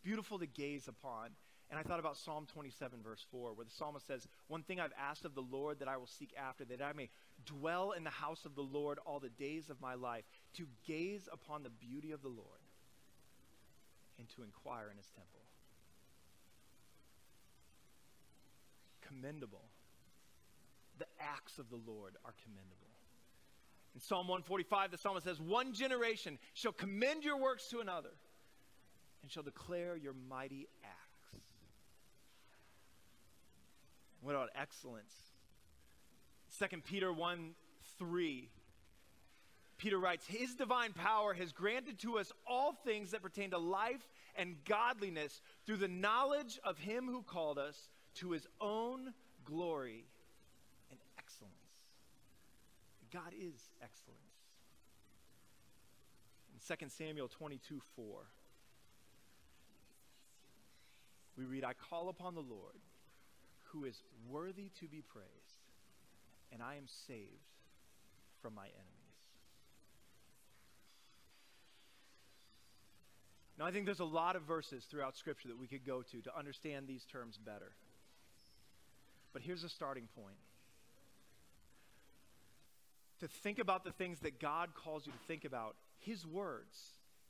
beautiful 0.04 0.40
to 0.40 0.46
gaze 0.46 0.88
upon. 0.88 1.30
And 1.70 1.78
I 1.78 1.84
thought 1.84 2.00
about 2.00 2.16
Psalm 2.16 2.48
27, 2.54 3.00
verse 3.04 3.26
4, 3.30 3.54
where 3.54 3.66
the 3.66 3.72
psalmist 3.72 4.08
says, 4.08 4.26
One 4.48 4.64
thing 4.64 4.80
I've 4.80 4.94
asked 4.98 5.26
of 5.26 5.36
the 5.36 5.42
Lord 5.42 5.80
that 5.80 5.90
I 5.90 5.98
will 5.98 6.08
seek 6.08 6.34
after, 6.38 6.64
that 6.66 6.82
I 6.82 6.94
may 6.94 7.10
dwell 7.46 7.92
in 7.92 8.06
the 8.06 8.10
house 8.10 8.46
of 8.46 8.56
the 8.56 8.62
Lord 8.62 9.00
all 9.06 9.20
the 9.20 9.30
days 9.30 9.70
of 9.70 9.82
my 9.82 9.96
life, 9.96 10.24
to 10.56 10.66
gaze 10.86 11.28
upon 11.32 11.64
the 11.64 11.70
beauty 11.70 12.12
of 12.12 12.22
the 12.22 12.30
Lord 12.30 12.62
and 14.18 14.30
to 14.30 14.44
inquire 14.44 14.90
in 14.90 14.98
his 14.98 15.08
temple. 15.08 15.42
Commendable. 19.06 19.66
Acts 21.20 21.58
of 21.58 21.70
the 21.70 21.80
Lord 21.88 22.16
are 22.26 22.34
commendable. 22.44 22.88
In 23.96 24.02
Psalm 24.02 24.28
145, 24.28 24.92
the 24.92 24.98
psalmist 24.98 25.26
says, 25.26 25.40
One 25.42 25.74
generation 25.74 26.38
shall 26.54 26.72
commend 26.72 27.24
your 27.24 27.38
works 27.38 27.68
to 27.70 27.80
another 27.80 28.12
and 29.24 29.32
shall 29.32 29.44
declare 29.44 29.96
your 29.96 30.14
mighty 30.30 30.68
acts. 30.84 31.44
What 34.22 34.36
about 34.36 34.50
excellence? 34.56 35.14
2 36.60 36.82
Peter 36.82 37.12
1 37.12 37.56
3. 37.98 38.50
Peter 39.78 39.98
writes, 39.98 40.26
His 40.28 40.56
divine 40.56 40.94
power 40.94 41.34
has 41.34 41.52
granted 41.52 42.00
to 42.00 42.20
us 42.20 42.32
all 42.48 42.74
things 42.74 43.12
that 43.12 43.22
pertain 43.22 43.52
to 43.52 43.58
life 43.58 44.08
and 44.36 44.56
godliness 44.66 45.42
through 45.66 45.78
the 45.78 45.88
knowledge 45.88 46.60
of 46.64 46.78
Him 46.78 47.06
who 47.06 47.22
called 47.22 47.58
us 47.58 47.90
to 48.16 48.32
His 48.32 48.48
own 48.60 49.14
glory 49.46 50.06
God 53.12 53.34
is 53.34 53.56
excellence. 53.82 54.22
In 56.54 56.78
2 56.78 56.89
Samuel 56.89 57.28
22 57.28 57.82
4, 57.96 58.06
we 61.38 61.46
read, 61.46 61.63
I 61.63 61.74
call 61.74 62.10
upon 62.10 62.34
the 62.34 62.41
Lord 62.41 62.82
who 63.72 63.86
is 63.86 64.02
worthy 64.30 64.70
to 64.80 64.88
be 64.88 65.02
praised, 65.02 65.28
and 66.52 66.62
I 66.62 66.76
am 66.76 66.86
saved 67.08 67.54
from 68.41 68.56
my 68.56 68.65
enemies. 68.65 68.98
Now, 73.58 73.65
I 73.65 73.72
think 73.72 73.86
there's 73.86 74.00
a 74.00 74.06
lot 74.06 74.36
of 74.36 74.43
verses 74.43 74.86
throughout 74.89 75.15
Scripture 75.17 75.48
that 75.48 75.58
we 75.58 75.67
could 75.67 75.86
go 75.86 76.04
to 76.04 76.22
to 76.22 76.38
understand 76.38 76.88
these 76.88 77.04
terms 77.12 77.38
better. 77.38 77.72
But 79.34 79.41
here's 79.41 79.63
a 79.63 79.70
starting 79.70 80.08
point 80.15 80.38
to 83.20 83.28
think 83.28 83.60
about 83.60 83.84
the 83.84 83.92
things 83.92 84.20
that 84.20 84.40
God 84.40 84.70
calls 84.76 85.06
you 85.06 85.12
to 85.12 85.18
think 85.28 85.46
about 85.46 85.76
His 86.00 86.26
words, 86.26 86.78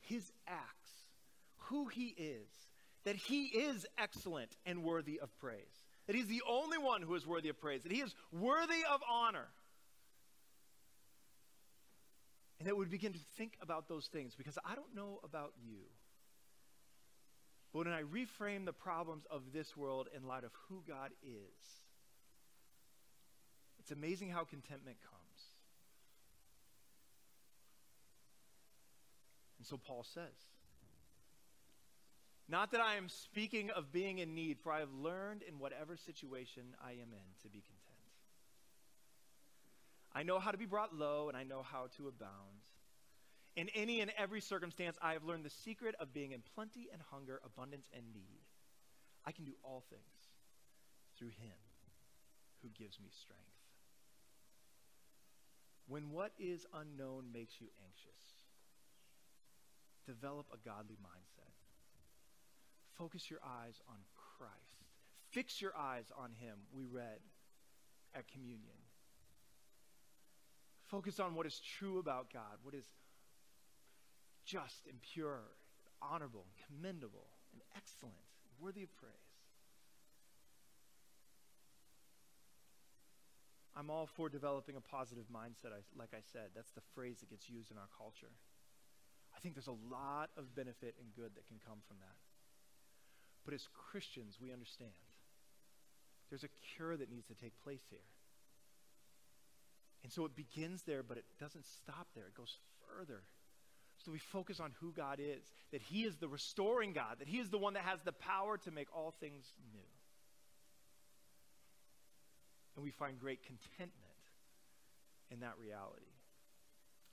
His 0.02 0.32
acts, 0.48 0.92
who 1.58 1.88
He 1.88 2.14
is, 2.18 2.48
that 3.06 3.16
He 3.16 3.46
is 3.46 3.86
excellent 3.98 4.56
and 4.66 4.84
worthy 4.84 5.20
of 5.20 5.36
praise, 5.40 5.86
that 6.08 6.16
He's 6.16 6.28
the 6.28 6.42
only 6.50 6.78
one 6.78 7.02
who 7.02 7.16
is 7.16 7.26
worthy 7.26 7.50
of 7.50 7.60
praise, 7.60 7.84
that 7.84 7.92
He 7.92 8.02
is 8.02 8.14
worthy 8.32 8.84
of 8.90 9.02
honor. 9.10 9.48
And 12.60 12.68
that 12.68 12.76
we 12.76 12.86
begin 12.86 13.14
to 13.14 13.20
think 13.38 13.54
about 13.62 13.88
those 13.88 14.08
things 14.08 14.34
because 14.36 14.58
I 14.66 14.74
don't 14.74 14.96
know 14.96 15.20
about 15.24 15.54
you. 15.64 15.84
But 17.72 17.86
when 17.86 17.94
I 17.94 18.02
reframe 18.02 18.66
the 18.66 18.74
problems 18.74 19.26
of 19.30 19.54
this 19.54 19.78
world 19.78 20.08
in 20.16 20.28
light 20.28 20.44
of 20.44 20.52
who 20.68 20.82
God 20.88 21.12
is, 21.22 21.84
it's 23.80 23.92
amazing 23.92 24.30
how 24.30 24.44
contentment 24.44 24.98
comes. 25.02 25.17
And 29.68 29.80
so 29.80 29.84
Paul 29.86 30.06
says, 30.14 30.24
Not 32.48 32.72
that 32.72 32.80
I 32.80 32.96
am 32.96 33.10
speaking 33.10 33.70
of 33.70 33.92
being 33.92 34.20
in 34.20 34.34
need, 34.34 34.60
for 34.60 34.72
I 34.72 34.80
have 34.80 34.94
learned 34.94 35.42
in 35.42 35.60
whatever 35.60 35.98
situation 35.98 36.64
I 36.82 36.92
am 36.92 37.12
in 37.12 37.28
to 37.44 37.50
be 37.50 37.60
content. 37.60 37.84
I 40.16 40.24
know 40.24 40.40
how 40.40 40.52
to 40.52 40.58
be 40.58 40.66
brought 40.66 40.96
low, 40.96 41.28
and 41.28 41.38
I 41.38 41.44
know 41.44 41.64
how 41.64 41.88
to 41.98 42.08
abound. 42.08 42.64
In 43.58 43.68
any 43.76 44.00
and 44.00 44.12
every 44.18 44.40
circumstance, 44.40 44.98
I 45.02 45.14
have 45.14 45.26
learned 45.26 45.44
the 45.44 45.50
secret 45.50 45.96
of 46.00 46.14
being 46.14 46.32
in 46.32 46.42
plenty 46.56 46.88
and 46.94 47.02
hunger, 47.12 47.42
abundance 47.44 47.90
and 47.94 48.06
need. 48.14 48.46
I 49.26 49.34
can 49.34 49.44
do 49.44 49.54
all 49.64 49.84
things 49.90 50.02
through 51.18 51.30
him 51.30 51.58
who 52.62 52.70
gives 52.70 53.00
me 53.02 53.10
strength. 53.12 53.44
When 55.88 56.12
what 56.12 56.32
is 56.40 56.66
unknown 56.74 57.34
makes 57.34 57.60
you 57.60 57.68
anxious, 57.84 58.37
develop 60.08 60.48
a 60.54 60.58
godly 60.58 60.96
mindset. 60.96 61.54
Focus 62.98 63.30
your 63.30 63.40
eyes 63.46 63.80
on 63.88 63.98
Christ. 64.16 64.54
Fix 65.30 65.62
your 65.62 65.76
eyes 65.78 66.06
on 66.18 66.32
Him, 66.40 66.58
we 66.74 66.86
read 66.86 67.20
at 68.16 68.28
communion. 68.28 68.80
Focus 70.88 71.20
on 71.20 71.36
what 71.36 71.46
is 71.46 71.60
true 71.78 72.00
about 72.00 72.32
God, 72.34 72.64
what 72.64 72.74
is 72.74 72.86
just 74.46 74.88
and 74.88 74.98
pure, 75.14 75.42
honorable, 76.02 76.46
and 76.48 76.56
commendable, 76.66 77.28
and 77.52 77.62
excellent, 77.76 78.16
worthy 78.60 78.84
of 78.84 78.96
praise. 78.96 79.12
I'm 83.76 83.92
all 83.92 84.08
for 84.08 84.30
developing 84.30 84.76
a 84.76 84.82
positive 84.82 85.26
mindset, 85.32 85.70
like 85.96 86.10
I 86.14 86.22
said. 86.34 86.50
That's 86.56 86.72
the 86.72 86.82
phrase 86.96 87.20
that 87.20 87.30
gets 87.30 87.48
used 87.48 87.70
in 87.70 87.78
our 87.78 87.90
culture. 87.96 88.32
I 89.38 89.40
think 89.40 89.54
there's 89.54 89.68
a 89.68 89.94
lot 89.94 90.32
of 90.36 90.56
benefit 90.56 90.96
and 91.00 91.14
good 91.16 91.36
that 91.36 91.48
can 91.48 91.60
come 91.66 91.78
from 91.88 91.98
that. 92.00 92.18
But 93.46 93.54
as 93.54 93.68
Christians, 93.92 94.40
we 94.42 94.52
understand 94.52 94.92
there's 96.30 96.44
a 96.44 96.50
cure 96.76 96.98
that 96.98 97.10
needs 97.10 97.28
to 97.28 97.36
take 97.36 97.54
place 97.64 97.84
here. 97.90 98.00
And 100.04 100.12
so 100.12 100.26
it 100.26 100.36
begins 100.36 100.82
there, 100.84 101.04
but 101.04 101.18
it 101.18 101.26
doesn't 101.40 101.66
stop 101.66 102.08
there. 102.16 102.26
It 102.26 102.36
goes 102.36 102.58
further. 102.90 103.22
So 104.04 104.12
we 104.12 104.20
focus 104.20 104.60
on 104.60 104.72
who 104.80 104.92
God 104.92 105.20
is, 105.20 105.44
that 105.72 105.82
He 105.82 106.04
is 106.04 106.18
the 106.18 106.28
restoring 106.28 106.94
God, 106.94 107.18
that 107.20 107.28
He 107.28 107.40
is 107.40 107.50
the 107.50 107.58
one 107.58 107.74
that 107.74 107.84
has 107.84 108.00
the 108.04 108.12
power 108.12 108.58
to 108.60 108.72
make 108.72 108.88
all 108.96 109.14
things 109.20 109.54
new. 109.74 109.80
And 112.76 112.84
we 112.84 112.92
find 112.92 113.20
great 113.20 113.44
contentment 113.44 113.94
in 115.32 115.40
that 115.40 115.54
reality. 115.60 116.06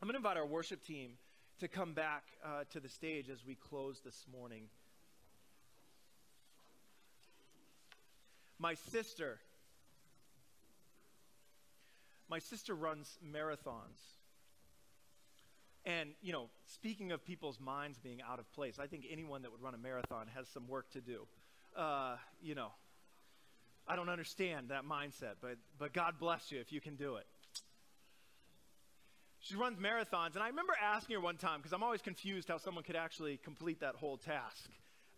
I'm 0.00 0.08
going 0.08 0.14
to 0.14 0.18
invite 0.18 0.36
our 0.36 0.46
worship 0.46 0.84
team 0.84 1.12
to 1.60 1.68
come 1.68 1.92
back 1.92 2.24
uh, 2.44 2.64
to 2.70 2.80
the 2.80 2.88
stage 2.88 3.30
as 3.30 3.44
we 3.46 3.54
close 3.54 4.00
this 4.04 4.26
morning. 4.32 4.64
My 8.58 8.74
sister, 8.74 9.38
my 12.28 12.38
sister 12.38 12.74
runs 12.74 13.18
marathons. 13.24 14.00
And, 15.86 16.10
you 16.22 16.32
know, 16.32 16.48
speaking 16.66 17.12
of 17.12 17.24
people's 17.24 17.60
minds 17.60 17.98
being 17.98 18.22
out 18.22 18.38
of 18.38 18.50
place, 18.54 18.78
I 18.78 18.86
think 18.86 19.04
anyone 19.10 19.42
that 19.42 19.52
would 19.52 19.60
run 19.60 19.74
a 19.74 19.78
marathon 19.78 20.28
has 20.34 20.48
some 20.48 20.66
work 20.66 20.90
to 20.92 21.00
do. 21.00 21.26
Uh, 21.76 22.16
you 22.42 22.54
know, 22.54 22.68
I 23.86 23.96
don't 23.96 24.08
understand 24.08 24.70
that 24.70 24.84
mindset, 24.84 25.34
but, 25.42 25.58
but 25.78 25.92
God 25.92 26.14
bless 26.18 26.50
you 26.50 26.58
if 26.60 26.72
you 26.72 26.80
can 26.80 26.96
do 26.96 27.16
it. 27.16 27.26
She 29.44 29.56
runs 29.56 29.78
marathons. 29.78 30.34
And 30.34 30.42
I 30.42 30.48
remember 30.48 30.72
asking 30.82 31.14
her 31.16 31.20
one 31.20 31.36
time, 31.36 31.58
because 31.58 31.74
I'm 31.74 31.82
always 31.82 32.00
confused 32.00 32.48
how 32.48 32.56
someone 32.56 32.82
could 32.82 32.96
actually 32.96 33.36
complete 33.36 33.80
that 33.80 33.94
whole 33.94 34.16
task. 34.16 34.70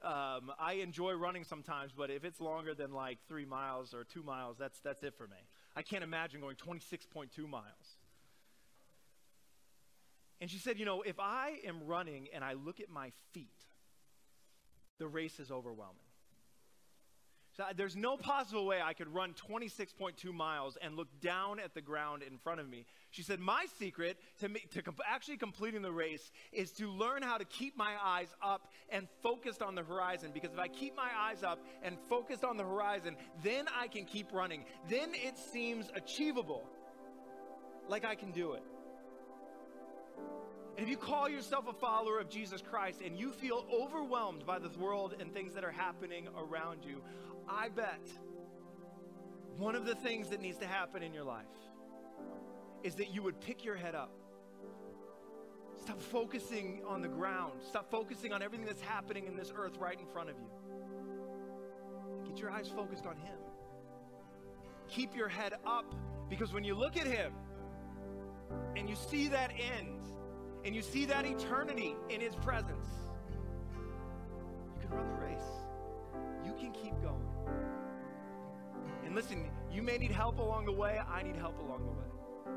Um, 0.03 0.51
I 0.59 0.75
enjoy 0.83 1.13
running 1.13 1.45
sometimes, 1.45 1.93
but 1.97 2.11
if 2.11 2.25
it's 2.25 2.41
longer 2.41 2.75
than 2.75 2.93
like 2.93 3.19
three 3.29 3.45
miles 3.45 3.95
or 3.95 4.03
two 4.03 4.25
miles, 4.25 4.57
that's, 4.59 4.81
that's 4.81 5.05
it 5.05 5.15
for 5.17 5.29
me. 5.29 5.37
I 5.77 5.83
can't 5.83 6.03
imagine 6.03 6.41
going 6.41 6.57
26.2 6.57 7.49
miles. 7.49 7.65
And 10.41 10.51
she 10.51 10.59
said, 10.59 10.77
You 10.79 10.85
know, 10.85 11.03
if 11.03 11.21
I 11.21 11.61
am 11.65 11.87
running 11.87 12.27
and 12.35 12.45
I 12.45 12.55
look 12.55 12.81
at 12.81 12.91
my 12.91 13.13
feet, 13.33 13.49
the 14.99 15.07
race 15.07 15.39
is 15.39 15.53
overwhelming. 15.53 16.06
So 17.57 17.65
uh, 17.65 17.69
there's 17.75 17.97
no 17.97 18.19
possible 18.19 18.67
way 18.67 18.83
I 18.85 18.93
could 18.93 19.09
run 19.09 19.35
26.2 19.51 20.33
miles 20.35 20.77
and 20.83 20.95
look 20.95 21.09
down 21.23 21.59
at 21.59 21.73
the 21.73 21.81
ground 21.81 22.23
in 22.23 22.37
front 22.37 22.61
of 22.61 22.69
me. 22.69 22.85
She 23.11 23.23
said, 23.23 23.41
My 23.41 23.65
secret 23.79 24.19
to, 24.41 24.51
me, 24.51 24.61
to 24.73 24.83
comp- 24.83 25.01
actually 25.07 25.39
completing 25.39 25.81
the 25.81 25.93
race 25.93 26.31
is 26.53 26.71
to 26.73 26.91
learn 26.91 27.23
how 27.23 27.39
to 27.39 27.47
keep 27.47 27.75
my 27.75 27.95
eyes 28.03 28.29
up 28.43 28.69
and 28.91 29.09
focused 29.23 29.63
on 29.63 29.75
the 29.75 29.83
horizon. 29.83 30.33
Because 30.35 30.53
if 30.53 30.59
I 30.59 30.69
keep 30.69 30.95
my 30.95 31.09
eyes 31.19 31.43
up 31.43 31.59
and 31.83 31.97
focused 32.11 32.45
on 32.45 32.59
the 32.59 32.63
horizon, 32.63 33.17
then 33.43 33.65
I 33.75 33.89
can 33.89 34.05
keep 34.05 34.33
running. 34.35 34.67
Then 34.91 35.13
it 35.15 35.39
seems 35.39 35.91
achievable, 35.95 36.69
like 37.89 38.05
I 38.05 38.17
can 38.17 38.33
do 38.33 38.53
it. 38.53 38.63
And 40.77 40.85
if 40.85 40.91
you 40.91 40.99
call 40.99 41.27
yourself 41.27 41.69
a 41.69 41.73
follower 41.73 42.21
of 42.21 42.29
Jesus 42.29 42.61
Christ 42.61 43.01
and 43.03 43.19
you 43.19 43.33
feel 43.33 43.65
overwhelmed 43.73 44.45
by 44.45 44.59
this 44.59 44.77
world 44.77 45.15
and 45.19 45.33
things 45.33 45.55
that 45.55 45.65
are 45.65 45.71
happening 45.71 46.29
around 46.37 46.85
you, 46.85 47.01
I 47.49 47.69
bet 47.69 48.01
one 49.57 49.75
of 49.75 49.87
the 49.87 49.95
things 49.95 50.29
that 50.31 50.41
needs 50.41 50.59
to 50.59 50.67
happen 50.67 51.03
in 51.03 51.15
your 51.15 51.25
life 51.25 51.45
is 52.83 52.95
that 52.97 53.13
you 53.13 53.23
would 53.23 53.41
pick 53.41 53.65
your 53.65 53.77
head 53.77 53.95
up. 53.95 54.13
Stop 55.81 56.01
focusing 56.01 56.83
on 56.87 57.01
the 57.01 57.09
ground. 57.09 57.61
Stop 57.69 57.91
focusing 57.91 58.33
on 58.33 58.43
everything 58.43 58.67
that's 58.67 58.83
happening 58.83 59.27
in 59.27 59.37
this 59.37 59.53
earth 59.57 59.79
right 59.79 59.99
in 59.99 60.07
front 60.07 60.31
of 60.31 60.37
you. 60.37 60.49
Get 62.27 62.39
your 62.39 62.51
eyes 62.51 62.69
focused 62.69 63.07
on 63.07 63.17
Him. 63.17 63.39
Keep 64.89 65.17
your 65.17 65.29
head 65.29 65.55
up 65.67 65.95
because 66.29 66.53
when 66.53 66.65
you 66.65 66.75
look 66.75 66.97
at 66.97 67.07
Him 67.07 67.33
and 68.77 68.89
you 68.89 68.97
see 68.97 69.29
that 69.29 69.53
end 69.53 70.07
and 70.65 70.75
you 70.75 70.83
see 70.83 71.05
that 71.07 71.25
eternity 71.25 71.97
in 72.11 72.21
His 72.21 72.35
presence, 72.37 72.89
you 74.75 74.81
can 74.81 74.91
run 74.97 75.09
the 75.09 75.25
race. 75.25 75.41
You 76.45 76.53
can 76.53 76.73
keep 76.73 77.01
going. 77.03 77.26
Listen, 79.17 79.49
you 79.73 79.81
may 79.81 79.97
need 79.97 80.13
help 80.13 80.39
along 80.39 80.67
the 80.67 80.73
way. 80.73 81.01
I 81.11 81.23
need 81.23 81.37
help 81.37 81.59
along 81.59 81.87
the 81.87 81.91
way. 81.91 82.55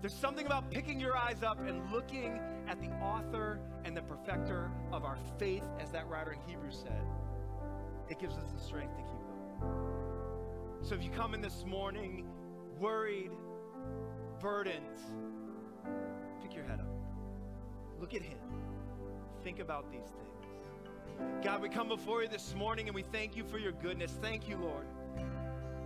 There's 0.00 0.12
something 0.12 0.44
about 0.44 0.72
picking 0.72 0.98
your 0.98 1.16
eyes 1.16 1.44
up 1.44 1.60
and 1.64 1.88
looking 1.92 2.40
at 2.66 2.80
the 2.80 2.88
author 2.96 3.60
and 3.84 3.96
the 3.96 4.02
perfecter 4.02 4.72
of 4.90 5.04
our 5.04 5.16
faith, 5.38 5.62
as 5.78 5.92
that 5.92 6.08
writer 6.08 6.32
in 6.32 6.40
Hebrews 6.48 6.82
said. 6.82 7.04
It 8.08 8.18
gives 8.18 8.34
us 8.34 8.50
the 8.52 8.58
strength 8.58 8.96
to 8.96 9.02
keep 9.02 9.60
going. 9.60 10.80
So 10.82 10.96
if 10.96 11.04
you 11.04 11.10
come 11.10 11.32
in 11.32 11.40
this 11.40 11.64
morning 11.64 12.26
worried, 12.80 13.30
burdened, 14.40 14.98
pick 16.42 16.56
your 16.56 16.64
head 16.64 16.80
up. 16.80 16.92
Look 18.00 18.14
at 18.14 18.22
Him. 18.22 18.38
Think 19.44 19.60
about 19.60 19.92
these 19.92 20.00
things. 20.00 21.44
God, 21.44 21.62
we 21.62 21.68
come 21.68 21.86
before 21.86 22.24
you 22.24 22.28
this 22.28 22.52
morning 22.56 22.88
and 22.88 22.96
we 22.96 23.04
thank 23.04 23.36
you 23.36 23.44
for 23.44 23.58
your 23.58 23.70
goodness. 23.70 24.18
Thank 24.20 24.48
you, 24.48 24.56
Lord 24.56 24.86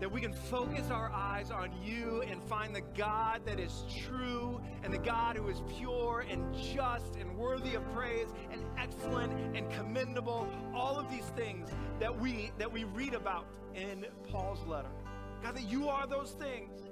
that 0.01 0.11
we 0.11 0.21
can 0.21 0.33
focus 0.33 0.91
our 0.91 1.11
eyes 1.13 1.51
on 1.51 1.71
you 1.83 2.23
and 2.29 2.43
find 2.43 2.75
the 2.75 2.83
God 2.97 3.43
that 3.47 3.59
is 3.59 3.85
true 4.07 4.61
and 4.83 4.93
the 4.93 4.99
God 4.99 5.37
who 5.37 5.49
is 5.49 5.63
pure 5.79 6.25
and 6.29 6.55
just 6.55 7.17
and 7.17 7.37
worthy 7.37 7.75
of 7.75 7.93
praise 7.93 8.29
and 8.51 8.63
excellent 8.79 9.33
and 9.57 9.71
commendable. 9.71 10.49
All 10.75 10.99
of 10.99 11.11
these 11.11 11.27
things 11.37 11.71
that 11.99 12.21
we 12.21 12.51
that 12.59 12.71
we 12.71 12.85
read 12.85 13.15
about 13.15 13.47
in 13.75 14.07
Paul's 14.31 14.65
letter. 14.67 14.91
God 15.43 15.57
that 15.57 15.69
you 15.69 15.89
are 15.89 16.07
those 16.07 16.33
things 16.33 16.83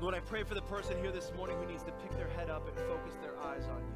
Lord, 0.00 0.14
I 0.14 0.20
pray 0.20 0.44
for 0.44 0.54
the 0.54 0.62
person 0.62 0.96
here 1.02 1.12
this 1.12 1.30
morning 1.36 1.58
who 1.58 1.66
needs 1.66 1.82
to 1.82 1.92
pick 1.92 2.10
their 2.12 2.28
head 2.28 2.48
up 2.48 2.66
and 2.66 2.74
focus 2.74 3.16
their 3.20 3.38
eyes 3.44 3.64
on 3.64 3.82
you. 3.84 3.92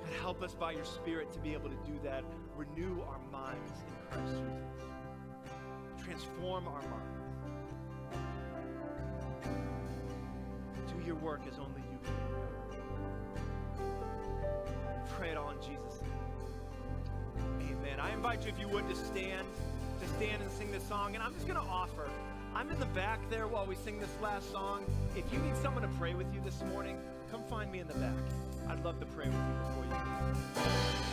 God, 0.00 0.12
help 0.20 0.44
us 0.44 0.54
by 0.54 0.70
your 0.70 0.84
Spirit 0.84 1.32
to 1.32 1.40
be 1.40 1.54
able 1.54 1.70
to 1.70 1.76
do 1.84 1.98
that. 2.04 2.22
Renew 2.56 3.02
our 3.02 3.18
minds 3.32 3.72
in 3.88 3.94
Christ 4.08 4.34
Jesus. 4.34 6.04
Transform 6.04 6.68
our 6.68 6.82
minds. 6.82 7.18
Do 10.86 11.04
your 11.04 11.16
work 11.16 11.40
as 11.50 11.58
only 11.58 11.82
you 11.90 11.98
can. 12.04 12.14
Pray 15.16 15.30
it 15.30 15.36
all 15.36 15.50
in 15.50 15.58
Jesus' 15.58 16.00
name. 16.00 16.12
Amen. 17.72 17.98
I 17.98 18.12
invite 18.12 18.44
you, 18.44 18.50
if 18.50 18.60
you 18.60 18.68
would, 18.68 18.88
to 18.88 18.94
stand, 18.94 19.48
to 20.00 20.06
stand 20.16 20.42
and 20.42 20.52
sing 20.52 20.70
this 20.70 20.86
song. 20.86 21.16
And 21.16 21.24
I'm 21.24 21.34
just 21.34 21.48
going 21.48 21.58
to 21.58 21.66
offer. 21.66 22.08
I'm 22.54 22.70
in 22.70 22.78
the 22.78 22.86
back 22.86 23.18
there 23.30 23.48
while 23.48 23.66
we 23.66 23.74
sing 23.74 23.98
this 23.98 24.14
last 24.20 24.50
song. 24.52 24.84
If 25.16 25.32
you 25.32 25.38
need 25.38 25.56
someone 25.56 25.82
to 25.82 25.88
pray 25.98 26.14
with 26.14 26.32
you 26.34 26.40
this 26.44 26.62
morning, 26.64 26.98
come 27.30 27.42
find 27.44 27.72
me 27.72 27.80
in 27.80 27.88
the 27.88 27.94
back. 27.94 28.14
I'd 28.68 28.84
love 28.84 29.00
to 29.00 29.06
pray 29.06 29.26
with 29.26 29.34
you 29.34 29.54
before 29.62 29.84
you 29.84 29.90
leave. 29.90 31.11